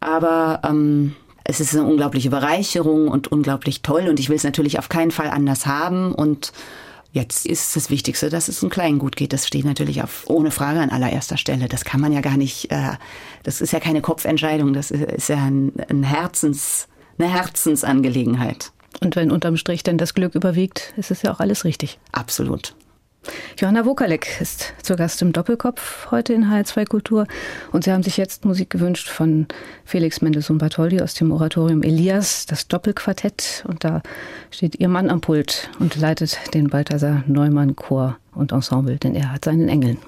Aber 0.01 0.62
ähm, 0.64 1.14
es 1.44 1.61
ist 1.61 1.75
eine 1.75 1.85
unglaubliche 1.85 2.31
Bereicherung 2.31 3.09
und 3.09 3.31
unglaublich 3.31 3.83
toll 3.83 4.07
und 4.09 4.18
ich 4.18 4.31
will 4.31 4.37
es 4.37 4.44
natürlich 4.44 4.79
auf 4.79 4.88
keinen 4.88 5.11
Fall 5.11 5.29
anders 5.29 5.66
haben 5.66 6.12
und 6.12 6.53
Jetzt 7.12 7.46
ist 7.46 7.75
das 7.77 7.88
Wichtigste, 7.88 8.29
dass 8.29 8.49
es 8.49 8.62
ein 8.62 8.68
Kleingut 8.68 9.16
geht. 9.16 9.33
Das 9.33 9.46
steht 9.46 9.64
natürlich 9.64 10.03
auf, 10.03 10.25
ohne 10.27 10.51
Frage 10.51 10.81
an 10.81 10.90
allererster 10.90 11.38
Stelle. 11.38 11.66
Das 11.66 11.83
kann 11.87 11.99
man 11.99 12.12
ja 12.12 12.20
gar 12.20 12.37
nicht, 12.37 12.70
äh, 12.70 12.90
das 13.42 13.62
ist 13.62 13.72
ja 13.72 13.81
keine 13.81 14.03
Kopfentscheidung, 14.03 14.75
das 14.75 14.90
ist 14.90 15.31
ja 15.31 15.37
ein, 15.37 15.72
ein 15.88 16.03
Herzens, 16.03 16.88
eine 17.18 17.33
Herzensangelegenheit. 17.33 18.72
Und 19.00 19.16
wenn 19.16 19.31
unterm 19.31 19.57
Strich 19.57 19.83
dann 19.83 19.98
das 19.98 20.14
Glück 20.14 20.35
überwiegt, 20.35 20.94
ist 20.96 21.11
es 21.11 21.22
ja 21.22 21.33
auch 21.33 21.40
alles 21.40 21.64
richtig. 21.64 21.98
Absolut. 22.12 22.74
Johanna 23.59 23.85
Wokalek 23.85 24.40
ist 24.40 24.74
zu 24.83 24.96
Gast 24.96 25.20
im 25.22 25.33
Doppelkopf 25.33 26.11
heute 26.11 26.33
in 26.33 26.46
HR2 26.46 26.87
Kultur 26.87 27.26
und 27.72 27.85
Sie 27.85 27.90
haben 27.90 28.02
sich 28.02 28.16
jetzt 28.16 28.44
Musik 28.44 28.70
gewünscht 28.70 29.09
von 29.09 29.46
Felix 29.85 30.20
Mendelssohn 30.20 30.59
Bartholdy 30.59 31.00
aus 31.00 31.14
dem 31.14 31.33
Oratorium 31.33 31.83
Elias, 31.83 32.46
das 32.46 32.68
Doppelquartett 32.68 33.64
und 33.66 33.83
da 33.83 34.02
steht 34.50 34.79
Ihr 34.79 34.88
Mann 34.88 35.11
am 35.11 35.20
Pult 35.20 35.70
und 35.81 35.96
leitet 35.96 36.38
den 36.55 36.68
Balthasar 36.68 37.24
Neumann 37.26 37.74
Chor 37.74 38.16
und 38.33 38.52
Ensemble, 38.52 38.96
denn 38.96 39.14
er 39.14 39.33
hat 39.33 39.44
seinen 39.44 39.69
Engeln. 39.69 39.98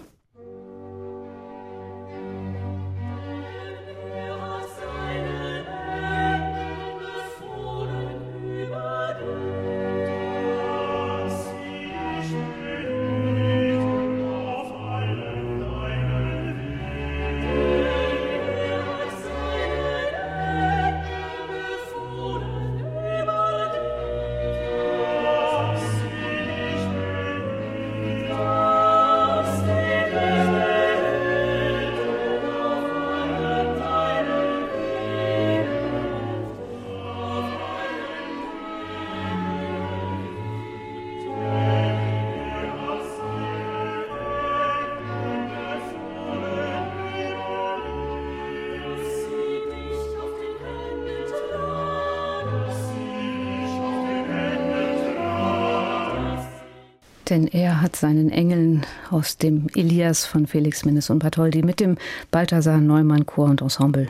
Denn 57.29 57.47
er 57.47 57.83
hat 57.83 57.95
seinen 57.95 58.31
Engeln 58.31 58.87
aus 59.11 59.37
dem 59.37 59.67
Ilias 59.75 60.25
von 60.25 60.47
Felix 60.47 60.85
Minnes 60.85 61.11
und 61.11 61.19
Bartholdy 61.19 61.63
mit 61.63 61.79
dem 61.79 61.97
Balthasar 62.31 62.79
Neumann 62.79 63.27
Chor 63.27 63.51
und 63.51 63.61
Ensemble, 63.61 64.09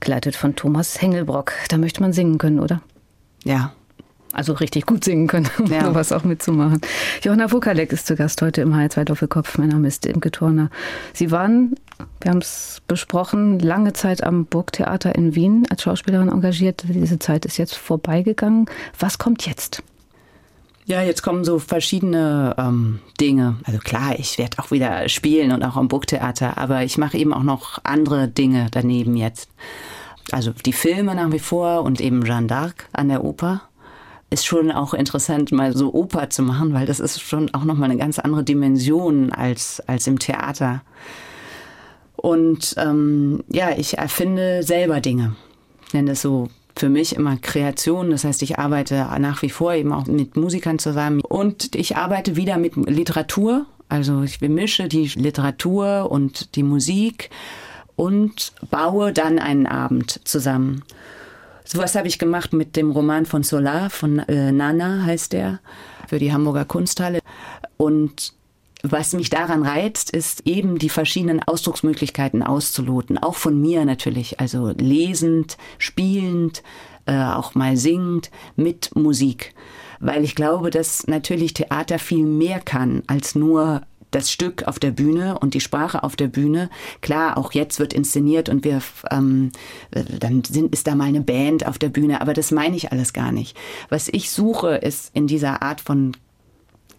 geleitet 0.00 0.34
von 0.34 0.56
Thomas 0.56 1.00
Hengelbrock. 1.00 1.52
Da 1.68 1.78
möchte 1.78 2.00
man 2.00 2.12
singen 2.12 2.38
können, 2.38 2.58
oder? 2.58 2.82
Ja, 3.44 3.72
also 4.32 4.52
richtig 4.52 4.84
gut 4.84 5.04
singen 5.04 5.28
können, 5.28 5.48
um 5.58 5.66
ja. 5.66 5.84
sowas 5.84 6.10
auch 6.10 6.24
mitzumachen. 6.24 6.80
Johanna 7.22 7.52
Vokalek 7.52 7.92
ist 7.92 8.06
zu 8.06 8.16
Gast 8.16 8.42
heute 8.42 8.62
im 8.62 8.74
HR2 8.74 9.04
Doppelkopf. 9.04 9.58
Mein 9.58 9.68
Name 9.68 9.86
ist 9.86 10.04
Imke 10.04 10.32
Turner. 10.32 10.70
Sie 11.12 11.30
waren, 11.30 11.76
wir 12.20 12.32
haben 12.32 12.38
es 12.38 12.82
besprochen, 12.88 13.60
lange 13.60 13.92
Zeit 13.92 14.24
am 14.24 14.44
Burgtheater 14.44 15.14
in 15.14 15.36
Wien 15.36 15.66
als 15.70 15.82
Schauspielerin 15.82 16.28
engagiert. 16.28 16.84
Diese 16.88 17.18
Zeit 17.20 17.46
ist 17.46 17.58
jetzt 17.58 17.76
vorbeigegangen. 17.76 18.66
Was 18.98 19.18
kommt 19.18 19.46
jetzt? 19.46 19.82
Ja, 20.88 21.02
jetzt 21.02 21.22
kommen 21.22 21.44
so 21.44 21.58
verschiedene 21.58 22.54
ähm, 22.58 23.00
Dinge. 23.20 23.56
Also 23.64 23.80
klar, 23.80 24.16
ich 24.20 24.38
werde 24.38 24.60
auch 24.60 24.70
wieder 24.70 25.08
spielen 25.08 25.50
und 25.50 25.64
auch 25.64 25.74
am 25.74 25.88
Burgtheater, 25.88 26.56
aber 26.58 26.84
ich 26.84 26.96
mache 26.96 27.18
eben 27.18 27.34
auch 27.34 27.42
noch 27.42 27.80
andere 27.82 28.28
Dinge 28.28 28.68
daneben 28.70 29.16
jetzt. 29.16 29.50
Also 30.30 30.52
die 30.52 30.72
Filme 30.72 31.16
nach 31.16 31.32
wie 31.32 31.40
vor 31.40 31.82
und 31.82 32.00
eben 32.00 32.24
Jeanne 32.24 32.46
d'Arc 32.46 32.84
an 32.92 33.08
der 33.08 33.24
Oper 33.24 33.62
ist 34.30 34.46
schon 34.46 34.70
auch 34.70 34.94
interessant, 34.94 35.50
mal 35.50 35.76
so 35.76 35.92
Oper 35.92 36.30
zu 36.30 36.42
machen, 36.42 36.72
weil 36.72 36.86
das 36.86 37.00
ist 37.00 37.20
schon 37.20 37.52
auch 37.52 37.64
nochmal 37.64 37.90
eine 37.90 37.98
ganz 37.98 38.20
andere 38.20 38.44
Dimension 38.44 39.32
als, 39.32 39.82
als 39.88 40.06
im 40.06 40.20
Theater. 40.20 40.82
Und 42.14 42.76
ähm, 42.78 43.42
ja, 43.48 43.70
ich 43.76 43.98
erfinde 43.98 44.62
selber 44.62 45.00
Dinge. 45.00 45.34
Ich 45.88 45.94
nenne 45.94 46.10
das 46.10 46.22
so 46.22 46.48
für 46.76 46.88
mich 46.88 47.16
immer 47.16 47.36
Kreation. 47.36 48.10
Das 48.10 48.24
heißt, 48.24 48.42
ich 48.42 48.58
arbeite 48.58 49.08
nach 49.18 49.42
wie 49.42 49.50
vor 49.50 49.74
eben 49.74 49.92
auch 49.92 50.06
mit 50.06 50.36
Musikern 50.36 50.78
zusammen. 50.78 51.20
Und 51.22 51.74
ich 51.74 51.96
arbeite 51.96 52.36
wieder 52.36 52.58
mit 52.58 52.76
Literatur. 52.76 53.66
Also 53.88 54.22
ich 54.22 54.40
bemische 54.40 54.88
die 54.88 55.06
Literatur 55.06 56.10
und 56.10 56.54
die 56.56 56.62
Musik 56.62 57.30
und 57.94 58.52
baue 58.70 59.12
dann 59.12 59.38
einen 59.38 59.66
Abend 59.66 60.20
zusammen. 60.24 60.82
Sowas 61.64 61.94
habe 61.96 62.08
ich 62.08 62.18
gemacht 62.18 62.52
mit 62.52 62.76
dem 62.76 62.90
Roman 62.90 63.26
von 63.26 63.42
Solar, 63.42 63.90
von 63.90 64.20
äh, 64.20 64.52
Nana 64.52 65.04
heißt 65.04 65.32
der, 65.32 65.60
für 66.06 66.18
die 66.18 66.32
Hamburger 66.32 66.64
Kunsthalle. 66.64 67.20
Und 67.76 68.34
was 68.82 69.12
mich 69.14 69.30
daran 69.30 69.62
reizt, 69.64 70.10
ist 70.10 70.46
eben 70.46 70.78
die 70.78 70.88
verschiedenen 70.88 71.42
Ausdrucksmöglichkeiten 71.42 72.42
auszuloten. 72.42 73.18
Auch 73.18 73.34
von 73.34 73.60
mir 73.60 73.84
natürlich, 73.84 74.40
also 74.40 74.72
lesend, 74.76 75.56
spielend, 75.78 76.62
äh, 77.06 77.22
auch 77.22 77.54
mal 77.54 77.76
singend, 77.76 78.30
mit 78.54 78.94
Musik. 78.94 79.54
Weil 79.98 80.24
ich 80.24 80.34
glaube, 80.34 80.70
dass 80.70 81.06
natürlich 81.06 81.54
Theater 81.54 81.98
viel 81.98 82.24
mehr 82.24 82.60
kann 82.60 83.02
als 83.06 83.34
nur 83.34 83.82
das 84.10 84.30
Stück 84.30 84.64
auf 84.66 84.78
der 84.78 84.92
Bühne 84.92 85.38
und 85.38 85.54
die 85.54 85.60
Sprache 85.60 86.02
auf 86.02 86.16
der 86.16 86.28
Bühne. 86.28 86.70
Klar, 87.00 87.36
auch 87.36 87.52
jetzt 87.52 87.78
wird 87.78 87.92
inszeniert 87.92 88.48
und 88.48 88.64
wir 88.64 88.80
ähm, 89.10 89.50
dann 89.90 90.44
sind, 90.44 90.72
ist 90.72 90.86
da 90.86 90.94
mal 90.94 91.08
eine 91.08 91.20
Band 91.20 91.66
auf 91.66 91.78
der 91.78 91.88
Bühne, 91.88 92.20
aber 92.20 92.32
das 92.32 92.50
meine 92.50 92.76
ich 92.76 92.92
alles 92.92 93.12
gar 93.12 93.32
nicht. 93.32 93.56
Was 93.88 94.08
ich 94.08 94.30
suche, 94.30 94.76
ist 94.76 95.10
in 95.14 95.26
dieser 95.26 95.62
Art 95.62 95.80
von 95.80 96.12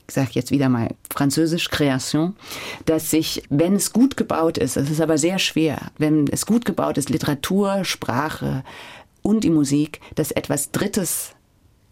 ich 0.07 0.13
sage 0.13 0.29
jetzt 0.33 0.51
wieder 0.51 0.69
mal 0.69 0.89
französisch 1.13 1.69
Création, 1.69 2.35
dass 2.85 3.11
sich, 3.11 3.43
wenn 3.49 3.75
es 3.75 3.91
gut 3.91 4.15
gebaut 4.15 4.57
ist, 4.57 4.77
das 4.77 4.89
ist 4.89 5.01
aber 5.01 5.17
sehr 5.17 5.37
schwer, 5.37 5.91
wenn 5.97 6.27
es 6.27 6.45
gut 6.45 6.63
gebaut 6.63 6.97
ist, 6.97 7.09
Literatur, 7.09 7.83
Sprache 7.83 8.63
und 9.21 9.43
die 9.43 9.49
Musik, 9.49 9.99
dass 10.15 10.31
etwas 10.31 10.71
Drittes 10.71 11.33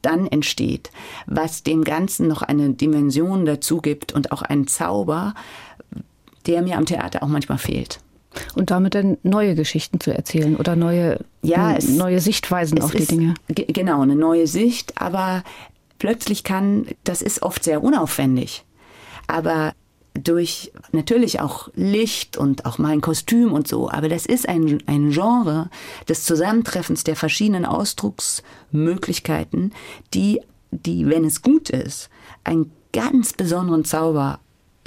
dann 0.01 0.27
entsteht, 0.27 0.91
was 1.25 1.63
dem 1.63 1.83
Ganzen 1.83 2.27
noch 2.27 2.41
eine 2.41 2.69
Dimension 2.69 3.45
dazu 3.45 3.81
gibt 3.81 4.13
und 4.13 4.31
auch 4.31 4.43
einen 4.43 4.67
Zauber, 4.67 5.33
der 6.45 6.61
mir 6.61 6.77
am 6.77 6.85
Theater 6.85 7.23
auch 7.23 7.27
manchmal 7.27 7.57
fehlt. 7.57 7.99
Und 8.53 8.69
damit 8.69 8.95
dann 8.95 9.17
neue 9.23 9.55
Geschichten 9.55 9.99
zu 9.99 10.13
erzählen 10.13 10.57
oder 10.57 10.75
neue, 10.75 11.19
ja, 11.41 11.75
es, 11.75 11.89
neue 11.89 12.19
Sichtweisen 12.19 12.81
auf 12.81 12.91
die 12.91 13.05
Dinge. 13.05 13.33
Genau, 13.47 14.01
eine 14.01 14.15
neue 14.15 14.45
Sicht, 14.45 15.01
aber 15.01 15.43
plötzlich 15.99 16.43
kann, 16.43 16.87
das 17.03 17.21
ist 17.21 17.41
oft 17.41 17.63
sehr 17.63 17.83
unaufwendig, 17.83 18.65
aber 19.27 19.73
durch 20.13 20.71
natürlich 20.91 21.41
auch 21.41 21.69
Licht 21.75 22.37
und 22.37 22.65
auch 22.65 22.77
mal 22.77 22.91
ein 22.91 23.01
Kostüm 23.01 23.51
und 23.51 23.67
so, 23.67 23.89
aber 23.89 24.09
das 24.09 24.25
ist 24.25 24.47
ein, 24.47 24.81
ein 24.85 25.11
Genre 25.11 25.69
des 26.07 26.23
Zusammentreffens 26.23 27.03
der 27.03 27.15
verschiedenen 27.15 27.65
Ausdrucksmöglichkeiten, 27.65 29.73
die, 30.13 30.41
die, 30.71 31.07
wenn 31.07 31.25
es 31.25 31.41
gut 31.41 31.69
ist, 31.69 32.09
einen 32.43 32.71
ganz 32.93 33.33
besonderen 33.33 33.83
Zauber 33.83 34.39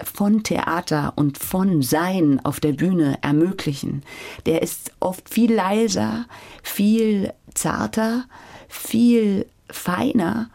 von 0.02 0.44
Theater 0.44 1.12
und 1.16 1.38
von 1.38 1.82
Sein 1.82 2.40
auf 2.44 2.60
der 2.60 2.72
Bühne 2.72 3.18
ermöglichen. 3.20 4.02
Der 4.46 4.62
ist 4.62 4.92
oft 5.00 5.28
viel 5.28 5.52
leiser, 5.52 6.26
viel 6.62 7.32
zarter, 7.52 8.24
viel 8.68 9.46
feiner 9.70 10.50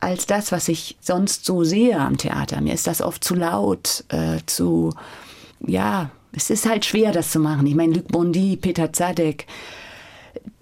als 0.00 0.26
das, 0.26 0.52
was 0.52 0.68
ich 0.68 0.96
sonst 1.00 1.44
so 1.44 1.64
sehe 1.64 1.98
am 1.98 2.16
Theater. 2.18 2.60
Mir 2.60 2.74
ist 2.74 2.86
das 2.86 3.00
oft 3.00 3.24
zu 3.24 3.34
laut, 3.34 4.04
äh, 4.08 4.38
zu, 4.46 4.92
ja, 5.66 6.10
es 6.32 6.50
ist 6.50 6.68
halt 6.68 6.84
schwer, 6.84 7.12
das 7.12 7.30
zu 7.30 7.40
machen. 7.40 7.66
Ich 7.66 7.74
meine, 7.74 7.94
Luc 7.94 8.08
Bondy, 8.08 8.56
Peter 8.56 8.92
Zadek, 8.92 9.46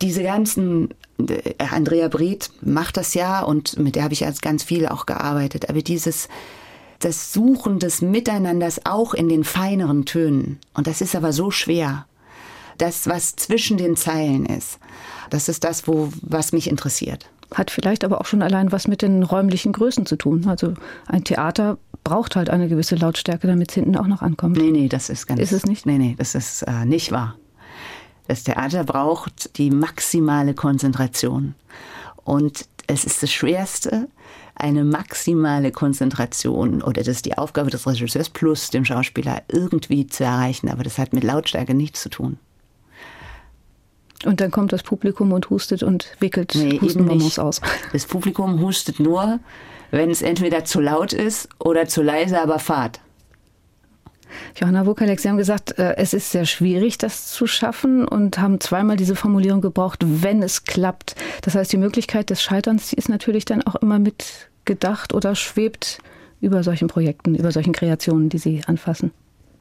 diese 0.00 0.22
ganzen, 0.22 0.90
äh, 1.18 1.54
Andrea 1.58 2.08
Breth 2.08 2.50
macht 2.62 2.96
das 2.96 3.14
ja 3.14 3.42
und 3.42 3.78
mit 3.78 3.96
der 3.96 4.04
habe 4.04 4.14
ich 4.14 4.20
jetzt 4.20 4.42
ganz 4.42 4.62
viel 4.62 4.86
auch 4.86 5.04
gearbeitet. 5.04 5.68
Aber 5.68 5.82
dieses, 5.82 6.28
das 7.00 7.32
Suchen 7.32 7.80
des 7.80 8.02
Miteinanders 8.02 8.86
auch 8.86 9.14
in 9.14 9.28
den 9.28 9.44
feineren 9.44 10.04
Tönen. 10.04 10.58
Und 10.74 10.86
das 10.86 11.00
ist 11.00 11.16
aber 11.16 11.32
so 11.32 11.50
schwer. 11.50 12.06
Das, 12.78 13.06
was 13.06 13.36
zwischen 13.36 13.76
den 13.76 13.96
Zeilen 13.96 14.46
ist, 14.46 14.78
das 15.30 15.48
ist 15.48 15.64
das, 15.64 15.86
wo, 15.86 16.10
was 16.22 16.52
mich 16.52 16.68
interessiert. 16.68 17.28
Hat 17.54 17.70
vielleicht 17.70 18.04
aber 18.04 18.20
auch 18.20 18.26
schon 18.26 18.42
allein 18.42 18.72
was 18.72 18.88
mit 18.88 19.02
den 19.02 19.22
räumlichen 19.22 19.72
Größen 19.72 20.06
zu 20.06 20.16
tun. 20.16 20.46
Also 20.48 20.74
ein 21.06 21.24
Theater 21.24 21.78
braucht 22.02 22.36
halt 22.36 22.50
eine 22.50 22.68
gewisse 22.68 22.96
Lautstärke, 22.96 23.46
damit 23.46 23.70
es 23.70 23.74
hinten 23.74 23.96
auch 23.96 24.06
noch 24.06 24.22
ankommt. 24.22 24.56
Nee, 24.56 24.70
nee, 24.70 24.88
das 24.88 25.08
ist 25.08 25.26
ganz. 25.26 25.40
Ist 25.40 25.52
es 25.52 25.64
nicht? 25.64 25.86
Nee, 25.86 25.98
nee, 25.98 26.14
das 26.18 26.34
ist 26.34 26.62
äh, 26.62 26.84
nicht 26.84 27.12
wahr. 27.12 27.36
Das 28.26 28.42
Theater 28.42 28.84
braucht 28.84 29.56
die 29.58 29.70
maximale 29.70 30.54
Konzentration. 30.54 31.54
Und 32.24 32.66
es 32.86 33.04
ist 33.04 33.22
das 33.22 33.32
Schwerste, 33.32 34.08
eine 34.54 34.84
maximale 34.84 35.72
Konzentration 35.72 36.82
oder 36.82 37.02
das 37.02 37.08
ist 37.08 37.26
die 37.26 37.36
Aufgabe 37.36 37.70
des 37.70 37.86
Regisseurs 37.86 38.30
plus 38.30 38.70
dem 38.70 38.84
Schauspieler 38.84 39.42
irgendwie 39.48 40.06
zu 40.06 40.24
erreichen. 40.24 40.68
Aber 40.68 40.84
das 40.84 40.98
hat 40.98 41.12
mit 41.12 41.24
Lautstärke 41.24 41.74
nichts 41.74 42.02
zu 42.02 42.08
tun. 42.08 42.38
Und 44.26 44.40
dann 44.40 44.50
kommt 44.50 44.72
das 44.72 44.82
Publikum 44.82 45.32
und 45.32 45.50
hustet 45.50 45.82
und 45.82 46.08
wickelt 46.20 46.54
nee, 46.54 46.78
Hustenbonbons 46.80 47.38
aus. 47.38 47.60
Das 47.92 48.06
Publikum 48.06 48.60
hustet 48.60 49.00
nur, 49.00 49.40
wenn 49.90 50.10
es 50.10 50.22
entweder 50.22 50.64
zu 50.64 50.80
laut 50.80 51.12
ist 51.12 51.48
oder 51.58 51.86
zu 51.86 52.02
leise, 52.02 52.40
aber 52.40 52.58
fad. 52.58 53.00
Johanna 54.56 54.86
Wukalek, 54.86 55.20
Sie 55.20 55.28
haben 55.28 55.36
gesagt, 55.36 55.78
äh, 55.78 55.96
es 55.96 56.12
ist 56.12 56.30
sehr 56.30 56.44
schwierig, 56.44 56.98
das 56.98 57.30
zu 57.30 57.46
schaffen 57.46 58.06
und 58.06 58.38
haben 58.38 58.60
zweimal 58.60 58.96
diese 58.96 59.14
Formulierung 59.14 59.60
gebraucht, 59.60 60.00
wenn 60.04 60.42
es 60.42 60.64
klappt. 60.64 61.14
Das 61.42 61.54
heißt, 61.54 61.72
die 61.72 61.76
Möglichkeit 61.76 62.30
des 62.30 62.42
Scheiterns 62.42 62.90
die 62.90 62.96
ist 62.96 63.08
natürlich 63.08 63.44
dann 63.44 63.62
auch 63.62 63.76
immer 63.76 63.98
mit 63.98 64.50
gedacht 64.64 65.14
oder 65.14 65.34
schwebt 65.34 65.98
über 66.40 66.62
solchen 66.62 66.88
Projekten, 66.88 67.34
über 67.34 67.52
solchen 67.52 67.72
Kreationen, 67.72 68.28
die 68.28 68.38
Sie 68.38 68.62
anfassen. 68.66 69.12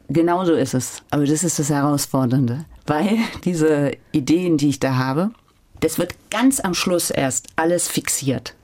Genau 0.10 0.46
so 0.46 0.54
ist 0.54 0.74
es. 0.74 1.02
Aber 1.12 1.26
das 1.26 1.44
ist 1.44 1.60
das 1.60 1.70
Herausfordernde. 1.70 2.66
Weil 2.86 3.18
diese 3.46 3.92
Ideen, 4.12 4.58
die 4.58 4.70
ich 4.70 4.80
da 4.80 4.96
habe, 4.96 5.32
das 5.80 6.00
wird 6.00 6.16
ganz 6.30 6.60
am 6.60 6.74
Schluss 6.74 7.10
erst 7.10 7.48
alles 7.56 7.88
fixiert. 7.88 8.56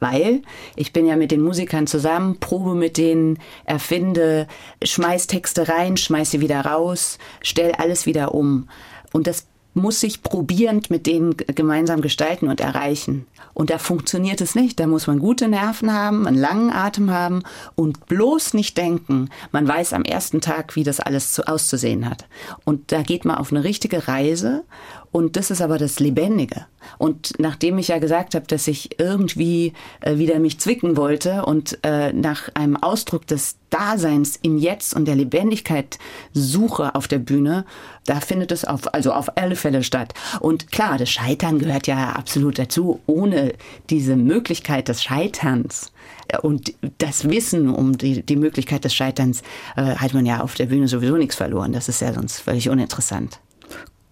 Weil 0.00 0.42
ich 0.74 0.92
bin 0.92 1.06
ja 1.06 1.16
mit 1.16 1.30
den 1.30 1.40
Musikern 1.40 1.86
zusammen, 1.86 2.40
probe 2.40 2.74
mit 2.74 2.96
denen, 2.96 3.38
erfinde, 3.64 4.48
schmeiß 4.82 5.28
Texte 5.28 5.68
rein, 5.68 5.96
schmeiß 5.96 6.32
sie 6.32 6.40
wieder 6.40 6.62
raus, 6.62 7.18
stell 7.40 7.72
alles 7.72 8.04
wieder 8.04 8.34
um. 8.34 8.68
Und 9.12 9.26
das 9.26 9.46
muss 9.74 10.00
sich 10.00 10.22
probierend 10.22 10.90
mit 10.90 11.06
denen 11.06 11.36
gemeinsam 11.36 12.00
gestalten 12.00 12.48
und 12.48 12.60
erreichen. 12.60 13.26
Und 13.54 13.70
da 13.70 13.78
funktioniert 13.78 14.40
es 14.40 14.54
nicht. 14.54 14.80
Da 14.80 14.86
muss 14.86 15.06
man 15.06 15.18
gute 15.18 15.48
Nerven 15.48 15.92
haben, 15.92 16.26
einen 16.26 16.38
langen 16.38 16.70
Atem 16.70 17.10
haben 17.10 17.42
und 17.74 18.06
bloß 18.06 18.54
nicht 18.54 18.76
denken, 18.76 19.28
man 19.50 19.66
weiß 19.66 19.92
am 19.92 20.04
ersten 20.04 20.40
Tag, 20.40 20.76
wie 20.76 20.84
das 20.84 21.00
alles 21.00 21.32
zu, 21.32 21.46
auszusehen 21.46 22.08
hat. 22.08 22.26
Und 22.64 22.92
da 22.92 23.02
geht 23.02 23.24
man 23.24 23.36
auf 23.36 23.50
eine 23.50 23.64
richtige 23.64 24.08
Reise 24.08 24.64
und 25.12 25.36
das 25.36 25.50
ist 25.50 25.60
aber 25.60 25.76
das 25.76 26.00
Lebendige. 26.00 26.66
Und 26.96 27.34
nachdem 27.38 27.76
ich 27.76 27.88
ja 27.88 27.98
gesagt 27.98 28.34
habe, 28.34 28.46
dass 28.46 28.66
ich 28.66 28.98
irgendwie 28.98 29.74
äh, 30.00 30.16
wieder 30.16 30.38
mich 30.38 30.58
zwicken 30.58 30.96
wollte 30.96 31.44
und 31.44 31.78
äh, 31.82 32.14
nach 32.14 32.48
einem 32.54 32.76
Ausdruck 32.78 33.26
des 33.26 33.56
Daseins 33.68 34.38
im 34.42 34.56
Jetzt 34.56 34.94
und 34.94 35.04
der 35.04 35.14
Lebendigkeit 35.14 35.98
suche 36.32 36.94
auf 36.94 37.08
der 37.08 37.18
Bühne, 37.18 37.66
da 38.06 38.20
findet 38.20 38.52
es 38.52 38.64
auf, 38.64 38.92
also 38.94 39.12
auf 39.12 39.36
alle 39.36 39.54
Fälle 39.54 39.82
statt. 39.82 40.14
Und 40.40 40.72
klar, 40.72 40.96
das 40.96 41.10
Scheitern 41.10 41.58
gehört 41.58 41.86
ja 41.86 42.12
absolut 42.12 42.58
dazu. 42.58 43.00
Ohne 43.06 43.52
diese 43.90 44.16
Möglichkeit 44.16 44.88
des 44.88 45.02
Scheiterns 45.02 45.92
äh, 46.28 46.38
und 46.38 46.72
das 46.98 47.28
Wissen 47.28 47.68
um 47.68 47.98
die, 47.98 48.22
die 48.22 48.36
Möglichkeit 48.36 48.84
des 48.84 48.94
Scheiterns 48.94 49.42
äh, 49.76 49.82
hat 49.82 50.14
man 50.14 50.24
ja 50.24 50.40
auf 50.40 50.54
der 50.54 50.66
Bühne 50.66 50.88
sowieso 50.88 51.18
nichts 51.18 51.36
verloren. 51.36 51.72
Das 51.72 51.90
ist 51.90 52.00
ja 52.00 52.14
sonst 52.14 52.40
völlig 52.40 52.70
uninteressant. 52.70 53.40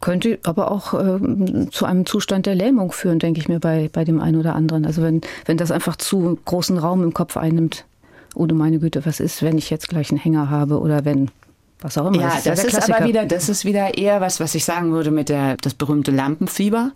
Könnte 0.01 0.39
aber 0.45 0.71
auch 0.71 0.95
äh, 0.95 1.69
zu 1.71 1.85
einem 1.85 2.07
Zustand 2.07 2.47
der 2.47 2.55
Lähmung 2.55 2.91
führen, 2.93 3.19
denke 3.19 3.41
ich 3.41 3.49
mir 3.49 3.61
bei, 3.61 3.91
bei 3.93 4.05
dem 4.05 4.21
einen 4.21 4.39
oder 4.39 4.55
anderen. 4.55 4.87
Also 4.87 5.03
wenn, 5.03 5.21
wenn 5.45 5.59
das 5.59 5.71
einfach 5.71 5.97
zu 5.97 6.39
großen 6.45 6.79
Raum 6.79 7.03
im 7.03 7.13
Kopf 7.13 7.37
einnimmt. 7.37 7.85
Oder 8.35 8.55
meine 8.55 8.79
Güte, 8.79 9.05
was 9.05 9.19
ist, 9.19 9.43
wenn 9.43 9.59
ich 9.59 9.71
jetzt 9.71 9.89
gleich 9.89 10.11
einen 10.11 10.21
Hänger 10.21 10.51
habe 10.51 10.79
oder 10.79 11.05
wenn 11.05 11.31
was 11.81 11.99
auch 11.99 12.07
immer. 12.07 12.21
Ja, 12.21 12.35
das, 12.35 12.45
das 12.45 12.65
ist, 12.65 12.79
ist 12.79 12.91
aber 12.91 13.07
wieder, 13.07 13.27
das 13.27 13.49
ist 13.49 13.65
wieder 13.65 13.97
eher 13.97 14.21
was, 14.21 14.41
was 14.41 14.55
ich 14.55 14.65
sagen 14.65 14.93
würde 14.93 15.11
mit 15.11 15.29
der, 15.29 15.57
das 15.57 15.75
berühmte 15.75 16.11
Lampenfieber. 16.11 16.93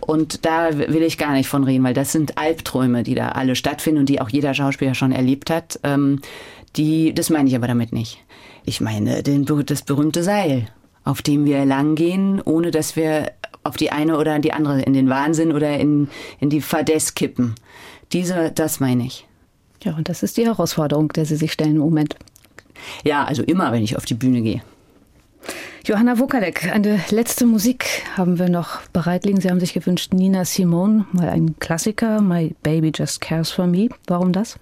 Und 0.00 0.44
da 0.44 0.76
will 0.76 1.02
ich 1.02 1.18
gar 1.18 1.32
nicht 1.32 1.48
von 1.48 1.64
reden, 1.64 1.84
weil 1.84 1.94
das 1.94 2.12
sind 2.12 2.36
Albträume, 2.36 3.02
die 3.02 3.14
da 3.14 3.30
alle 3.30 3.56
stattfinden 3.56 4.00
und 4.00 4.08
die 4.08 4.20
auch 4.20 4.28
jeder 4.28 4.54
Schauspieler 4.54 4.94
schon 4.94 5.12
erlebt 5.12 5.50
hat. 5.50 5.78
Ähm, 5.82 6.20
die, 6.76 7.14
das 7.14 7.30
meine 7.30 7.48
ich 7.48 7.56
aber 7.56 7.68
damit 7.68 7.92
nicht. 7.92 8.22
Ich 8.64 8.80
meine 8.80 9.22
den, 9.22 9.44
das 9.44 9.82
berühmte 9.82 10.22
Seil, 10.22 10.66
auf 11.04 11.22
dem 11.22 11.44
wir 11.44 11.64
langgehen, 11.64 12.40
ohne 12.42 12.70
dass 12.70 12.96
wir 12.96 13.32
auf 13.62 13.76
die 13.76 13.92
eine 13.92 14.18
oder 14.18 14.38
die 14.38 14.52
andere 14.52 14.82
in 14.82 14.92
den 14.92 15.08
Wahnsinn 15.08 15.52
oder 15.52 15.78
in, 15.78 16.08
in 16.40 16.50
die 16.50 16.60
Fadess 16.60 17.14
kippen. 17.14 17.54
Diese, 18.12 18.50
das 18.52 18.80
meine 18.80 19.04
ich. 19.04 19.26
Ja, 19.82 19.94
und 19.96 20.08
das 20.08 20.22
ist 20.22 20.36
die 20.36 20.46
Herausforderung, 20.46 21.08
der 21.08 21.26
Sie 21.26 21.36
sich 21.36 21.52
stellen 21.52 21.76
im 21.76 21.82
Moment. 21.82 22.16
Ja, 23.04 23.24
also 23.24 23.42
immer, 23.42 23.72
wenn 23.72 23.82
ich 23.82 23.96
auf 23.96 24.04
die 24.04 24.14
Bühne 24.14 24.42
gehe. 24.42 24.62
Johanna 25.86 26.18
Wokalek, 26.18 26.72
eine 26.72 26.98
letzte 27.10 27.44
Musik 27.44 27.84
haben 28.16 28.38
wir 28.38 28.48
noch 28.48 28.80
bereit 28.94 29.26
liegen. 29.26 29.40
Sie 29.40 29.50
haben 29.50 29.60
sich 29.60 29.74
gewünscht, 29.74 30.14
Nina 30.14 30.46
Simone, 30.46 31.04
mal 31.12 31.28
ein 31.28 31.58
Klassiker, 31.58 32.22
My 32.22 32.54
Baby 32.62 32.92
Just 32.94 33.20
Cares 33.20 33.50
for 33.50 33.66
Me. 33.66 33.88
Warum 34.06 34.32
das? 34.32 34.58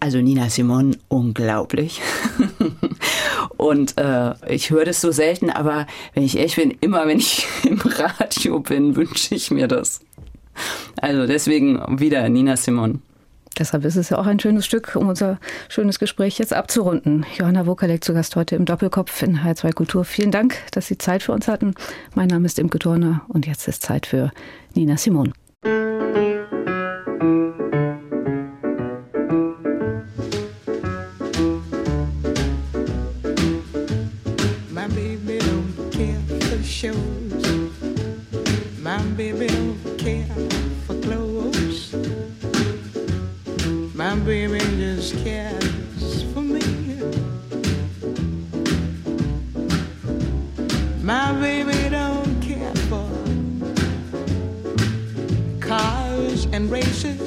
Also 0.00 0.18
Nina 0.18 0.48
Simone, 0.48 0.96
unglaublich. 1.08 2.00
Und 3.56 3.98
äh, 3.98 4.34
ich 4.48 4.70
höre 4.70 4.84
das 4.84 5.00
so 5.00 5.10
selten, 5.10 5.50
aber 5.50 5.86
wenn 6.14 6.22
ich 6.22 6.36
ehrlich 6.36 6.56
bin, 6.56 6.70
immer 6.80 7.06
wenn 7.06 7.18
ich 7.18 7.46
im 7.64 7.80
Radio 7.80 8.60
bin, 8.60 8.94
wünsche 8.96 9.34
ich 9.34 9.50
mir 9.50 9.66
das. 9.66 10.00
Also 11.00 11.26
deswegen 11.26 12.00
wieder 12.00 12.28
Nina 12.28 12.56
Simone. 12.56 13.00
Deshalb 13.58 13.84
ist 13.84 13.96
es 13.96 14.10
ja 14.10 14.18
auch 14.18 14.26
ein 14.26 14.38
schönes 14.38 14.64
Stück, 14.64 14.94
um 14.94 15.08
unser 15.08 15.38
schönes 15.68 15.98
Gespräch 15.98 16.38
jetzt 16.38 16.52
abzurunden. 16.52 17.26
Johanna 17.36 17.66
Wokalek 17.66 18.04
zu 18.04 18.14
Gast 18.14 18.36
heute 18.36 18.54
im 18.54 18.64
Doppelkopf 18.64 19.22
in 19.22 19.40
H2 19.40 19.72
Kultur. 19.72 20.04
Vielen 20.04 20.30
Dank, 20.30 20.56
dass 20.70 20.86
Sie 20.86 20.98
Zeit 20.98 21.24
für 21.24 21.32
uns 21.32 21.48
hatten. 21.48 21.74
Mein 22.14 22.28
Name 22.28 22.46
ist 22.46 22.60
Imke 22.60 22.78
Turner 22.78 23.22
und 23.26 23.46
jetzt 23.46 23.66
ist 23.66 23.82
Zeit 23.82 24.06
für 24.06 24.30
Nina 24.74 24.96
Simon. 24.96 25.32
shows. 36.78 36.94
My 38.78 39.02
baby 39.16 39.48
don't 39.48 39.98
care 39.98 40.32
for 40.86 40.94
clothes. 41.00 41.92
My 43.96 44.14
baby 44.14 44.60
just 44.78 45.16
cares 45.24 46.22
for 46.32 46.40
me. 46.40 46.62
My 51.02 51.32
baby 51.40 51.88
don't 51.90 52.40
care 52.40 52.76
for 52.88 53.10
cars 55.58 56.46
and 56.52 56.70
races. 56.70 57.17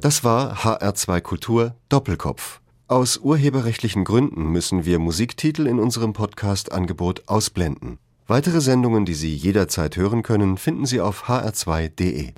Das 0.00 0.22
war 0.22 0.54
HR2 0.56 1.20
Kultur 1.20 1.74
Doppelkopf. 1.88 2.60
Aus 2.86 3.18
urheberrechtlichen 3.18 4.04
Gründen 4.04 4.52
müssen 4.52 4.84
wir 4.84 4.98
Musiktitel 4.98 5.66
in 5.66 5.80
unserem 5.80 6.12
Podcast-Angebot 6.12 7.28
ausblenden. 7.28 7.98
Weitere 8.26 8.62
Sendungen, 8.62 9.04
die 9.04 9.12
Sie 9.12 9.34
jederzeit 9.36 9.98
hören 9.98 10.22
können, 10.22 10.56
finden 10.56 10.86
Sie 10.86 10.98
auf 10.98 11.24
hr2.de. 11.24 12.32